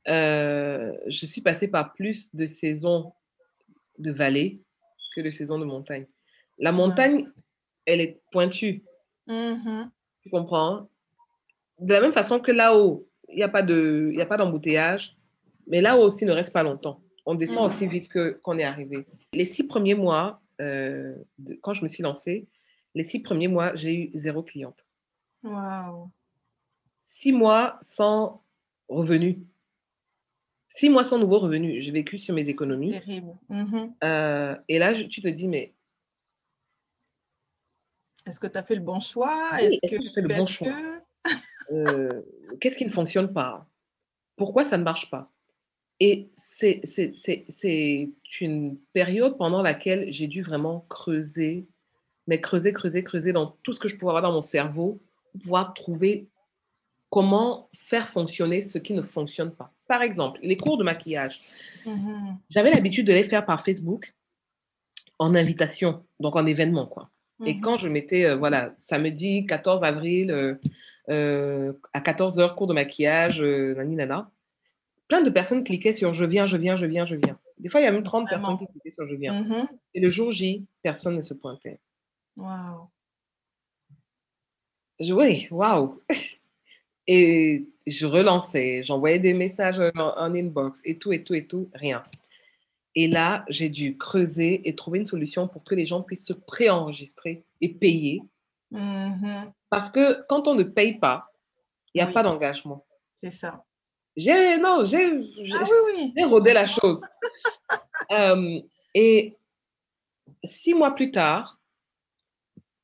euh, 0.09 0.93
je 1.07 1.27
suis 1.27 1.41
passée 1.41 1.69
par 1.69 1.93
plus 1.93 2.35
de 2.35 2.47
saisons 2.47 3.13
de 3.99 4.11
vallée 4.11 4.61
que 5.15 5.21
de 5.21 5.31
saisons 5.31 5.59
de 5.59 5.65
montagne. 5.65 6.07
La 6.59 6.73
montagne, 6.73 7.29
elle 7.87 8.01
est 8.01 8.21
pointue. 8.31 8.83
Mm-hmm. 9.29 9.89
Tu 10.23 10.31
comprends? 10.31 10.89
De 11.79 11.93
la 11.93 12.01
même 12.01 12.13
façon 12.13 12.41
que 12.41 12.53
là-haut, 12.53 13.07
il 13.29 13.37
n'y 13.37 13.43
a 13.43 13.49
pas 13.49 13.63
d'embouteillage. 13.63 15.17
Mais 15.67 15.81
là 15.81 15.97
aussi, 15.97 16.25
ne 16.25 16.33
reste 16.33 16.53
pas 16.53 16.63
longtemps. 16.63 17.01
On 17.25 17.35
descend 17.35 17.71
aussi 17.71 17.87
vite 17.87 18.09
que, 18.09 18.41
qu'on 18.43 18.59
est 18.59 18.65
arrivé. 18.65 19.07
Les 19.33 19.45
six 19.45 19.65
premiers 19.65 19.95
mois, 19.95 20.41
euh, 20.61 21.15
quand 21.63 21.75
je 21.75 21.83
me 21.83 21.89
suis 21.89 22.03
lancée, 22.03 22.47
les 22.95 23.05
six 23.05 23.21
premiers 23.21 23.49
mois, 23.49 23.75
j'ai 23.75 23.95
eu 23.95 24.11
zéro 24.15 24.43
cliente. 24.43 24.85
Wow. 25.43 26.11
Six 27.01 27.33
mois 27.33 27.79
sans 27.83 28.45
revenus. 28.89 29.39
Six 30.69 30.89
mois 30.89 31.05
sans 31.05 31.19
nouveaux 31.19 31.41
revenus. 31.41 31.83
J'ai 31.83 31.91
vécu 31.91 32.19
sur 32.19 32.35
mes 32.35 32.49
économies. 32.49 32.93
Terrible. 32.93 33.37
Mm-hmm. 33.51 33.93
Euh, 34.05 34.57
et 34.69 34.79
là, 34.79 34.95
tu 34.95 35.21
te 35.21 35.29
dis, 35.29 35.49
mais. 35.49 35.75
Est-ce 38.25 38.39
que 38.39 38.47
tu 38.47 38.57
as 38.57 38.63
fait 38.63 38.77
le 38.77 38.83
bon 38.83 39.01
choix? 39.01 39.61
Est-ce 39.61 39.87
que 39.87 40.01
tu 40.01 40.09
fait 40.11 40.23
le 40.23 40.29
bon 40.29 40.47
choix? 40.47 41.03
euh, 41.73 42.23
qu'est-ce 42.61 42.77
qui 42.77 42.85
ne 42.85 42.91
fonctionne 42.91 43.33
pas? 43.33 43.69
Pourquoi 44.37 44.65
ça 44.65 44.79
ne 44.79 44.85
marche 44.85 45.11
pas? 45.11 45.33
Et 46.01 46.31
c'est 46.37 46.81
une 48.41 48.79
période 48.93 49.37
pendant 49.39 49.63
laquelle 49.63 50.13
j'ai 50.13 50.27
dû 50.27 50.43
vraiment 50.43 50.81
creuser, 50.89 51.69
mais 52.27 52.41
creuser, 52.41 52.73
creuser, 52.73 53.05
creuser 53.05 53.33
dans 53.33 53.59
tout 53.63 53.73
ce 53.73 53.79
que 53.79 53.89
je 53.89 53.97
pouvais 53.97 54.11
avoir 54.11 54.23
dans 54.23 54.33
mon 54.33 54.41
cerveau 54.41 55.01
pouvoir 55.41 55.75
trouver 55.75 56.29
comment 57.13 57.69
faire 57.75 58.09
fonctionner 58.09 58.63
ce 58.63 58.79
qui 58.79 58.95
ne 58.95 59.03
fonctionne 59.03 59.55
pas. 59.55 59.71
Par 59.87 60.01
exemple, 60.01 60.41
les 60.43 60.57
cours 60.57 60.79
de 60.79 60.85
maquillage. 60.85 61.39
Mmh 61.85 62.37
J'avais 62.49 62.71
l'habitude 62.71 63.07
de 63.07 63.13
les 63.13 63.25
faire 63.25 63.45
par 63.45 63.63
Facebook 63.63 64.15
en 65.19 65.35
invitation, 65.35 66.05
donc 66.21 66.37
en 66.37 66.47
événement, 66.47 66.87
quoi. 66.87 67.11
Et 67.45 67.55
mmh 67.55 67.61
quand 67.61 67.77
je 67.77 67.89
mettais, 67.89 68.25
euh, 68.25 68.37
voilà, 68.37 68.73
samedi 68.79 69.45
14 69.47 69.85
avril, 69.85 70.31
euh, 70.31 70.55
euh, 71.11 71.73
à 71.93 72.01
14 72.01 72.39
heures, 72.39 72.57
cours 72.57 72.67
de 72.67 72.73
maquillage, 72.73 73.43
nani 73.43 73.97
nana. 73.97 74.31
Plein 75.07 75.21
de 75.21 75.29
personnes 75.29 75.65
cliquaient 75.65 75.93
sur 75.93 76.15
je 76.15 76.25
viens, 76.25 76.47
je 76.47 76.57
viens, 76.57 76.77
je 76.77 76.87
viens, 76.87 77.05
je 77.05 77.17
viens. 77.17 77.39
Des 77.59 77.69
fois, 77.69 77.81
il 77.81 77.85
y 77.85 77.87
a 77.87 77.93
même 77.93 78.03
30 78.03 78.27
personnes 78.27 78.57
qui 78.57 78.67
cliquaient 78.67 78.91
sur 78.91 79.07
je 79.07 79.17
viens. 79.17 79.43
Mmh 79.43 79.67
Et 79.93 80.01
le 80.01 80.11
jour 80.11 80.33
J, 80.33 80.65
personne 80.83 81.17
ne 81.17 81.21
se 81.21 81.35
pointait. 81.35 81.79
Waouh. 82.37 82.89
Oui, 85.11 85.49
waouh. 85.51 86.01
Et 87.09 87.67
je 87.87 88.07
relançais, 88.07 88.85
j'envoyais 88.85 89.19
des 89.19 89.35
messages 89.35 89.81
en, 89.97 90.35
inbox 90.35 90.81
et 90.85 90.99
tout, 90.99 91.13
et 91.13 91.25
tout, 91.25 91.35
et 91.35 91.47
tout, 91.47 91.69
rien. 91.75 92.05
Et 92.95 93.09
là, 93.09 93.45
j'ai 93.49 93.69
dû 93.69 93.97
creuser 93.97 94.69
et 94.69 94.77
trouver 94.77 95.01
une 95.01 95.07
solution 95.07 95.49
pour 95.49 95.65
que 95.65 95.75
les 95.75 95.87
gens 95.87 96.03
puissent 96.03 96.27
se 96.27 96.33
préenregistrer 96.33 97.45
et 97.61 97.69
payer. 97.69 98.23
Mmh 98.71 99.45
parce 99.69 99.89
que 99.89 100.23
quand 100.29 100.49
on 100.49 100.55
ne 100.55 100.65
paye 100.65 100.99
pas, 100.99 101.33
il 101.95 102.03
n'y 102.03 102.07
a 102.07 102.13
pas 102.13 102.23
d'engagement. 102.23 102.85
C'est 103.23 103.31
ça. 103.31 103.65
J'ai, 104.17 104.59
non, 104.59 104.85
j'ai, 104.85 105.07
ah, 105.07 105.65
oui, 105.87 106.13
oui. 106.15 106.25
rodé 106.25 106.53
la 106.53 106.67
chose. 106.67 107.01
Euh, 108.11 108.61
et 108.93 109.39
six 110.45 110.75
mois 110.75 110.95
plus 110.95 111.11
tard, 111.11 111.59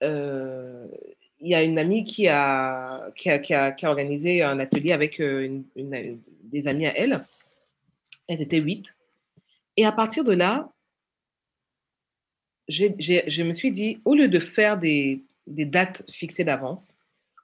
euh, 0.02 0.86
il 1.40 1.48
y 1.48 1.54
a 1.54 1.62
une 1.62 1.78
amie 1.78 2.04
qui 2.04 2.28
a, 2.28 3.10
qui 3.16 3.30
a, 3.30 3.38
qui 3.38 3.54
a, 3.54 3.72
qui 3.72 3.86
a 3.86 3.90
organisé 3.90 4.42
un 4.42 4.58
atelier 4.58 4.92
avec 4.92 5.20
euh, 5.20 5.62
une, 5.76 6.20
des 6.42 6.68
amis 6.68 6.86
à 6.86 6.96
elle. 6.96 7.24
Elles 8.26 8.42
étaient 8.42 8.60
huit. 8.60 8.84
Et 9.76 9.84
à 9.84 9.92
partir 9.92 10.24
de 10.24 10.32
là, 10.32 10.70
je 12.68 13.42
me 13.42 13.52
suis 13.52 13.70
dit, 13.70 14.00
au 14.04 14.14
lieu 14.14 14.28
de 14.28 14.40
faire 14.40 14.78
des, 14.78 15.22
des 15.48 15.64
dates 15.64 16.04
fixées 16.10 16.44
d'avance. 16.44 16.94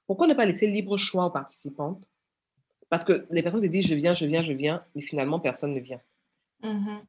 Pourquoi 0.07 0.27
ne 0.27 0.33
pas 0.33 0.45
laisser 0.45 0.67
libre 0.67 0.97
choix 0.97 1.25
aux 1.25 1.31
participantes? 1.31 2.07
Parce 2.89 3.03
que 3.03 3.25
les 3.31 3.41
personnes 3.41 3.61
te 3.61 3.65
disent 3.65 3.87
je 3.87 3.95
viens, 3.95 4.13
je 4.13 4.25
viens, 4.25 4.43
je 4.43 4.53
viens, 4.53 4.85
mais 4.93 5.01
finalement 5.01 5.39
personne 5.39 5.73
ne 5.73 5.79
vient. 5.79 6.01
Mm-hmm. 6.61 6.99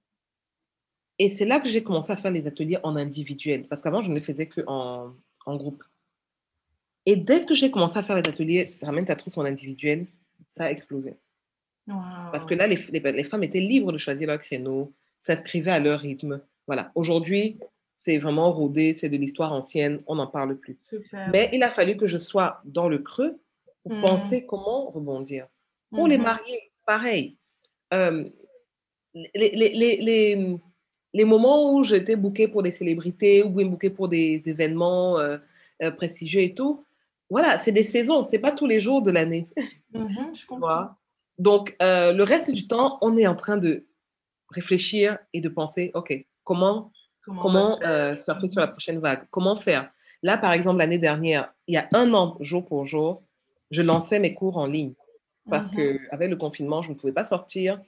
Et 1.19 1.31
c'est 1.31 1.45
là 1.45 1.61
que 1.61 1.69
j'ai 1.69 1.83
commencé 1.83 2.13
à 2.13 2.17
faire 2.17 2.31
les 2.31 2.47
ateliers 2.47 2.79
en 2.83 2.97
individuel, 2.97 3.67
parce 3.69 3.83
qu'avant 3.83 4.01
je 4.03 4.11
ne 4.11 4.15
les 4.15 4.23
faisais 4.23 4.49
qu'en 4.49 5.15
en 5.45 5.57
groupe. 5.57 5.85
Et 7.07 7.17
dès 7.17 7.45
que 7.45 7.55
j'ai 7.55 7.71
commencé 7.71 7.99
à 7.99 8.03
faire 8.03 8.17
les 8.17 8.29
ateliers 8.29 8.69
Ramène 8.83 9.07
ta 9.07 9.17
trousse 9.17 9.39
en 9.39 9.45
individuel, 9.45 10.07
ça 10.49 10.65
a 10.65 10.71
explosé. 10.71 11.15
Parce 12.33 12.45
que 12.45 12.55
là, 12.55 12.67
les, 12.67 12.79
les, 12.91 13.25
femmes 13.25 13.45
étaient 13.45 13.61
libres 13.61 13.93
de 13.93 13.99
choisir 13.99 14.27
leur 14.27 14.41
créneau, 14.41 14.93
s'inscrivaient 15.19 15.71
à 15.71 15.79
leur 15.79 16.01
rythme. 16.01 16.41
Voilà. 16.67 16.91
Aujourd'hui, 16.97 17.59
c'est 17.95 18.19
vraiment 18.19 18.53
rodé, 18.53 18.93
c'est 18.93 19.09
de 19.09 19.17
l'histoire 19.17 19.53
ancienne, 19.53 20.03
on 20.07 20.17
n'en 20.17 20.27
parle 20.27 20.57
plus. 20.57 20.79
Mais 21.33 21.49
il 21.53 21.63
a 21.63 21.71
fallu 21.71 21.97
que 21.97 22.07
je 22.07 22.19
sois 22.19 22.61
dans 22.65 22.89
le 22.89 22.99
creux 22.99 23.39
pour 23.83 23.95
mmh. 23.95 24.01
penser 24.01 24.47
comment 24.47 24.91
rebondir. 24.91 25.47
Pour 25.91 26.09
les 26.09 26.19
mmh 26.19 26.23
mariés, 26.23 26.73
pareil. 26.85 27.37
Euh, 27.95 28.29
les, 29.35 29.51
les, 29.51 29.97
les, 30.03 30.59
les, 31.15 31.25
moments 31.25 31.73
où 31.73 31.85
j'étais 31.85 32.17
bookée 32.17 32.49
pour 32.49 32.63
des 32.63 32.73
célébrités 32.73 33.43
ou 33.45 33.51
bookée 33.51 33.91
pour 33.91 34.09
des 34.09 34.43
événements 34.45 35.19
euh, 35.19 35.39
euh, 35.83 35.91
prestigieux 35.91 36.43
et 36.43 36.55
tout, 36.55 36.85
voilà, 37.31 37.59
c'est 37.59 37.73
des 37.73 37.83
saisons, 37.83 38.23
c'est 38.25 38.39
pas 38.39 38.53
tous 38.53 38.67
les 38.67 38.81
jours 38.81 39.03
de 39.03 39.11
l'année. 39.11 39.49
Mmh 39.93 40.35
je 40.35 40.47
comprends. 40.47 40.91
Donc, 41.39 41.75
le 41.81 42.23
reste 42.23 42.51
du 42.51 42.67
temps, 42.67 42.99
on 43.01 43.17
est 43.17 43.27
en 43.27 43.35
train 43.35 43.57
de 43.57 43.87
réfléchir 44.51 45.19
et 45.33 45.41
de 45.41 45.49
penser, 45.49 45.91
OK, 45.95 46.27
comment 46.45 46.93
Comment, 47.27 47.79
euh, 47.83 48.17
surfer 48.17 48.49
sur 48.49 48.61
la 48.61 48.69
prochaine 48.69 49.01
vague? 49.01 49.27
Comment 49.31 49.57
faire? 49.57 49.91
Là, 50.23 50.39
par 50.39 50.53
exemple, 50.53 50.79
l'année 50.79 50.99
dernière, 50.99 51.53
il 51.67 51.75
y 51.75 51.77
a 51.77 51.89
un 51.93 52.15
an, 52.15 52.37
jour 52.41 52.65
pour 52.65 52.85
jour, 52.85 53.23
je 53.71 53.83
lançais 53.83 54.19
mes 54.21 54.33
cours 54.33 54.59
en 54.59 54.67
ligne 54.67 54.95
parce 55.51 55.71
que 55.71 55.95
mmh 55.95 55.99
qu'avec 56.11 56.31
le 56.31 56.37
confinement, 56.37 56.83
je 56.83 56.91
ne 56.91 56.95
pouvais 56.95 57.13
pas 57.13 57.25
sortir, 57.25 57.81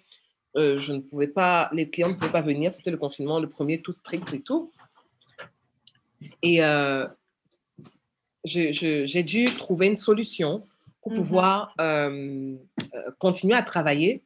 euh, 0.57 0.79
je 0.79 0.93
ne 0.93 1.01
pouvais 1.01 1.29
pas, 1.29 1.71
les 1.73 1.89
clients 1.89 2.09
ne 2.09 2.15
pouvaient 2.15 2.33
pas 2.33 2.43
venir, 2.43 2.71
c'était 2.71 2.91
le 2.91 2.97
confinement, 2.97 3.39
le 3.39 3.49
premier 3.49 3.81
tout 3.81 3.93
strict 3.93 4.33
et 4.33 4.41
tout. 4.41 4.73
Et 6.43 6.65
euh, 6.65 7.07
j'ai 8.49 9.23
dû 9.23 9.45
trouver 9.47 9.87
une 9.87 9.97
solution 9.97 10.67
pour 11.03 11.13
mmh 11.13 11.15
pouvoir 11.15 11.75
euh, 11.81 12.57
continuer 13.19 13.55
à 13.55 13.63
travailler 13.63 14.23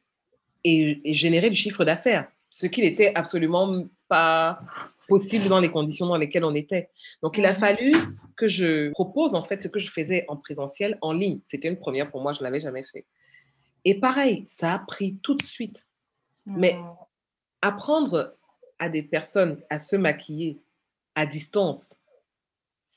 et, 0.63 1.01
et 1.09 1.13
générer 1.13 1.49
du 1.49 1.55
chiffre 1.55 1.85
d'affaires, 1.85 2.27
ce 2.49 2.65
qui 2.65 2.81
n'était 2.81 3.13
absolument 3.15 3.85
pas 4.07 4.59
possible 5.07 5.47
dans 5.47 5.59
les 5.59 5.69
conditions 5.69 6.07
dans 6.07 6.17
lesquelles 6.17 6.45
on 6.45 6.55
était. 6.55 6.89
Donc, 7.21 7.37
il 7.37 7.45
a 7.45 7.53
fallu 7.53 7.93
que 8.35 8.47
je 8.47 8.91
propose 8.91 9.35
en 9.35 9.43
fait 9.43 9.61
ce 9.61 9.67
que 9.67 9.79
je 9.79 9.89
faisais 9.89 10.25
en 10.27 10.37
présentiel 10.37 10.97
en 11.01 11.13
ligne. 11.13 11.39
C'était 11.43 11.67
une 11.67 11.77
première 11.77 12.09
pour 12.09 12.21
moi, 12.21 12.33
je 12.33 12.39
ne 12.39 12.45
l'avais 12.45 12.59
jamais 12.59 12.83
fait. 12.83 13.05
Et 13.85 13.99
pareil, 13.99 14.43
ça 14.45 14.73
a 14.73 14.79
pris 14.79 15.17
tout 15.21 15.35
de 15.35 15.43
suite. 15.43 15.85
Mais 16.45 16.75
apprendre 17.61 18.35
à 18.79 18.89
des 18.89 19.03
personnes 19.03 19.61
à 19.69 19.79
se 19.79 19.95
maquiller 19.95 20.59
à 21.15 21.25
distance, 21.25 21.93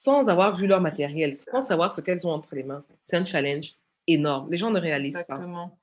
sans 0.07 0.29
avoir 0.29 0.57
vu 0.57 0.69
leur 0.69 0.81
matériel, 0.81 1.37
sans 1.37 1.63
savoir 1.63 1.93
ce 1.93 2.01
qu'elles 2.01 2.25
ont 2.29 2.31
entre 2.31 2.55
les 2.55 2.63
mains, 2.63 2.85
c'est 3.03 3.17
un 3.17 3.25
challenge 3.25 3.75
énorme. 4.07 4.49
Les 4.53 4.57
gens 4.57 4.71
ne 4.71 4.79
réalisent 4.79 5.17
Exactement. 5.19 5.69
pas. 5.71 5.77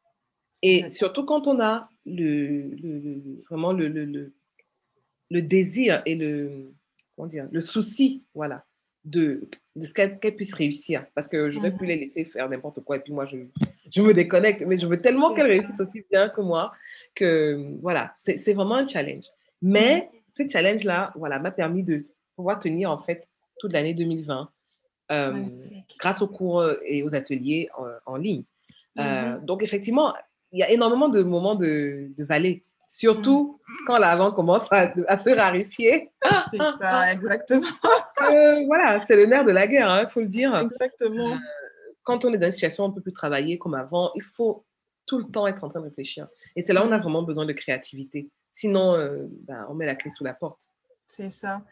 Et 0.61 0.87
surtout 0.87 1.25
quand 1.25 1.45
on 1.45 1.59
a 1.59 1.89
le, 2.05 2.71
vraiment 3.49 3.73
le, 3.73 3.89
le, 3.89 4.33
le, 5.29 5.41
désir 5.41 6.01
et 6.05 6.15
le, 6.15 6.71
comment 7.17 7.27
dire, 7.27 7.49
le 7.51 7.59
souci 7.59 8.23
voilà, 8.33 8.63
de, 9.03 9.49
de 9.75 9.85
ce 9.85 9.93
qu'elle 9.93 10.17
puisse 10.17 10.53
réussir. 10.53 11.05
Parce 11.15 11.27
que 11.27 11.51
je 11.51 11.57
n'aurais 11.57 11.75
pu 11.75 11.85
les 11.85 11.97
laisser 11.97 12.23
faire 12.23 12.47
n'importe 12.47 12.79
quoi 12.79 12.95
et 12.95 12.99
puis 13.01 13.11
moi, 13.11 13.25
je, 13.25 13.39
je 13.93 14.01
me 14.01 14.13
déconnecte. 14.13 14.63
Mais 14.65 14.77
je 14.77 14.87
veux 14.87 15.01
tellement 15.01 15.33
qu'elle 15.33 15.47
réussisse 15.47 15.81
aussi 15.81 16.05
bien 16.09 16.29
que 16.29 16.39
moi 16.39 16.71
que 17.13 17.75
voilà, 17.81 18.13
c'est 18.15 18.53
vraiment 18.53 18.75
un 18.75 18.87
challenge. 18.87 19.25
Mais 19.61 20.09
ce 20.31 20.47
challenge-là 20.47 21.11
voilà, 21.17 21.39
m'a 21.39 21.51
permis 21.51 21.83
de 21.83 21.99
pouvoir 22.37 22.59
tenir 22.59 22.89
en 22.89 22.97
fait 22.97 23.27
toute 23.63 23.71
l'année 23.71 23.93
2020 23.93 24.49
euh, 25.13 25.33
grâce 25.97 26.21
aux 26.21 26.27
cours 26.27 26.65
et 26.85 27.01
aux 27.01 27.15
ateliers 27.15 27.69
en, 28.05 28.17
ligne. 28.17 28.43
Euh, 28.99 29.37
mmh 29.37 29.45
donc 29.45 29.63
effectivement, 29.63 30.13
il 30.51 30.59
y 30.59 30.63
a 30.63 30.69
énormément 30.69 31.07
de 31.07 31.23
moments 31.23 31.55
de, 31.55 32.11
de 32.15 32.23
vallée, 32.25 32.61
surtout 32.89 33.57
mm. 33.57 33.73
quand 33.87 33.97
l'argent 33.99 34.33
commence 34.33 34.67
à, 34.69 35.17
se 35.17 35.29
raréfier. 35.29 36.11
C'est 36.51 36.57
ça, 36.57 37.13
exactement. 37.13 37.65
voilà, 38.67 38.99
c'est 39.05 39.15
le 39.15 39.25
nerf 39.25 39.45
de 39.45 39.51
la 39.51 39.65
guerre, 39.65 39.87
il 39.87 40.05
hein, 40.05 40.07
faut 40.09 40.19
le 40.19 40.27
dire. 40.27 40.53
Exactement. 40.57 41.31
Euh, 41.31 41.37
quand 42.03 42.25
on 42.25 42.33
est 42.33 42.37
dans 42.37 42.47
une 42.47 42.51
situation 42.51 42.83
un 42.83 42.91
peu 42.91 42.99
plus 42.99 43.13
travaillée 43.13 43.57
comme 43.57 43.75
avant, 43.75 44.11
il 44.15 44.21
faut 44.21 44.65
tout 45.05 45.19
le 45.19 45.25
temps 45.25 45.47
être 45.47 45.63
en 45.63 45.69
train 45.69 45.79
de 45.79 45.85
réfléchir. 45.85 46.27
Et 46.57 46.61
c'est 46.61 46.73
là 46.73 46.83
où 46.83 46.89
on 46.89 46.91
a 46.91 46.97
mm. 46.97 47.01
vraiment 47.01 47.23
besoin 47.23 47.45
de 47.45 47.53
créativité. 47.53 48.29
Sinon, 48.51 48.93
euh, 48.95 49.25
ben, 49.47 49.65
on 49.69 49.73
met 49.73 49.85
la 49.85 49.95
clé 49.95 50.11
sous 50.11 50.25
la 50.25 50.33
porte. 50.33 50.59
C'est 51.07 51.31
ça. 51.31 51.63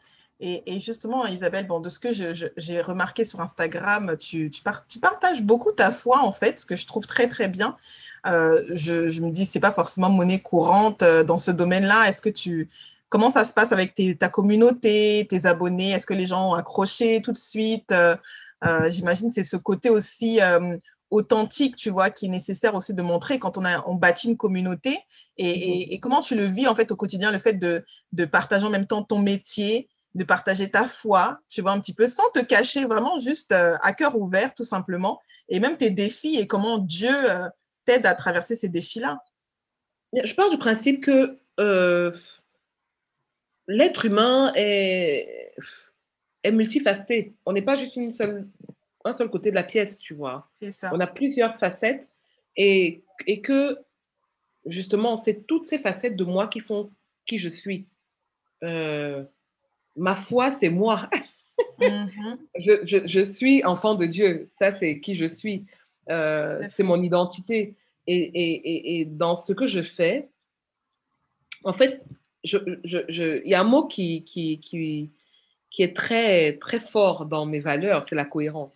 Et, 0.44 0.80
justement, 0.80 1.28
Isabelle, 1.28 1.68
bon, 1.68 1.80
de 1.80 1.88
ce 1.88 2.00
que 2.00 2.10
j'ai 2.58 2.82
remarqué 2.82 3.24
sur 3.24 3.42
Instagram, 3.42 4.18
tu, 4.18 4.50
tu, 4.50 4.64
tu, 4.88 5.00
partages 5.00 5.44
beaucoup 5.44 5.72
ta 5.72 5.92
foi, 5.92 6.24
en 6.24 6.32
fait, 6.32 6.60
ce 6.60 6.66
que 6.66 6.76
je 6.76 6.88
trouve 6.88 7.06
très, 7.06 7.28
très 7.28 7.48
bien. 7.48 7.78
Euh, 8.26 8.60
je, 8.74 9.22
me 9.22 9.30
dis, 9.30 9.46
c'est 9.46 9.60
pas 9.60 9.72
forcément 9.72 10.10
monnaie 10.10 10.40
courante 10.40 11.04
euh, 11.04 11.24
dans 11.24 11.38
ce 11.38 11.52
domaine-là. 11.52 12.08
Est-ce 12.08 12.24
que 12.24 12.30
tu, 12.30 12.70
comment 13.10 13.30
ça 13.30 13.44
se 13.44 13.54
passe 13.54 13.72
avec 13.72 13.94
ta 14.20 14.30
communauté, 14.30 15.28
tes 15.30 15.46
abonnés? 15.46 15.92
Est-ce 15.92 16.08
que 16.08 16.16
les 16.16 16.26
gens 16.26 16.52
ont 16.52 16.54
accroché 16.56 17.22
tout 17.22 17.32
de 17.32 17.38
suite? 17.38 17.92
Euh, 17.92 18.16
J'imagine 18.90 19.32
c'est 19.32 19.44
ce 19.44 19.58
côté 19.58 19.90
aussi 19.90 20.40
authentique, 21.10 21.76
tu 21.76 21.90
vois, 21.90 22.10
qui 22.10 22.28
est 22.28 22.30
nécessaire 22.30 22.76
aussi 22.76 22.94
de 22.94 23.02
montrer 23.02 23.40
quand 23.40 23.58
on 23.58 23.66
a 23.66 23.84
on 23.88 23.96
bâtit 23.96 24.28
une 24.28 24.38
communauté. 24.38 25.00
Et, 25.38 26.00
comment 26.00 26.22
tu 26.22 26.36
le 26.36 26.46
vis 26.46 26.68
en 26.68 26.76
fait 26.76 26.92
au 26.92 26.96
quotidien, 26.96 27.32
le 27.32 27.40
fait 27.40 27.54
de, 27.54 27.84
de 28.12 28.26
partager 28.26 28.66
en 28.66 28.70
même 28.70 28.86
temps 28.86 29.02
ton 29.02 29.18
métier, 29.18 29.90
de 30.16 30.24
partager 30.24 30.70
ta 30.70 30.86
foi, 30.86 31.40
tu 31.50 31.62
vois, 31.62 31.72
un 31.72 31.80
petit 31.80 31.94
peu 31.94 32.08
sans 32.08 32.30
te 32.32 32.40
cacher, 32.40 32.86
vraiment 32.86 33.20
juste 33.20 33.52
à 33.54 33.94
cœur 33.94 34.18
ouvert, 34.18 34.54
tout 34.54 34.64
simplement, 34.64 35.22
et 35.48 35.60
même 35.60 35.78
tes 35.78 35.90
défis 35.90 36.38
et 36.38 36.48
comment 36.48 36.80
Dieu 36.80 37.14
t'aide 37.86 38.06
à 38.06 38.16
traverser 38.16 38.56
ces 38.56 38.70
défis-là 38.70 39.24
Je 40.24 40.34
pars 40.36 40.50
du 40.50 40.58
principe 40.58 41.04
que 41.04 41.38
euh, 41.60 42.12
l'être 43.68 44.06
humain 44.06 44.52
est, 44.56 45.54
est 46.44 46.52
multifacé. 46.52 47.34
On 47.46 47.54
n'est 47.54 47.62
pas 47.62 47.76
juste 47.76 47.96
une 47.96 48.14
seule, 48.14 48.48
un 49.06 49.14
seul 49.14 49.30
côté 49.30 49.50
de 49.50 49.56
la 49.56 49.64
pièce, 49.64 49.98
tu 49.98 50.14
vois. 50.14 50.50
C'est 50.54 50.72
ça. 50.72 50.92
On 50.94 51.00
a 51.00 51.08
plusieurs 51.08 51.58
facettes 51.60 52.08
et, 52.56 53.04
et 53.28 53.42
que 53.42 53.80
justement, 54.66 55.18
c'est 55.18 55.46
toutes 55.48 55.68
ces 55.68 55.80
facettes 55.80 56.16
de 56.16 56.24
moi 56.24 56.48
qui 56.48 56.60
font 56.60 56.92
qui 57.26 57.38
je 57.38 57.50
suis. 57.50 57.88
Ma 59.96 60.16
foi, 60.16 60.52
c'est 60.52 60.70
moi. 60.70 61.10
Mm-hmm. 61.80 62.38
je, 62.60 62.72
je, 62.86 63.08
je, 63.08 63.22
suis 63.22 63.64
enfant 63.66 63.96
de 63.96 64.06
Dieu. 64.06 64.50
Ça, 64.54 64.72
c'est 64.72 65.00
qui 65.00 65.16
je 65.16 65.26
suis. 65.26 65.66
Euh, 66.10 66.62
c'est 66.70 66.84
mon 66.84 67.02
identité. 67.02 67.76
Et, 68.08 68.16
et, 68.16 69.00
et, 69.00 69.06
dans 69.06 69.36
ce 69.36 69.54
que 69.54 69.68
je 69.68 69.82
fais, 69.82 70.30
en 71.64 71.74
fait, 71.74 72.02
il 72.44 72.50
je, 72.84 72.98
je, 73.08 73.48
y 73.48 73.54
a 73.54 73.62
un 73.62 73.64
mot 73.64 73.86
qui, 73.86 74.24
qui, 74.24 74.60
qui, 74.60 75.12
qui, 75.70 75.84
est 75.84 75.96
très, 75.96 76.58
très 76.58 76.80
fort 76.80 77.26
dans 77.26 77.46
mes 77.46 77.60
valeurs, 77.60 78.06
c'est 78.08 78.16
la 78.16 78.26
cohérence. 78.26 78.74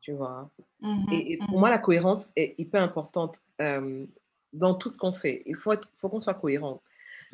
Tu 0.00 0.12
vois? 0.12 0.48
Mmh 0.80 1.12
et, 1.12 1.36
pour 1.38 1.56
mmh 1.56 1.60
moi, 1.60 1.70
la 1.70 1.78
cohérence 1.78 2.30
est 2.36 2.54
hyper 2.58 2.82
importante 2.82 3.40
euh, 3.60 4.06
dans 4.52 4.74
tout 4.74 4.88
ce 4.88 4.96
qu'on 4.96 5.12
fait. 5.12 5.42
Il 5.46 5.56
faut, 5.56 5.74
faut 5.98 6.08
qu'on 6.08 6.20
soit 6.20 6.34
cohérent. 6.34 6.80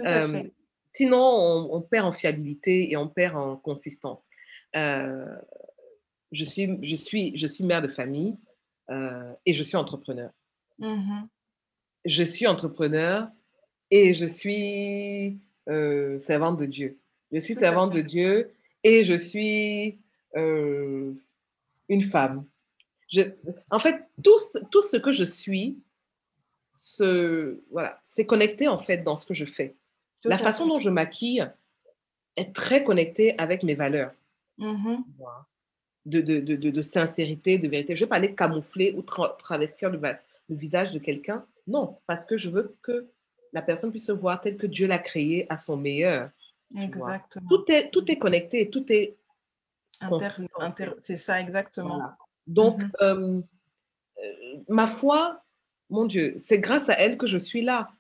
Euh, 0.01 0.43
sinon, 0.93 1.19
on, 1.19 1.77
on, 1.77 1.83
perd 1.83 2.07
en 2.07 2.13
fiabilité 2.13 2.91
et 2.91 2.97
on 2.97 3.09
perd 3.09 3.37
en 3.37 3.57
consistance. 3.57 4.23
je, 4.75 6.45
suis, 6.45 6.79
je, 6.83 6.97
suis, 6.97 7.37
je 7.37 7.47
suis 7.47 7.65
mère 7.65 7.83
de 7.83 7.89
famille. 7.89 8.37
Euh, 8.91 9.33
et 9.47 9.55
je 9.55 9.63
suis 9.63 9.77
entrepreneur. 9.77 10.31
Mmh 10.79 11.25
je 12.05 12.25
suis 12.25 12.49
entrepreneur 12.49 13.29
et 13.93 14.13
je 14.13 14.27
suis 14.27 15.39
euh, 15.69 16.19
servante 16.19 16.59
de 16.59 16.67
Dieu. 16.67 16.99
Je 17.31 17.39
suis 17.39 17.55
servante 17.55 17.93
de 17.93 18.01
Dieu 18.01 18.53
et 18.83 19.05
je 19.05 19.15
suis 19.15 20.01
euh, 20.37 21.13
une 21.89 22.03
femme. 22.03 22.45
Je, 23.07 23.23
en 23.71 23.79
fait, 23.79 24.05
tout, 24.21 24.37
tout 24.73 24.83
ce 24.83 24.97
que 24.97 25.13
je 25.13 25.23
suis, 25.23 25.79
ce, 26.75 27.63
voilà, 27.71 28.01
c'est 28.03 28.27
connecté 28.27 28.67
en 28.67 28.81
fait 28.81 28.99
dans 29.05 29.15
ce 29.15 29.25
que 29.25 29.35
je 29.35 29.45
fais. 29.45 29.77
La 30.25 30.39
façon 30.39 30.67
dont 30.67 30.79
je 30.79 30.91
maquille 30.91 31.49
est 32.37 32.55
très 32.55 32.85
connectée 32.85 33.39
avec 33.39 33.63
mes 33.63 33.75
valeurs. 33.75 34.13
Mmh 34.59 34.97
de, 36.05 36.21
de, 36.21 36.41
de, 36.41 36.57
de, 36.57 36.83
sincérité, 36.83 37.59
de 37.59 37.69
vérité. 37.69 37.95
Je 37.95 38.01
ne 38.01 38.07
vais 38.07 38.09
pas 38.09 38.17
aller 38.17 38.35
camoufler 38.35 38.93
ou 38.93 39.03
travestir 39.03 39.89
le, 39.89 40.01
le, 40.01 40.57
visage 40.57 40.93
de 40.93 40.99
quelqu'un. 40.99 41.47
Non, 41.69 41.99
parce 42.09 42.25
que 42.25 42.37
je 42.37 42.51
veux 42.51 42.77
que 42.83 43.07
la 43.53 43.63
personne 43.63 43.93
puisse 43.93 44.07
se 44.07 44.13
voir 44.13 44.41
tel 44.41 44.57
que 44.57 44.67
Dieu 44.67 44.89
l'a 44.89 44.99
créé 44.99 45.47
à 45.49 45.57
son 45.57 45.77
meilleur. 45.77 46.31
Exactement. 46.77 47.49
Tout 47.49 47.71
est, 47.71 47.91
tout 47.91 48.11
est 48.11 48.19
connecté, 48.19 48.69
tout 48.69 48.91
est... 48.93 49.17
c'est 51.01 51.19
ça, 51.19 51.41
exactement. 51.41 52.03
Donc, 52.49 52.81
mm-hmm. 52.81 52.91
euh, 53.03 53.41
euh, 54.19 54.57
ma 54.69 54.89
foi, 54.89 55.45
mon 55.91 56.07
Dieu, 56.07 56.35
c'est 56.37 56.59
grâce 56.59 56.89
à 56.89 56.95
elle 56.95 57.17
que 57.17 57.27
je 57.27 57.39
suis 57.39 57.63
là, 57.63 57.93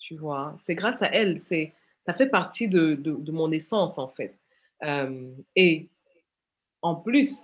tu 0.00 0.16
vois. 0.16 0.56
C'est 0.58 0.74
grâce 0.74 1.00
à 1.02 1.06
elle, 1.06 1.38
c'est, 1.38 1.72
ça 2.02 2.12
fait 2.12 2.28
partie 2.28 2.66
de, 2.66 2.94
de, 2.94 3.30
mon 3.30 3.52
essence, 3.52 3.98
en 3.98 4.08
fait. 4.08 4.34
Euh, 4.82 5.30
et 5.54 5.88
en 6.82 6.96
plus, 6.96 7.36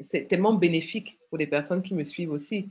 c'est 0.00 0.26
tellement 0.28 0.52
bénéfique 0.54 1.18
pour 1.28 1.38
les 1.38 1.46
personnes 1.46 1.82
qui 1.82 1.94
me 1.94 2.04
suivent 2.04 2.32
aussi. 2.32 2.70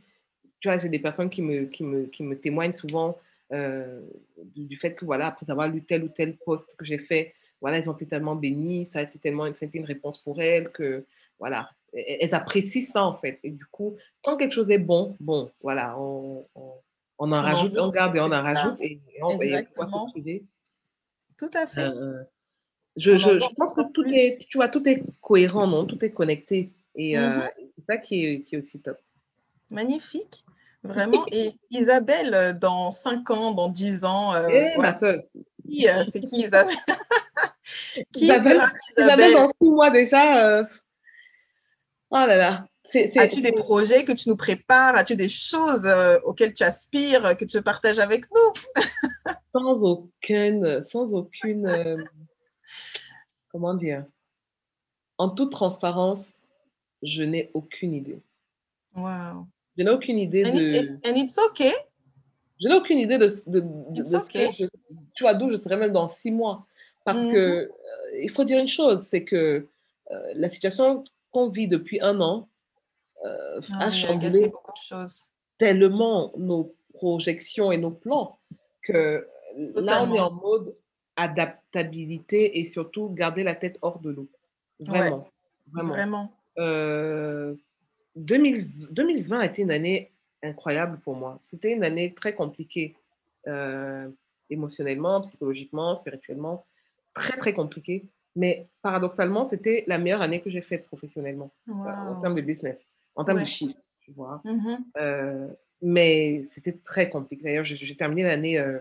Tu 0.60 0.68
vois, 0.68 0.78
j'ai 0.78 0.90
des 0.90 1.00
personnes 1.00 1.30
qui 1.30 1.42
me, 1.42 1.66
qui 1.66 1.84
me, 1.84 2.06
qui 2.06 2.24
me 2.24 2.38
témoignent 2.38 2.74
souvent 2.74 3.18
euh, 3.52 4.02
du, 4.44 4.78
fait 4.78 4.94
que, 4.94 5.06
voilà, 5.06 5.28
après 5.28 5.50
avoir 5.50 5.68
lu 5.68 5.84
tel 5.84 6.04
ou 6.04 6.10
tel 6.10 6.38
poste 6.38 6.76
que 6.78 6.86
j'ai 6.86 7.00
fait, 7.00 7.34
voilà, 7.62 7.78
elles 7.78 7.90
ont 7.90 7.94
été 7.94 8.06
tellement 8.06 8.36
bénies, 8.36 8.86
ça 8.86 9.00
a 9.00 9.02
été 9.04 9.18
tellement 9.20 9.52
ça 9.54 9.66
a 9.66 9.70
une 9.74 9.86
réponse 9.86 10.18
pour 10.18 10.42
elles 10.42 10.70
que, 10.70 11.06
voilà, 11.40 11.70
elles 11.94 12.34
apprécient 12.34 12.84
ça, 12.84 13.04
en 13.04 13.16
fait. 13.16 13.40
Et 13.44 13.52
du 13.52 13.66
coup, 13.66 13.96
quand 14.24 14.38
quelque 14.38 14.54
chose 14.54 14.72
est 14.72 14.78
bon, 14.78 15.16
bon, 15.20 15.52
voilà, 15.62 15.98
on, 15.98 16.46
en 17.30 17.42
rajoute, 17.42 17.78
on 17.78 17.90
garde 17.90 18.16
et 18.16 18.20
on 18.20 18.32
en 18.32 18.42
rajoute 18.42 18.78
et, 18.80 19.02
on 19.22 19.38
va 19.38 19.62
Tout 21.38 21.50
à 21.54 21.68
fait. 21.68 21.82
Euh, 21.82 22.24
je, 22.96 23.18
je, 23.18 23.40
je, 23.40 23.56
pense 23.56 23.74
que 23.74 23.82
tout 23.92 24.06
est, 24.06 24.40
tu 24.50 24.58
vois, 24.58 24.68
tout 24.68 24.88
est 24.88 25.04
cohérent, 25.22 25.68
non? 25.68 25.86
Tout 25.86 26.04
est 26.04 26.12
connecté. 26.12 26.72
Et 26.96 27.18
euh, 27.18 27.38
mmh 27.38 27.50
c'est 27.76 27.86
ça 27.86 27.98
qui 27.98 28.26
est, 28.26 28.42
qui 28.42 28.56
est, 28.56 28.58
aussi 28.58 28.80
top. 28.80 28.98
Magnifique. 29.70 30.44
Vraiment. 30.84 31.26
Et 31.32 31.54
Isabelle, 31.70 32.34
euh, 32.34 32.54
dans 32.54 32.92
5 32.92 33.30
ans, 33.30 33.52
dans 33.52 33.70
10 33.70 34.04
ans. 34.04 34.34
Euh, 34.34 34.48
eh, 34.50 34.78
ma 34.78 34.94
soeur. 34.94 35.16
Euh, 35.16 36.04
c'est 36.12 36.22
qui 36.22 36.42
Isabelle 36.42 36.76
Qui 38.14 38.26
Isabelle, 38.26 38.58
Isabelle, 38.58 38.72
Isabelle 38.98 39.34
dans 39.34 39.52
6 39.62 39.70
mois 39.70 39.90
déjà. 39.90 40.64
Oh 42.10 42.16
là 42.16 42.36
là. 42.36 42.66
As-tu 43.16 43.42
des 43.42 43.52
projets 43.52 44.04
que 44.04 44.12
tu 44.12 44.30
nous 44.30 44.36
prépares? 44.36 44.96
As-tu 44.96 45.16
des 45.16 45.30
choses 45.30 45.86
euh, 45.86 46.20
auxquelles 46.24 46.54
tu 46.54 46.64
aspires, 46.64 47.38
que 47.38 47.46
tu 47.46 47.62
partages 47.62 48.00
avec 48.00 48.26
nous? 48.32 48.54
Sans 49.54 49.84
aucune, 49.84 50.82
sans 50.82 51.14
aucune 51.14 52.08
comment 53.52 53.74
dire? 53.74 54.06
En 55.18 55.30
toute 55.30 55.52
transparence, 55.52 56.26
je 57.04 57.24
n'ai 57.24 57.52
aucune 57.54 57.94
idée. 57.94 58.22
Wow. 58.96 59.46
Je 59.78 59.84
n'ai 59.84 59.90
aucune 59.92 60.18
idée 60.18 60.44
de. 60.44 60.98
And 61.08 61.16
it's 61.16 61.38
okay. 61.38 61.74
Je 62.60 62.68
n'ai 62.68 62.76
aucune 62.76 63.00
idée 63.00 63.18
de, 63.18 63.28
de, 63.48 63.64
de, 63.90 64.04
ce 64.04 64.18
que 64.18 64.40
je, 64.58 64.66
tu 65.16 65.24
vois, 65.24 65.34
d'où 65.34 65.50
je 65.50 65.58
serai 65.58 65.78
même 65.78 65.92
dans 65.92 66.08
six 66.08 66.32
mois. 66.32 66.66
Parce 67.04 67.24
Mhm. 67.24 67.32
que 67.32 67.38
euh, 67.38 67.68
il 68.22 68.30
faut 68.30 68.44
dire 68.44 68.60
une 68.60 68.68
chose, 68.68 69.02
c'est 69.10 69.24
que 69.24 69.68
euh, 70.12 70.34
la 70.36 70.50
situation 70.50 71.04
qu'on 71.32 71.50
vit 71.50 71.68
depuis 71.68 72.00
un 72.02 72.20
an 72.22 72.48
euh, 73.26 73.62
Ah 73.74 73.88
a 73.88 73.90
beaucoup 73.90 74.72
de 74.72 74.82
choses. 74.82 75.26
tellement 75.58 76.32
nos 76.38 76.76
projections 76.94 77.72
et 77.72 77.78
nos 77.78 77.92
plans 77.92 78.40
que 78.84 79.28
là, 79.56 80.04
on 80.04 80.14
est 80.14 80.20
en 80.20 80.32
mode 80.32 80.76
adaptabilité 81.16 82.60
et 82.60 82.66
surtout 82.66 83.10
garder 83.10 83.44
la 83.44 83.56
tête 83.56 83.78
hors 83.82 84.00
de 84.00 84.10
l'eau. 84.10 84.30
Ouais, 84.80 84.88
Vraiment, 84.88 85.30
vraiment. 85.72 85.94
vraiment. 85.94 86.34
Euh, 86.58 87.56
2000 88.16 88.68
2020 88.92 89.40
a 89.40 89.46
été 89.46 89.62
une 89.62 89.72
année 89.72 90.12
incroyable 90.44 91.00
pour 91.00 91.16
moi. 91.16 91.40
C'était 91.44 91.74
une 91.74 91.84
année 91.84 92.14
très 92.14 92.34
compliquée, 92.34 92.96
euh, 93.48 94.10
émotionnellement, 94.50 95.22
psychologiquement, 95.22 95.96
spirituellement, 95.96 96.66
très, 97.14 97.38
très 97.38 97.54
compliquée. 97.54 98.06
Mais 98.36 98.68
paradoxalement, 98.82 99.46
c'était 99.46 99.84
la 99.88 99.98
meilleure 99.98 100.22
année 100.22 100.42
que 100.42 100.50
j'ai 100.50 100.62
faite 100.62 100.86
professionnellement, 100.88 101.52
euh, 101.70 101.74
en 101.74 102.22
termes 102.22 102.36
de 102.36 102.42
business, 102.42 102.88
en 103.16 103.24
termes 103.24 103.40
de 103.42 103.46
chiffres, 103.46 103.78
tu 104.02 104.12
vois. 104.12 104.42
Mhm. 104.46 104.86
Euh, 104.98 105.48
mais 105.82 106.42
c'était 106.44 106.78
très 106.84 107.10
compliqué. 107.10 107.44
D'ailleurs, 107.44 107.64
j'ai 107.64 107.96
terminé 107.96 108.24
l'année 108.24 108.58
euh, 108.60 108.80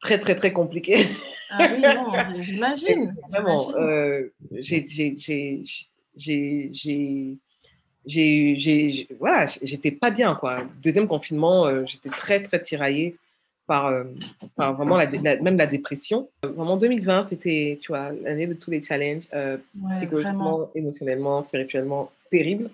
très, 0.00 0.18
très, 0.18 0.34
très 0.34 0.52
compliquée. 0.52 1.06
Ah 1.50 1.68
oui, 1.70 1.82
non, 1.82 2.12
j'imagine, 2.40 3.14
Vraiment, 3.30 3.58
j'ai, 8.06 8.56
j'ai, 8.56 9.08
voilà, 9.18 9.46
j'étais 9.62 9.90
pas 9.90 10.10
bien, 10.10 10.34
quoi. 10.34 10.64
Deuxième 10.82 11.06
confinement, 11.06 11.66
euh, 11.66 11.84
j'étais 11.86 12.08
très, 12.08 12.42
très 12.42 12.60
tiraillée 12.62 13.16
par, 13.66 13.86
euh, 13.86 14.04
par 14.56 14.74
vraiment 14.74 14.96
la, 14.96 15.06
la- 15.06 15.36
même 15.40 15.56
la 15.56 15.66
dépression. 15.66 16.28
Vraiment, 16.42 16.76
2020, 16.76 17.24
c'était, 17.24 17.78
tu 17.80 17.88
vois, 17.88 18.10
l'année 18.12 18.46
de 18.46 18.54
tous 18.54 18.70
les 18.70 18.82
challenges, 18.82 19.28
euh, 19.34 19.56
Ouais, 19.56 19.62
vraiment. 19.82 19.90
psychologiquement, 19.96 20.70
émotionnellement, 20.74 21.42
spirituellement, 21.44 22.10
terrible. 22.30 22.70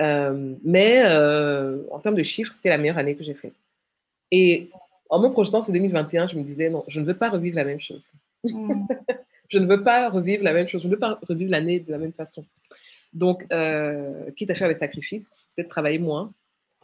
Euh, 0.00 0.54
mais 0.64 1.02
euh, 1.04 1.82
en 1.90 2.00
termes 2.00 2.16
de 2.16 2.22
chiffres, 2.22 2.52
c'était 2.52 2.68
la 2.68 2.78
meilleure 2.78 2.98
année 2.98 3.14
que 3.14 3.24
j'ai 3.24 3.34
faite. 3.34 3.54
Et 4.30 4.70
en 5.08 5.20
me 5.20 5.28
projetant 5.28 5.62
sur 5.62 5.72
2021, 5.72 6.28
je 6.28 6.36
me 6.36 6.42
disais, 6.42 6.68
non, 6.68 6.84
je 6.88 7.00
ne 7.00 7.04
veux 7.04 7.16
pas 7.16 7.30
revivre 7.30 7.56
la 7.56 7.64
même 7.64 7.80
chose. 7.80 8.02
Mm. 8.44 8.86
Je 9.48 9.58
ne 9.58 9.66
veux 9.66 9.84
pas 9.84 10.08
revivre 10.08 10.42
la 10.42 10.52
même 10.52 10.66
chose. 10.66 10.82
Je 10.82 10.88
ne 10.88 10.92
veux 10.94 10.98
pas 10.98 11.18
revivre 11.28 11.50
l'année 11.50 11.78
de 11.78 11.92
la 11.92 11.98
même 11.98 12.12
façon. 12.12 12.44
Donc, 13.12 13.46
euh, 13.52 14.30
quitte 14.32 14.50
à 14.50 14.54
faire 14.54 14.68
des 14.68 14.76
sacrifices, 14.76 15.30
peut-être 15.54 15.68
travailler 15.68 15.98
moins, 15.98 16.32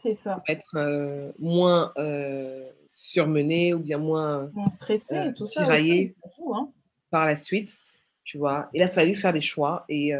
C'est 0.01 0.17
ça. 0.23 0.41
être 0.47 0.75
euh, 0.77 1.31
moins 1.39 1.91
euh, 1.97 2.69
surmené 2.87 3.73
ou 3.73 3.79
bien 3.79 3.97
moins 3.97 4.49
stressé 4.75 5.05
et 5.09 5.33
tout 5.33 5.47
ça 5.47 5.67
aussi, 5.67 6.13
hein. 6.53 6.69
par 7.09 7.25
la 7.25 7.35
suite. 7.35 7.77
Tu 8.23 8.37
vois, 8.37 8.69
il 8.73 8.81
a 8.81 8.87
fallu 8.87 9.15
faire 9.15 9.33
des 9.33 9.41
choix 9.41 9.83
et, 9.89 10.13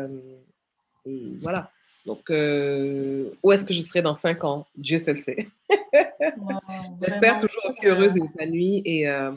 et 1.06 1.34
voilà. 1.42 1.72
Donc, 2.06 2.30
euh, 2.30 3.32
où 3.44 3.52
est-ce 3.52 3.66
que 3.66 3.74
je 3.74 3.82
serai 3.82 4.02
dans 4.02 4.16
cinq 4.16 4.44
ans? 4.44 4.66
Dieu 4.76 5.00
seul 5.00 5.20
sait. 5.20 5.48
Wow, 6.38 6.60
J'espère 7.02 7.40
toujours 7.40 7.62
aussi 7.68 7.86
heureuse 7.88 8.16
et 8.18 8.22
épanouie 8.24 8.82
et, 8.86 9.08
euh, 9.08 9.32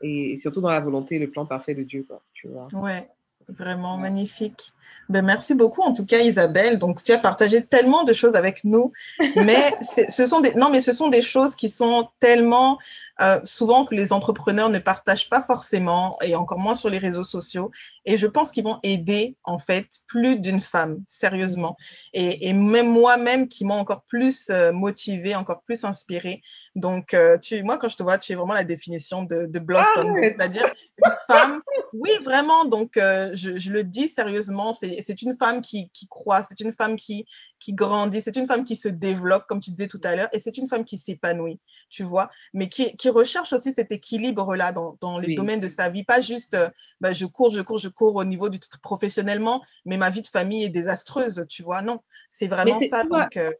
et 0.00 0.36
surtout 0.36 0.60
dans 0.60 0.70
la 0.70 0.80
volonté 0.80 1.16
et 1.16 1.18
le 1.18 1.30
plan 1.30 1.46
parfait 1.46 1.74
de 1.74 1.82
Dieu, 1.82 2.04
quoi, 2.06 2.22
tu 2.32 2.48
vois. 2.48 2.68
Ouais, 2.72 3.08
vraiment 3.48 3.96
Ouais. 3.96 4.02
magnifique. 4.02 4.72
Ben, 5.08 5.24
merci 5.24 5.54
beaucoup 5.54 5.82
en 5.82 5.92
tout 5.92 6.06
cas 6.06 6.18
Isabelle. 6.18 6.78
Donc 6.78 7.02
tu 7.02 7.12
as 7.12 7.18
partagé 7.18 7.64
tellement 7.64 8.04
de 8.04 8.12
choses 8.12 8.34
avec 8.34 8.64
nous, 8.64 8.92
mais 9.36 9.72
ce 10.08 10.26
sont 10.26 10.40
des 10.40 10.54
non 10.54 10.70
mais 10.70 10.80
ce 10.80 10.92
sont 10.92 11.08
des 11.08 11.22
choses 11.22 11.56
qui 11.56 11.68
sont 11.68 12.08
tellement 12.20 12.78
euh, 13.20 13.40
souvent 13.44 13.84
que 13.84 13.94
les 13.94 14.12
entrepreneurs 14.12 14.70
ne 14.70 14.78
partagent 14.78 15.28
pas 15.28 15.42
forcément 15.42 16.16
et 16.22 16.34
encore 16.34 16.58
moins 16.58 16.74
sur 16.74 16.88
les 16.88 16.98
réseaux 16.98 17.24
sociaux. 17.24 17.70
Et 18.06 18.16
je 18.16 18.26
pense 18.26 18.50
qu'ils 18.50 18.64
vont 18.64 18.80
aider 18.82 19.36
en 19.44 19.58
fait 19.58 19.86
plus 20.08 20.38
d'une 20.38 20.60
femme 20.60 20.98
sérieusement. 21.06 21.76
Et, 22.14 22.48
et 22.48 22.52
même 22.52 22.88
moi-même 22.88 23.48
qui 23.48 23.64
m'ont 23.64 23.78
encore 23.78 24.04
plus 24.04 24.48
euh, 24.50 24.72
motivée, 24.72 25.34
encore 25.34 25.62
plus 25.62 25.84
inspirée. 25.84 26.42
Donc 26.74 27.12
euh, 27.12 27.36
tu, 27.36 27.62
moi 27.62 27.76
quand 27.76 27.90
je 27.90 27.96
te 27.96 28.02
vois, 28.02 28.16
tu 28.16 28.32
es 28.32 28.34
vraiment 28.34 28.54
la 28.54 28.64
définition 28.64 29.24
de, 29.24 29.46
de 29.46 29.58
blossom. 29.58 30.16
C'est-à-dire 30.22 30.72
une 31.04 31.12
femme 31.26 31.62
oui, 31.92 32.10
vraiment. 32.24 32.64
Donc, 32.64 32.92
je, 32.96 33.58
je 33.58 33.70
le 33.70 33.84
dis 33.84 34.08
sérieusement, 34.08 34.72
c'est 35.00 35.22
une 35.22 35.36
femme 35.36 35.60
qui, 35.62 35.90
qui 35.90 36.06
croit, 36.08 36.42
c'est 36.42 36.60
une 36.60 36.72
femme 36.72 36.96
qui, 36.96 37.26
qui 37.58 37.72
grandit, 37.72 38.20
c'est 38.20 38.36
une 38.36 38.46
femme 38.46 38.64
qui 38.64 38.76
se 38.76 38.88
développe, 38.88 39.44
comme 39.48 39.60
tu 39.60 39.70
disais 39.70 39.88
tout 39.88 40.00
à 40.04 40.16
l'heure, 40.16 40.28
et 40.32 40.38
c'est 40.38 40.56
une 40.58 40.66
femme 40.68 40.84
qui 40.84 40.98
s'épanouit, 40.98 41.60
tu 41.88 42.02
vois, 42.02 42.30
mais 42.52 42.68
qui, 42.68 42.96
qui 42.96 43.08
recherche 43.08 43.52
aussi 43.52 43.72
cet 43.72 43.92
équilibre-là 43.92 44.72
dans, 44.72 44.96
dans 45.00 45.18
les 45.18 45.28
Oui. 45.28 45.34
domaines 45.34 45.60
de 45.60 45.68
sa 45.68 45.88
vie. 45.88 46.04
Pas 46.04 46.20
juste, 46.20 46.56
bah, 47.00 47.12
je 47.12 47.26
cours, 47.26 47.50
je 47.50 47.62
cours, 47.62 47.78
je 47.78 47.88
cours 47.88 48.16
au 48.16 48.24
niveau 48.24 48.48
du 48.48 48.58
professionnellement, 48.82 49.62
mais 49.84 49.96
ma 49.96 50.10
vie 50.10 50.22
de 50.22 50.26
famille 50.26 50.64
est 50.64 50.68
désastreuse, 50.68 51.46
tu 51.48 51.62
vois. 51.62 51.82
Non, 51.82 52.00
c'est 52.30 52.48
vraiment 52.48 52.80
ça. 52.90 53.04
Donc, 53.04 53.36
euh, 53.36 53.52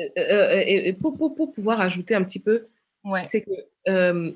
Euh, 0.00 0.08
euh, 0.16 0.62
et, 0.66 0.94
pour, 0.94 1.12
pour, 1.12 1.34
pour 1.34 1.52
pouvoir 1.52 1.78
ajouter 1.82 2.14
un 2.14 2.24
petit 2.24 2.38
peu, 2.40 2.66
ouais. 3.04 3.24
c'est 3.30 3.42
que, 3.42 4.34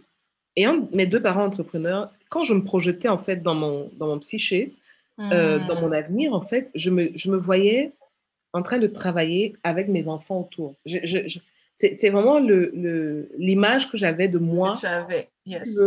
ayant 0.55 0.87
mes 0.93 1.07
deux 1.07 1.23
parents 1.23 1.47
entrepreneurs, 1.47 2.13
quand 2.29 2.45
je 2.45 2.53
me 2.53 2.63
projetais 2.63 3.09
en 3.09 3.17
fait 3.17 3.37
dans 3.43 3.55
mon, 3.55 3.91
dans 3.99 4.07
mon 4.07 4.19
psyché, 4.19 4.75
euh, 5.21 5.59
dans 5.67 5.81
mon 5.81 5.89
Hmm. 5.91 5.93
avenir, 5.95 6.33
en 6.35 6.43
fait, 6.43 6.71
je 6.75 6.91
me, 6.91 7.11
je 7.15 7.31
me 7.31 7.37
voyais 7.37 7.93
en 8.53 8.63
train 8.63 8.79
de 8.79 8.87
travailler 8.87 9.55
avec 9.65 9.89
mes 9.89 10.09
enfants 10.09 10.41
autour. 10.41 10.75
Je, 10.85 11.39
c'est 11.75 11.95
c'est 11.95 12.09
vraiment 12.11 12.39
le- 12.39 12.71
le- 12.75 13.29
l'image 13.39 13.91
que 13.91 13.97
j'avais 13.99 14.29
de 14.29 14.39
moi, 14.39 14.73
Que 14.73 14.81
tu 14.81 14.87
avais, 14.87 15.29
yes. 15.47 15.79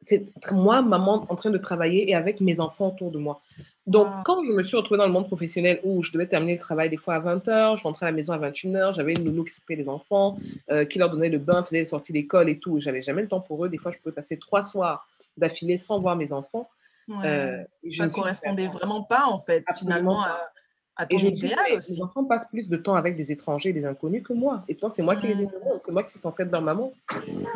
c'est 0.00 0.24
moi, 0.50 0.82
maman, 0.82 1.26
en 1.28 1.36
train 1.36 1.50
de 1.50 1.58
travailler 1.58 2.10
et 2.10 2.14
avec 2.14 2.40
mes 2.40 2.58
enfants 2.60 2.88
autour 2.88 3.10
de 3.10 3.18
moi. 3.18 3.40
Donc, 3.86 4.06
Wow. 4.06 4.22
quand 4.24 4.42
je 4.44 4.52
me 4.52 4.62
suis 4.62 4.76
retrouvée 4.76 4.98
dans 4.98 5.06
le 5.06 5.12
monde 5.12 5.26
professionnel 5.26 5.80
où 5.84 6.02
je 6.02 6.12
devais 6.12 6.26
terminer 6.26 6.54
le 6.54 6.60
travail 6.60 6.88
des 6.90 6.96
fois 6.96 7.14
à 7.14 7.20
20h, 7.20 7.76
je 7.78 7.82
rentrais 7.82 8.06
à 8.06 8.10
la 8.10 8.16
maison 8.16 8.32
à 8.32 8.38
21h, 8.38 8.94
j'avais 8.94 9.12
une 9.12 9.24
nounou 9.24 9.44
qui 9.44 9.52
s'occupait 9.52 9.76
des 9.76 9.88
enfants, 9.88 10.38
euh, 10.70 10.84
qui 10.84 10.98
leur 10.98 11.10
donnait 11.10 11.28
le 11.30 11.38
bain, 11.38 11.64
faisait 11.64 11.80
les 11.80 11.84
sorties 11.86 12.12
d'école 12.12 12.48
et 12.48 12.58
tout. 12.58 12.78
J'avais 12.80 13.02
jamais 13.02 13.22
le 13.22 13.28
temps 13.28 13.40
pour 13.40 13.64
eux. 13.64 13.68
Des 13.68 13.78
fois, 13.78 13.92
je 13.92 13.98
pouvais 13.98 14.14
passer 14.14 14.36
trois 14.36 14.62
soirs 14.62 15.06
d'affilée 15.36 15.78
sans 15.78 15.98
voir 15.98 16.16
mes 16.16 16.32
enfants. 16.32 16.68
Ouais. 17.08 17.26
Euh, 17.26 17.64
et 17.82 17.90
je 17.90 17.98
ça 17.98 18.06
ne 18.06 18.12
correspondait 18.12 18.68
vraiment 18.68 19.02
pas, 19.02 19.26
en 19.26 19.38
fait, 19.38 19.64
Absolument 19.66 19.94
finalement, 19.96 20.22
pas. 20.22 20.50
à, 20.96 21.02
à 21.02 21.04
Et 21.04 21.08
ton 21.08 21.18
je 21.18 21.26
dit, 21.28 21.46
idéal 21.46 21.72
aussi. 21.74 21.94
les 21.94 22.02
enfants 22.02 22.24
passent 22.24 22.46
plus 22.50 22.68
de 22.68 22.76
temps 22.76 22.94
avec 22.94 23.16
des 23.16 23.32
étrangers 23.32 23.70
et 23.70 23.72
des 23.72 23.84
inconnus 23.84 24.22
que 24.22 24.32
moi. 24.32 24.64
Et 24.68 24.74
pourtant, 24.74 24.94
c'est 24.94 25.02
moi 25.02 25.16
qui 25.16 25.26
les 25.26 25.42
ai 25.42 25.48
c'est 25.80 25.92
moi 25.92 26.02
qui 26.04 26.10
suis 26.10 26.20
censée 26.20 26.42
être 26.42 26.52
leur 26.52 26.62
maman. 26.62 26.92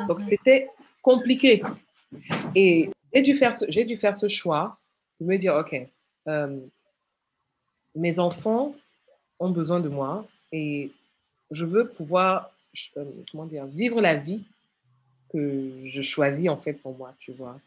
Donc, 0.08 0.20
Mhm. 0.20 0.26
c'était 0.26 0.70
compliqué. 1.02 1.62
Et 2.54 2.90
j'ai 3.12 3.22
dû, 3.22 3.34
faire 3.36 3.54
ce, 3.54 3.64
j'ai 3.68 3.84
dû 3.84 3.96
faire 3.96 4.14
ce 4.16 4.28
choix 4.28 4.78
de 5.20 5.26
me 5.26 5.36
dire, 5.38 5.54
OK, 5.54 5.74
euh, 6.28 6.60
mes 7.94 8.18
enfants 8.18 8.74
ont 9.38 9.50
besoin 9.50 9.80
de 9.80 9.88
moi 9.88 10.26
et 10.52 10.90
je 11.50 11.64
veux 11.64 11.84
pouvoir, 11.84 12.50
euh, 12.96 13.04
comment 13.30 13.46
dire, 13.46 13.66
vivre 13.66 14.00
la 14.00 14.14
vie 14.14 14.44
que 15.32 15.70
je 15.84 16.02
choisis 16.02 16.48
en 16.48 16.56
fait 16.56 16.74
pour 16.74 16.96
moi, 16.96 17.14
tu 17.18 17.32
vois. 17.32 17.58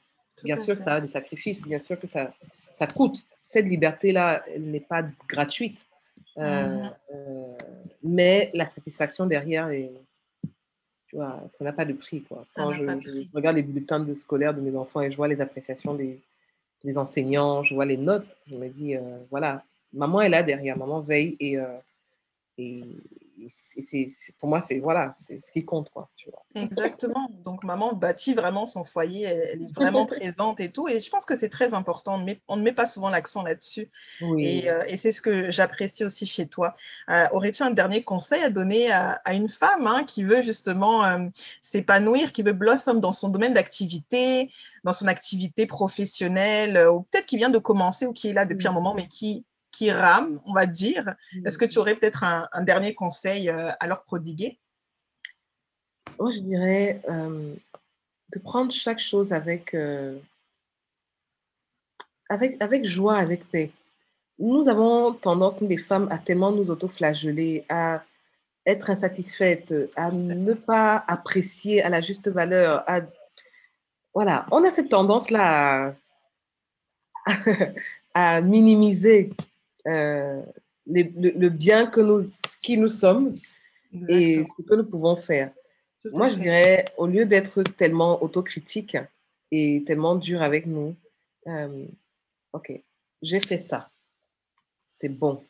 Bien 0.44 0.58
sûr, 0.58 0.76
fait. 0.76 0.84
ça 0.84 0.96
a 0.96 1.02
des 1.02 1.08
sacrifices, 1.08 1.62
bien 1.64 1.80
sûr 1.80 2.00
que 2.00 2.08
ça, 2.08 2.34
ça 2.74 2.88
coûte. 2.88 3.26
Cette 3.42 3.66
liberté-là, 3.66 4.44
elle 4.54 4.70
n'est 4.70 4.80
pas 4.80 5.04
gratuite. 5.28 5.86
Euh, 6.38 6.68
Mhm. 6.68 6.92
euh, 7.16 7.58
mais 8.04 8.52
la 8.54 8.68
satisfaction 8.68 9.26
derrière, 9.26 9.70
est, 9.70 9.92
tu 11.08 11.16
vois, 11.16 11.44
ça 11.50 11.64
n'a 11.64 11.74
pas 11.74 11.86
de 11.86 11.94
prix. 11.94 12.22
Quoi. 12.22 12.46
Quand 12.56 12.72
je, 12.72 12.84
regarde 13.34 13.56
les 13.56 13.64
bulletins 13.64 14.00
de 14.00 14.14
scolaires 14.14 14.54
de 14.54 14.62
mes 14.62 14.76
enfants 14.78 15.02
et 15.02 15.12
je 15.12 15.18
vois 15.18 15.28
les 15.28 15.42
appréciations 15.42 15.96
des, 15.96 16.22
des 16.84 16.98
enseignants, 16.98 17.64
je 17.64 17.74
vois 17.74 17.86
les 17.86 17.98
notes, 17.98 18.38
je 18.48 18.56
me 18.56 18.70
dis, 18.70 18.96
euh, 18.96 19.18
voilà, 19.32 19.64
maman 19.92 20.22
est 20.22 20.30
là 20.30 20.44
derrière, 20.44 20.78
maman 20.78 21.02
veille 21.02 21.36
et 21.40 21.58
c'est- 23.48 24.10
pour 24.38 24.50
moi, 24.50 24.62
c'est 24.62 24.80
voilà, 24.80 25.16
c'est 25.22 25.40
ce 25.40 25.52
qui 25.52 25.64
compte. 25.66 25.90
Quoi, 25.90 26.10
tu 26.16 26.30
vois. 26.30 26.44
Exactement. 26.62 27.30
Donc, 27.44 27.64
maman 27.64 27.94
bâtit 27.94 28.34
vraiment 28.34 28.66
son 28.66 28.84
foyer, 28.84 29.24
elle, 29.24 29.62
est 29.62 29.74
vraiment 29.76 30.06
présente 30.36 30.60
et 30.60 30.72
tout. 30.72 30.88
Et 30.88 31.00
je 31.00 31.10
pense 31.10 31.26
que 31.26 31.38
c'est 31.38 31.50
très 31.50 31.74
important. 31.74 32.16
On 32.16 32.18
ne 32.20 32.26
met, 32.26 32.42
on 32.48 32.58
ne 32.58 32.62
met 32.64 32.72
pas 32.72 32.86
souvent 32.88 33.10
l'accent 33.10 33.44
là-dessus. 33.44 33.90
Oui. 34.22 34.46
Et, 34.46 34.70
euh, 34.70 34.84
et 34.88 34.98
c'est 34.98 35.12
ce 35.12 35.22
que 35.22 35.52
j'apprécie 35.52 36.04
aussi 36.04 36.26
chez 36.26 36.48
toi. 36.48 36.76
Euh, 37.10 37.26
Aurais-tu 37.32 37.64
un 37.64 37.72
dernier 37.72 38.04
conseil 38.04 38.44
à 38.44 38.50
donner 38.50 38.92
à, 38.92 39.22
à 39.26 39.34
une 39.34 39.50
femme 39.50 39.88
hein, 39.88 40.04
qui 40.04 40.24
veut 40.24 40.42
justement 40.42 41.06
euh, 41.06 41.28
s'épanouir, 41.62 42.32
qui 42.32 42.44
veut 42.44 42.54
blossom 42.54 43.00
dans 43.00 43.12
son 43.12 43.30
domaine 43.30 43.54
d'activité, 43.54 44.52
dans 44.84 44.94
son 44.94 45.08
activité 45.08 45.66
professionnelle, 45.66 46.88
ou 46.90 47.02
peut-être 47.04 47.26
qui 47.26 47.38
vient 47.38 47.50
de 47.50 47.60
commencer 47.60 48.06
ou 48.06 48.14
qui 48.14 48.30
est 48.30 48.34
là 48.34 48.46
depuis 48.46 48.68
un 48.68 48.72
moment, 48.72 48.94
mais 48.94 49.08
qui, 49.08 49.46
qui 49.72 49.91
rame, 49.91 50.39
on 50.45 50.53
va 50.53 50.65
dire. 50.65 51.15
Est-ce 51.45 51.57
que 51.57 51.65
tu 51.65 51.80
aurais 51.80 51.95
peut-être 51.95 52.24
un, 52.24 52.47
un 52.51 52.61
dernier 52.61 52.93
conseil 52.93 53.49
euh, 53.49 53.72
à 53.80 53.88
leur 53.88 54.03
prodiguer? 54.03 54.59
Moi, 56.20 56.32
je 56.32 56.39
dirais 56.39 57.01
euh, 57.09 57.55
de 58.34 58.39
prendre 58.39 58.72
chaque 58.72 58.99
chose 58.99 59.32
avec, 59.32 59.74
euh, 59.74 60.20
avec, 62.30 62.61
avec 62.61 62.86
joie, 62.86 63.17
avec 63.17 63.49
paix. 63.49 63.72
Nous 64.38 64.67
avons 64.67 65.13
tendance, 65.13 65.61
nous 65.61 65.67
les 65.67 65.78
femmes, 65.78 66.07
à 66.11 66.17
tellement 66.17 66.51
nous 66.51 66.72
autoflageller, 66.72 67.65
à 67.70 68.03
être 68.65 68.89
insatisfaites, 68.89 69.74
à 69.95 70.11
ne 70.11 70.53
pas 70.53 71.03
apprécier 71.07 71.82
à 71.82 71.89
la 71.89 72.01
juste 72.01 72.30
valeur, 72.30 72.84
à, 72.88 73.01
voilà, 74.13 74.45
on 74.51 74.63
a 74.63 74.72
cette 74.72 74.89
tendance-là 74.89 75.95
à, 78.13 78.41
minimiser 78.41 79.30
euh, 79.90 80.42
le, 80.86 81.50
bien 81.50 81.88
que 81.88 82.02
nous, 82.02 82.22
qui 82.62 82.78
nous 82.78 82.88
sommes 82.88 83.36
et 84.08 84.44
ce 84.46 84.62
que 84.64 84.76
nous 84.76 84.86
pouvons 84.86 85.16
faire. 85.16 85.52
Moi, 86.06 86.30
je 86.30 86.36
dirais, 86.36 86.86
au 86.98 87.08
lieu 87.08 87.26
d'être 87.26 87.64
tellement 87.64 88.24
autocritique 88.24 88.98
et 89.52 89.84
tellement 89.86 90.16
dur 90.16 90.42
avec 90.42 90.66
nous, 90.66 90.96
euh, 91.48 91.86
ok, 92.54 92.72
j'ai 93.22 93.40
fait 93.42 93.58
ça, 93.58 93.90
c'est 94.88 95.10
bon. 95.10 95.44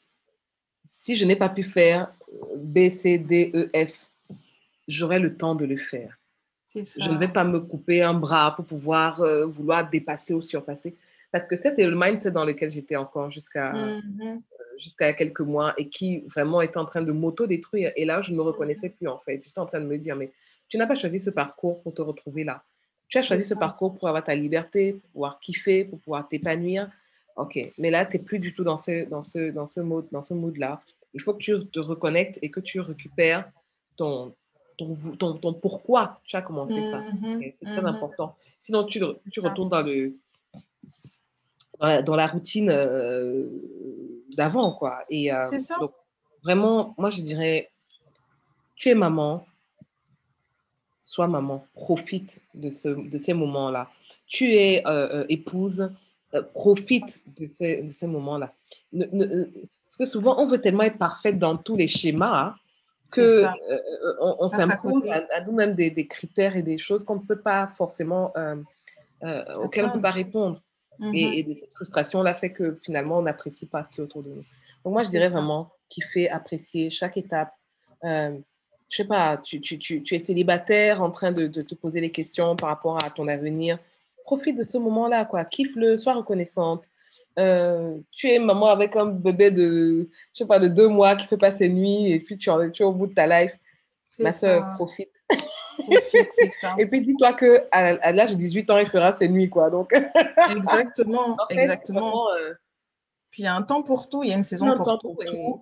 Si 0.84 1.16
je 1.16 1.26
n'ai 1.26 1.36
pas 1.36 1.50
pu 1.50 1.64
faire 1.64 2.12
B, 2.58 2.90
C, 2.90 3.20
D, 3.20 3.52
E, 3.54 3.70
F, 3.86 4.10
j'aurai 4.88 5.20
le 5.20 5.36
temps 5.36 5.56
de 5.56 5.66
le 5.66 5.78
faire. 5.78 6.18
Je 6.74 7.10
ne 7.10 7.18
vais 7.18 7.28
pas 7.28 7.44
me 7.44 7.60
couper 7.60 8.02
un 8.02 8.14
bras 8.14 8.56
pour 8.56 8.66
pouvoir 8.66 9.22
euh, 9.22 9.46
vouloir 9.46 9.90
dépasser 9.90 10.34
ou 10.34 10.42
surpasser. 10.42 10.96
Parce 11.32 11.48
que 11.48 11.56
ça, 11.56 11.74
c'est 11.76 11.86
le 11.88 11.96
mindset 11.96 12.32
dans 12.32 12.46
lequel 12.46 12.72
j'étais 12.72 12.96
encore 12.96 13.30
jusqu'à 13.30 13.74
mmh 13.74 14.02
euh, 14.22 14.36
jusqu'à 14.78 15.12
quelques 15.12 15.42
mois 15.42 15.74
et 15.78 15.90
qui 15.90 16.20
vraiment 16.20 16.62
était 16.62 16.78
en 16.78 16.86
train 16.86 17.02
de 17.02 17.12
m'auto-détruire. 17.12 17.92
Et 17.98 18.06
là, 18.06 18.22
je 18.22 18.32
ne 18.32 18.38
me 18.38 18.42
reconnaissais 18.42 18.90
mmh 18.90 18.94
plus 18.94 19.08
en 19.08 19.20
fait. 19.20 19.42
J'étais 19.44 19.60
en 19.60 19.66
train 19.66 19.82
de 19.82 19.86
me 19.86 19.98
dire, 19.98 20.16
mais 20.16 20.32
tu 20.70 20.78
n'as 20.78 20.88
pas 20.88 20.96
choisi 20.96 21.20
ce 21.20 21.30
parcours 21.30 21.82
pour 21.82 21.94
te 21.94 22.02
retrouver 22.02 22.44
là. 22.44 22.64
Tu 23.10 23.18
as 23.18 23.24
choisi 23.24 23.44
ce 23.44 23.56
parcours 23.56 23.98
pour 23.98 24.08
avoir 24.08 24.24
ta 24.24 24.36
liberté, 24.36 24.94
pour 24.94 25.10
pouvoir 25.10 25.40
kiffer, 25.40 25.84
pour 25.84 26.00
pouvoir 26.00 26.28
t'épanouir. 26.28 26.90
Ok, 27.36 27.60
mais 27.80 27.90
là, 27.90 28.06
tu 28.06 28.18
n'es 28.18 28.24
plus 28.24 28.40
du 28.40 28.54
tout 28.54 28.64
dans 28.64 28.78
ce, 28.78 29.06
dans 29.10 29.22
ce, 29.22 29.52
dans 29.52 29.66
ce 29.66 29.80
mode, 29.82 30.08
dans 30.12 30.22
ce. 30.22 30.34
Il 31.14 31.22
faut 31.22 31.34
que 31.34 31.40
tu 31.40 31.68
te 31.68 31.80
reconnectes 31.80 32.38
et 32.42 32.52
que 32.52 32.60
tu 32.60 32.80
récupères 32.80 33.50
ton, 33.98 34.36
ton, 34.78 35.34
ton, 35.38 35.54
pourquoi 35.54 36.22
tu 36.24 36.36
as 36.36 36.42
commencé 36.42 36.82
ça. 36.90 37.00
Mmh 37.00 37.42
c'est 37.52 37.66
très 37.66 37.86
important. 37.86 38.36
Sinon, 38.60 38.84
tu, 38.86 39.02
tu 39.32 39.40
retournes 39.40 39.70
dans, 39.70 39.82
le, 39.82 40.16
dans, 41.80 42.16
la, 42.16 42.28
routine 42.28 42.70
euh, 42.70 43.46
d'avant, 44.36 44.74
quoi. 44.74 45.04
Et 45.10 45.34
euh, 45.34 45.42
ça. 45.60 45.76
Donc, 45.80 45.94
vraiment, 46.44 46.94
moi, 46.98 47.10
je 47.10 47.22
dirais, 47.22 47.72
tu 48.76 48.90
es 48.90 48.96
maman, 48.96 49.46
sois 51.02 51.28
maman, 51.28 51.66
profite 51.74 52.40
de, 52.54 52.70
ce, 52.70 52.90
de 52.90 53.18
ces 53.18 53.34
moments-là. 53.34 53.90
Tu 54.28 54.56
es 54.56 54.84
euh, 54.86 55.26
épouse, 55.30 55.92
profite 56.54 57.22
de 57.40 57.48
ces, 57.48 57.82
de 57.82 57.90
ces 57.90 58.08
moments-là. 58.08 58.54
parce 58.92 59.98
que 59.98 60.06
souvent, 60.06 60.40
on 60.40 60.46
veut 60.46 60.60
tellement 60.60 60.84
être 60.84 61.00
parfaite 61.00 61.40
dans 61.40 61.56
tous 61.56 61.76
les 61.76 61.88
schémas 61.88 62.56
que 63.12 63.22
euh, 63.22 63.48
euh, 63.72 64.36
on, 64.40 64.50
s'impose 64.50 65.04
à, 65.10 65.42
nous-mêmes 65.42 65.74
des, 65.74 66.08
critères 66.08 66.56
et 66.56 66.62
des 66.62 66.78
choses 66.78 67.04
qu'on 67.04 67.16
ne 67.16 67.26
peut 67.26 67.40
pas 67.40 67.68
forcément, 67.68 68.34
auxquelles 69.58 69.86
on 69.86 69.88
ne 69.88 69.94
peut 69.94 70.02
pas 70.02 70.12
répondre. 70.12 70.62
Mmh 71.00 71.16
et, 71.16 71.40
et, 71.40 71.54
cette 71.54 71.74
frustration-là 71.74 72.34
fait 72.34 72.52
que 72.52 72.78
finalement, 72.84 73.20
on 73.20 73.22
n'apprécie 73.22 73.66
pas 73.66 73.84
ce 73.84 73.90
qui 73.90 74.02
est 74.02 74.04
autour 74.04 74.22
de 74.22 74.30
nous. 74.30 74.44
Donc 74.84 74.94
moi, 74.94 75.04
je 75.04 75.10
dirais 75.10 75.30
vraiment 75.30 75.72
kiffer, 75.88 76.30
apprécier 76.30 76.90
chaque 76.90 77.18
étape. 77.18 77.54
je 78.04 78.42
sais 78.90 79.06
pas, 79.06 79.38
tu, 79.38 79.62
tu, 79.62 79.78
tu, 79.80 80.04
tu, 80.04 80.16
es 80.16 80.20
célibataire 80.20 81.02
en 81.02 81.12
train 81.12 81.32
de, 81.32 81.48
de, 81.48 81.62
te 81.62 81.74
poser 81.74 82.02
les 82.02 82.12
questions 82.12 82.56
par 82.56 82.70
rapport 82.70 83.04
à 83.04 83.10
ton 83.10 83.28
avenir. 83.28 83.80
Profite 84.26 84.58
de 84.58 84.64
ce 84.64 84.78
moment-là, 84.78 85.26
quoi. 85.26 85.46
Kiffe-le, 85.46 85.96
sois 85.98 86.14
reconnaissante. 86.14 86.84
Euh, 87.40 87.98
tu 88.12 88.28
es 88.28 88.40
maman 88.40 88.68
avec 88.68 88.96
un 88.98 89.06
bébé 89.06 89.52
de, 89.52 90.10
je 90.34 90.38
sais 90.38 90.46
pas, 90.46 90.60
de 90.60 90.68
deux 90.68 90.90
mois 90.90 91.16
qui 91.16 91.26
fait 91.26 91.38
pas 91.38 91.52
ses 91.52 91.70
nuits 91.70 92.12
et 92.12 92.20
puis 92.20 92.38
tu, 92.38 92.50
es 92.50 92.84
au 92.84 92.92
bout 92.92 93.08
de 93.08 93.14
ta 93.14 93.28
life. 93.28 93.54
Ma 94.20 94.34
soeur, 94.34 94.74
profite. 94.76 95.10
Et 96.78 96.86
puis 96.86 97.02
dis-toi 97.02 97.34
que 97.34 97.64
à, 97.72 98.12
l'âge 98.12 98.32
de 98.32 98.36
18 98.36 98.70
ans, 98.70 98.78
il 98.78 98.88
fera 98.88 99.12
ses 99.12 99.28
nuits, 99.28 99.50
quoi. 99.50 99.70
Donc... 99.70 99.94
exactement, 100.52 101.38
exactement. 101.50 102.32
Euh, 102.32 102.54
puis 103.32 103.44
il 103.44 103.46
y 103.46 103.48
a 103.48 103.56
un 103.56 103.62
temps 103.62 103.84
pour 103.84 104.10
tout, 104.10 104.24
il 104.24 104.30
y 104.30 104.34
a 104.34 104.38
une 104.38 104.44
saison 104.44 104.74
pour, 104.76 104.98
tout. 104.98 105.16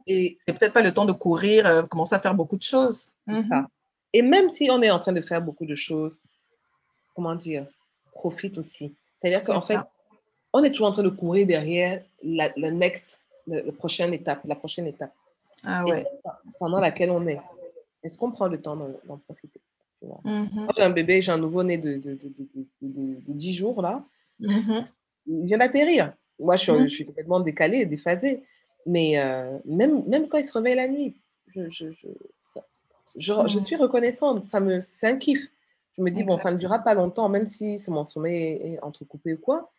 et, 0.07 0.38
c'est 0.45 0.57
peut-être 0.57 0.74
pas 0.74 0.82
le 0.82 0.93
temps 0.93 1.05
de 1.05 1.11
courir, 1.11 1.65
euh, 1.68 1.84
commencer 1.84 2.15
à 2.15 2.20
faire 2.20 2.34
beaucoup 2.34 2.57
de 2.57 2.63
choses. 2.63 3.09
Mhm. 3.28 3.68
Et 4.13 4.22
même 4.22 4.49
si 4.49 4.70
on 4.72 4.82
est 4.82 4.89
en 4.89 4.99
train 4.99 5.11
de 5.11 5.22
faire 5.22 5.41
beaucoup 5.41 5.65
de 5.65 5.76
choses, 5.76 6.18
comment 7.13 7.36
dire, 7.36 7.65
profite 8.13 8.57
aussi. 8.57 8.95
C'est-à-dire 9.20 9.41
qu'en 9.41 9.59
fait, 9.59 9.80
on 10.53 10.63
est 10.63 10.72
toujours 10.72 10.88
en 10.88 10.91
train 10.91 11.03
de 11.03 11.09
courir 11.09 11.45
derrière 11.45 12.01
la, 12.24 12.49
next, 12.72 13.20
la, 13.47 13.72
prochaine 13.74 14.13
étape, 14.13 14.41
la 14.45 14.55
prochaine 14.55 14.88
étape. 14.88 15.11
Ah 15.65 15.84
ouais. 15.84 16.05
pendant 16.59 16.80
laquelle 16.80 17.09
on 17.11 17.26
est. 17.26 17.39
Est-ce 18.03 18.18
qu'on 18.18 18.32
prend 18.32 18.47
le 18.47 18.61
temps 18.61 18.76
d'en 18.76 19.18
profiter? 19.18 19.59
Moi, 20.01 20.67
j'ai 20.75 20.83
un 20.83 20.89
bébé, 20.89 21.21
j'ai 21.21 21.31
un 21.31 21.37
nouveau-né 21.37 21.77
de, 21.77 21.97
de, 21.97 22.13
de, 22.81 23.17
10 23.27 23.53
jours, 23.53 23.81
là. 23.81 24.05
Mm-hmm. 24.41 24.85
Il 25.27 25.45
vient 25.45 25.57
d'atterrir. 25.57 26.13
Moi, 26.39 26.55
je 26.55 26.71
suis, 26.71 26.83
je 26.83 26.87
suis, 26.87 27.05
complètement 27.05 27.39
décalée, 27.39 27.85
déphasée. 27.85 28.43
Mais 28.85 29.19
euh, 29.19 29.57
même, 29.65 30.03
même 30.07 30.27
quand 30.27 30.37
il 30.37 30.45
se 30.45 30.53
réveille 30.53 30.75
la 30.75 30.87
nuit, 30.87 31.19
je, 31.47 31.69
je, 31.69 31.87
je, 33.17 33.47
je 33.47 33.59
suis 33.59 33.75
reconnaissante. 33.75 34.43
Ça 34.43 34.59
me, 34.59 34.79
c'est 34.79 35.07
un 35.07 35.17
kiff. 35.17 35.47
Je 35.97 36.01
me 36.03 36.11
dis, 36.11 36.23
bon, 36.23 36.37
ça 36.37 36.51
ne 36.51 36.57
durera 36.57 36.79
pas 36.79 36.93
longtemps, 36.93 37.27
même 37.27 37.47
si 37.47 37.79
mon 37.87 38.05
sommeil 38.05 38.61
est 38.61 38.79
entrecoupé 38.83 39.33
ou 39.33 39.37
quoi 39.37 39.71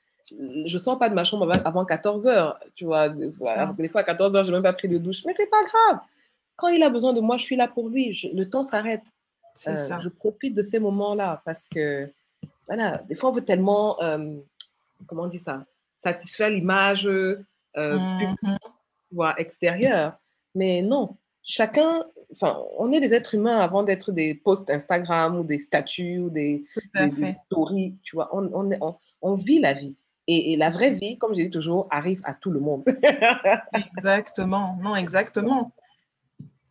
je 0.65 0.79
sors 0.79 0.99
pas 0.99 1.09
de 1.09 1.15
ma 1.15 1.25
chambre 1.25 1.51
avant 1.65 1.85
14 1.85 2.27
heures, 2.27 2.59
tu 2.75 2.85
vois. 2.85 3.09
Des 3.09 3.33
fois, 3.89 4.01
à 4.01 4.05
14 4.05 4.37
heures, 4.37 4.45
je 4.45 4.51
n'ai 4.51 4.57
même 4.57 4.63
pas 4.63 4.73
pris 4.73 4.89
de 4.89 4.99
douche. 4.99 5.25
Mais 5.25 5.35
c'est 5.37 5.49
pas 5.49 5.63
grave. 5.63 6.01
Quand 6.57 6.69
il 6.69 6.83
a 6.83 6.91
besoin 6.91 7.13
de 7.13 7.21
moi, 7.21 7.37
je 7.37 7.45
suis 7.45 7.57
là 7.57 7.69
pour 7.69 7.89
lui. 7.89 8.19
le 8.35 8.45
temps 8.45 8.63
s'arrête. 8.63 9.05
Euh, 9.67 9.99
je 10.01 10.09
profite 10.09 10.55
de 10.55 10.63
ces 10.63 10.79
moments-là 10.79 11.43
parce 11.45 11.67
que, 11.67 12.13
voilà, 12.67 12.99
des 13.09 13.15
fois, 13.15 13.31
on 13.31 13.33
veut 13.33 13.45
tellement, 13.45 14.01
euh, 14.03 14.35
comment 15.07 15.25
on 15.25 15.29
dit 15.29 15.39
ça, 15.39 15.65
satisfaire 16.03 16.51
l'image 16.51 17.07
euh, 17.07 17.39
mm-hmm. 17.77 19.35
extérieure. 19.39 20.19
Mais 20.55 20.83
non, 20.83 21.17
chacun, 21.43 22.05
enfin, 22.33 22.63
on 22.77 22.93
est 22.93 23.01
des 23.01 23.13
êtres 23.13 23.35
humains 23.35 23.59
avant 23.59 23.83
d'être 23.83 24.13
des 24.13 24.35
posts 24.35 24.71
Instagram 24.71 25.39
ou 25.39 25.45
des 25.45 25.59
statuts 25.59 26.19
ou 26.19 26.31
des, 26.31 26.65
stories, 27.47 27.97
tu 28.03 28.17
vois. 28.17 28.29
On, 28.33 28.49
on, 28.53 28.97
on, 29.23 29.35
vit 29.35 29.61
la 29.61 29.73
vie. 29.73 29.97
Et, 30.27 30.57
la 30.57 30.69
vraie 30.69 30.91
vie, 30.91 31.17
comme 31.17 31.35
je 31.35 31.41
dis 31.41 31.51
toujours, 31.51 31.89
arrive 31.91 32.21
à 32.25 32.35
tout 32.35 32.51
le 32.51 32.61
monde. 32.61 32.85
exactement, 33.97 34.79
non, 34.83 34.95
exactement. 34.95 35.73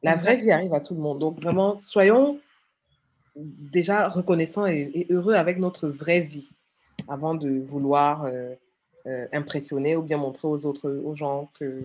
La 0.03 0.15
vraie 0.15 0.35
vie 0.35 0.51
arrive 0.51 0.73
à 0.75 0.79
tout 0.79 0.93
le 0.93 1.01
monde. 1.01 1.19
Donc 1.19 1.41
vraiment, 1.41 1.75
soyons 1.75 2.39
déjà 3.37 4.07
reconnaissants 4.09 4.65
et, 4.65 5.07
heureux 5.09 5.33
avec 5.33 5.59
notre 5.59 5.87
vraie 5.87 6.21
vie 6.21 6.49
avant 7.07 7.35
de 7.35 7.59
vouloir 7.59 8.25
euh, 8.25 8.55
euh, 9.05 9.27
impressionner 9.31 9.95
ou 9.95 10.01
bien 10.01 10.17
montrer 10.17 10.47
aux 10.47 10.65
autres, 10.65 10.89
aux 10.89 11.15
gens 11.15 11.49
que 11.59 11.83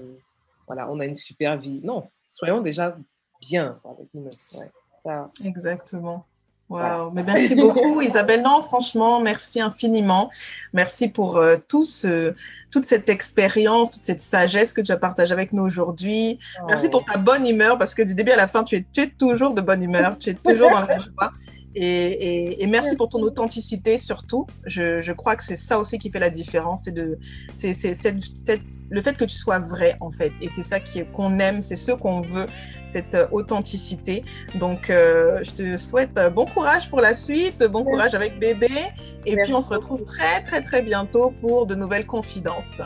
voilà, 0.66 0.90
on 0.90 1.00
a 1.00 1.06
une 1.06 1.16
super 1.16 1.58
vie. 1.58 1.80
Non, 1.82 2.08
soyons 2.28 2.60
déjà 2.60 2.96
bien 3.40 3.80
avec 3.84 4.08
nous-mêmes. 4.14 5.30
Exactement. 5.44 6.24
Wow, 6.72 7.10
mais 7.12 7.22
merci 7.22 7.54
beaucoup 7.54 8.00
Isabelle. 8.00 8.42
Non, 8.42 8.62
franchement, 8.62 9.20
merci 9.20 9.60
infiniment. 9.60 10.30
Merci 10.72 11.08
pour 11.08 11.36
euh, 11.36 11.56
tout 11.68 11.84
ce, 11.84 12.34
toute 12.70 12.84
cette 12.84 13.10
expérience, 13.10 13.90
toute 13.90 14.04
cette 14.04 14.20
sagesse 14.20 14.72
que 14.72 14.80
tu 14.80 14.90
as 14.90 14.96
partagée 14.96 15.32
avec 15.32 15.52
nous 15.52 15.62
aujourd'hui. 15.62 16.38
Merci 16.66 16.88
pour 16.88 17.04
ta 17.04 17.18
bonne 17.18 17.46
humeur 17.46 17.76
parce 17.76 17.94
que 17.94 18.02
du 18.02 18.14
début 18.14 18.30
à 18.30 18.36
la 18.36 18.48
fin, 18.48 18.64
tu 18.64 18.76
es, 18.76 18.86
tu 18.90 19.02
es 19.02 19.08
toujours 19.08 19.52
de 19.52 19.60
bonne 19.60 19.82
humeur, 19.82 20.16
tu 20.18 20.30
es 20.30 20.34
toujours 20.34 20.70
dans 20.70 20.80
la 20.80 20.98
joie. 20.98 21.32
Et, 21.74 22.62
et, 22.62 22.66
merci 22.66 22.96
pour 22.96 23.08
ton 23.08 23.20
authenticité 23.22 23.96
surtout. 23.96 24.46
Je, 24.66 25.00
je 25.00 25.12
crois 25.12 25.36
que 25.36 25.44
c'est 25.44 25.56
ça 25.56 25.78
aussi 25.78 25.98
qui 25.98 26.10
fait 26.10 26.20
la 26.20 26.30
différence. 26.30 26.82
C'est 26.84 26.92
de, 26.92 27.18
c'est, 27.54 27.72
c'est, 27.72 28.60
le 28.90 29.00
fait 29.00 29.16
que 29.16 29.24
tu 29.24 29.36
sois 29.36 29.58
vrai 29.58 29.96
en 30.00 30.10
fait. 30.10 30.32
Et 30.42 30.48
c'est 30.48 30.62
ça 30.62 30.78
qu'on 31.12 31.38
aime, 31.38 31.62
c'est 31.62 31.76
ce 31.76 31.92
qu'on 31.92 32.20
veut, 32.20 32.46
cette 32.88 33.14
euh, 33.14 33.26
authenticité. 33.30 34.22
Donc, 34.54 34.90
euh, 34.90 35.42
je 35.42 35.50
te 35.52 35.76
souhaite 35.78 36.16
euh, 36.18 36.28
bon 36.28 36.44
courage 36.44 36.90
pour 36.90 37.00
la 37.00 37.14
suite, 37.14 37.64
bon 37.64 37.84
courage 37.84 38.14
avec 38.14 38.38
bébé. 38.38 38.68
Et 39.24 39.36
puis, 39.36 39.54
on 39.54 39.62
se 39.62 39.70
retrouve 39.70 40.04
très, 40.04 40.42
très, 40.42 40.60
très 40.60 40.82
bientôt 40.82 41.32
pour 41.40 41.66
de 41.66 41.74
nouvelles 41.74 42.06
confidences. 42.06 42.82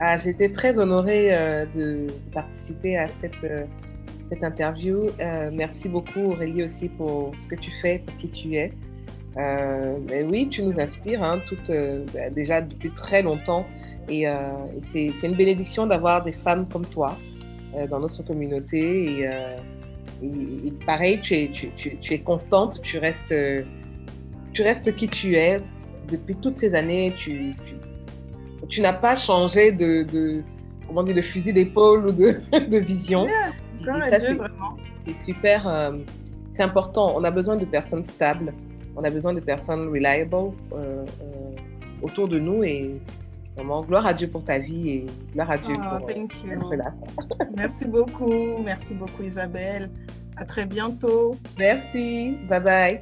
Ah, 0.00 0.16
J'étais 0.16 0.50
très 0.50 0.78
honorée 0.78 1.30
de, 1.74 2.06
participer 2.32 2.96
à 2.96 3.08
cette, 3.08 3.68
cette 4.32 4.44
interview. 4.44 5.00
merci 5.52 5.88
beaucoup, 5.88 6.32
Aurélie, 6.32 6.62
aussi 6.62 6.88
pour 6.88 7.32
ce 7.36 7.46
que 7.46 7.54
tu 7.54 7.70
fais, 7.70 7.98
pour 7.98 8.16
qui 8.16 8.30
tu 8.30 8.56
es. 8.56 8.72
oui, 10.24 10.48
tu 10.48 10.62
nous 10.62 10.80
inspires, 10.80 11.22
hein, 11.22 11.40
bah, 11.68 12.30
déjà 12.30 12.60
depuis 12.62 12.90
très 12.90 13.22
longtemps. 13.22 13.66
Et, 14.08 14.22
et 14.22 15.10
c'est 15.12 15.26
une 15.26 15.34
bénédiction 15.34 15.86
d'avoir 15.86 16.22
des 16.22 16.32
femmes 16.32 16.66
comme 16.68 16.86
toi 16.86 17.16
euh, 17.74 17.86
dans 17.86 18.00
notre 18.00 18.22
communauté. 18.22 19.20
Et, 19.20 19.26
euh, 19.26 19.56
pareil, 20.84 21.20
tu 21.20 21.34
es, 21.34 22.18
constante, 22.18 22.80
tu 22.82 22.98
restes, 22.98 23.34
tu 24.52 24.62
restes 24.62 24.94
qui 24.94 25.08
tu 25.08 25.36
es. 25.36 25.58
Depuis 26.10 26.36
toutes 26.36 26.58
ces 26.58 26.74
années, 26.74 27.14
tu, 27.16 27.54
n'as 28.78 28.92
pas 28.92 29.16
changé 29.16 29.72
de, 29.72 30.42
fusil 31.22 31.52
d'épaule 31.52 32.08
ou 32.08 32.12
de 32.12 32.78
vision. 32.78 33.26
Yeah, 33.86 34.18
c'est 35.06 35.14
super. 35.14 35.68
Euh, 35.68 35.92
c'est 36.50 36.62
important. 36.62 37.14
On 37.16 37.24
a 37.24 37.30
besoin 37.30 37.56
de 37.56 37.64
personnes 37.64 38.04
stables 38.04 38.52
on 38.94 39.04
a 39.04 39.10
besoin 39.10 39.32
de 39.32 39.40
personnes 39.40 39.88
reliable 39.88 40.52
autour 42.02 42.28
de 42.28 42.38
nous 42.38 42.62
et 42.62 43.00
vraiment, 43.56 43.82
gloire 43.82 44.06
à 44.06 44.14
Dieu 44.14 44.28
pour 44.28 44.44
ta 44.44 44.58
vie 44.58 44.90
et 44.90 45.06
gloire 45.32 45.50
à 45.50 45.58
Dieu 45.58 45.74
oh, 45.76 45.98
pour 45.98 46.06
thank 46.06 46.34
you. 46.44 46.76
là. 46.76 46.92
merci 47.56 47.86
beaucoup, 47.86 48.58
merci 48.64 48.94
beaucoup 48.94 49.22
Isabelle. 49.22 49.90
À 50.36 50.44
très 50.44 50.64
bientôt. 50.64 51.36
Merci, 51.58 52.36
bye 52.48 52.60
bye. 52.60 53.00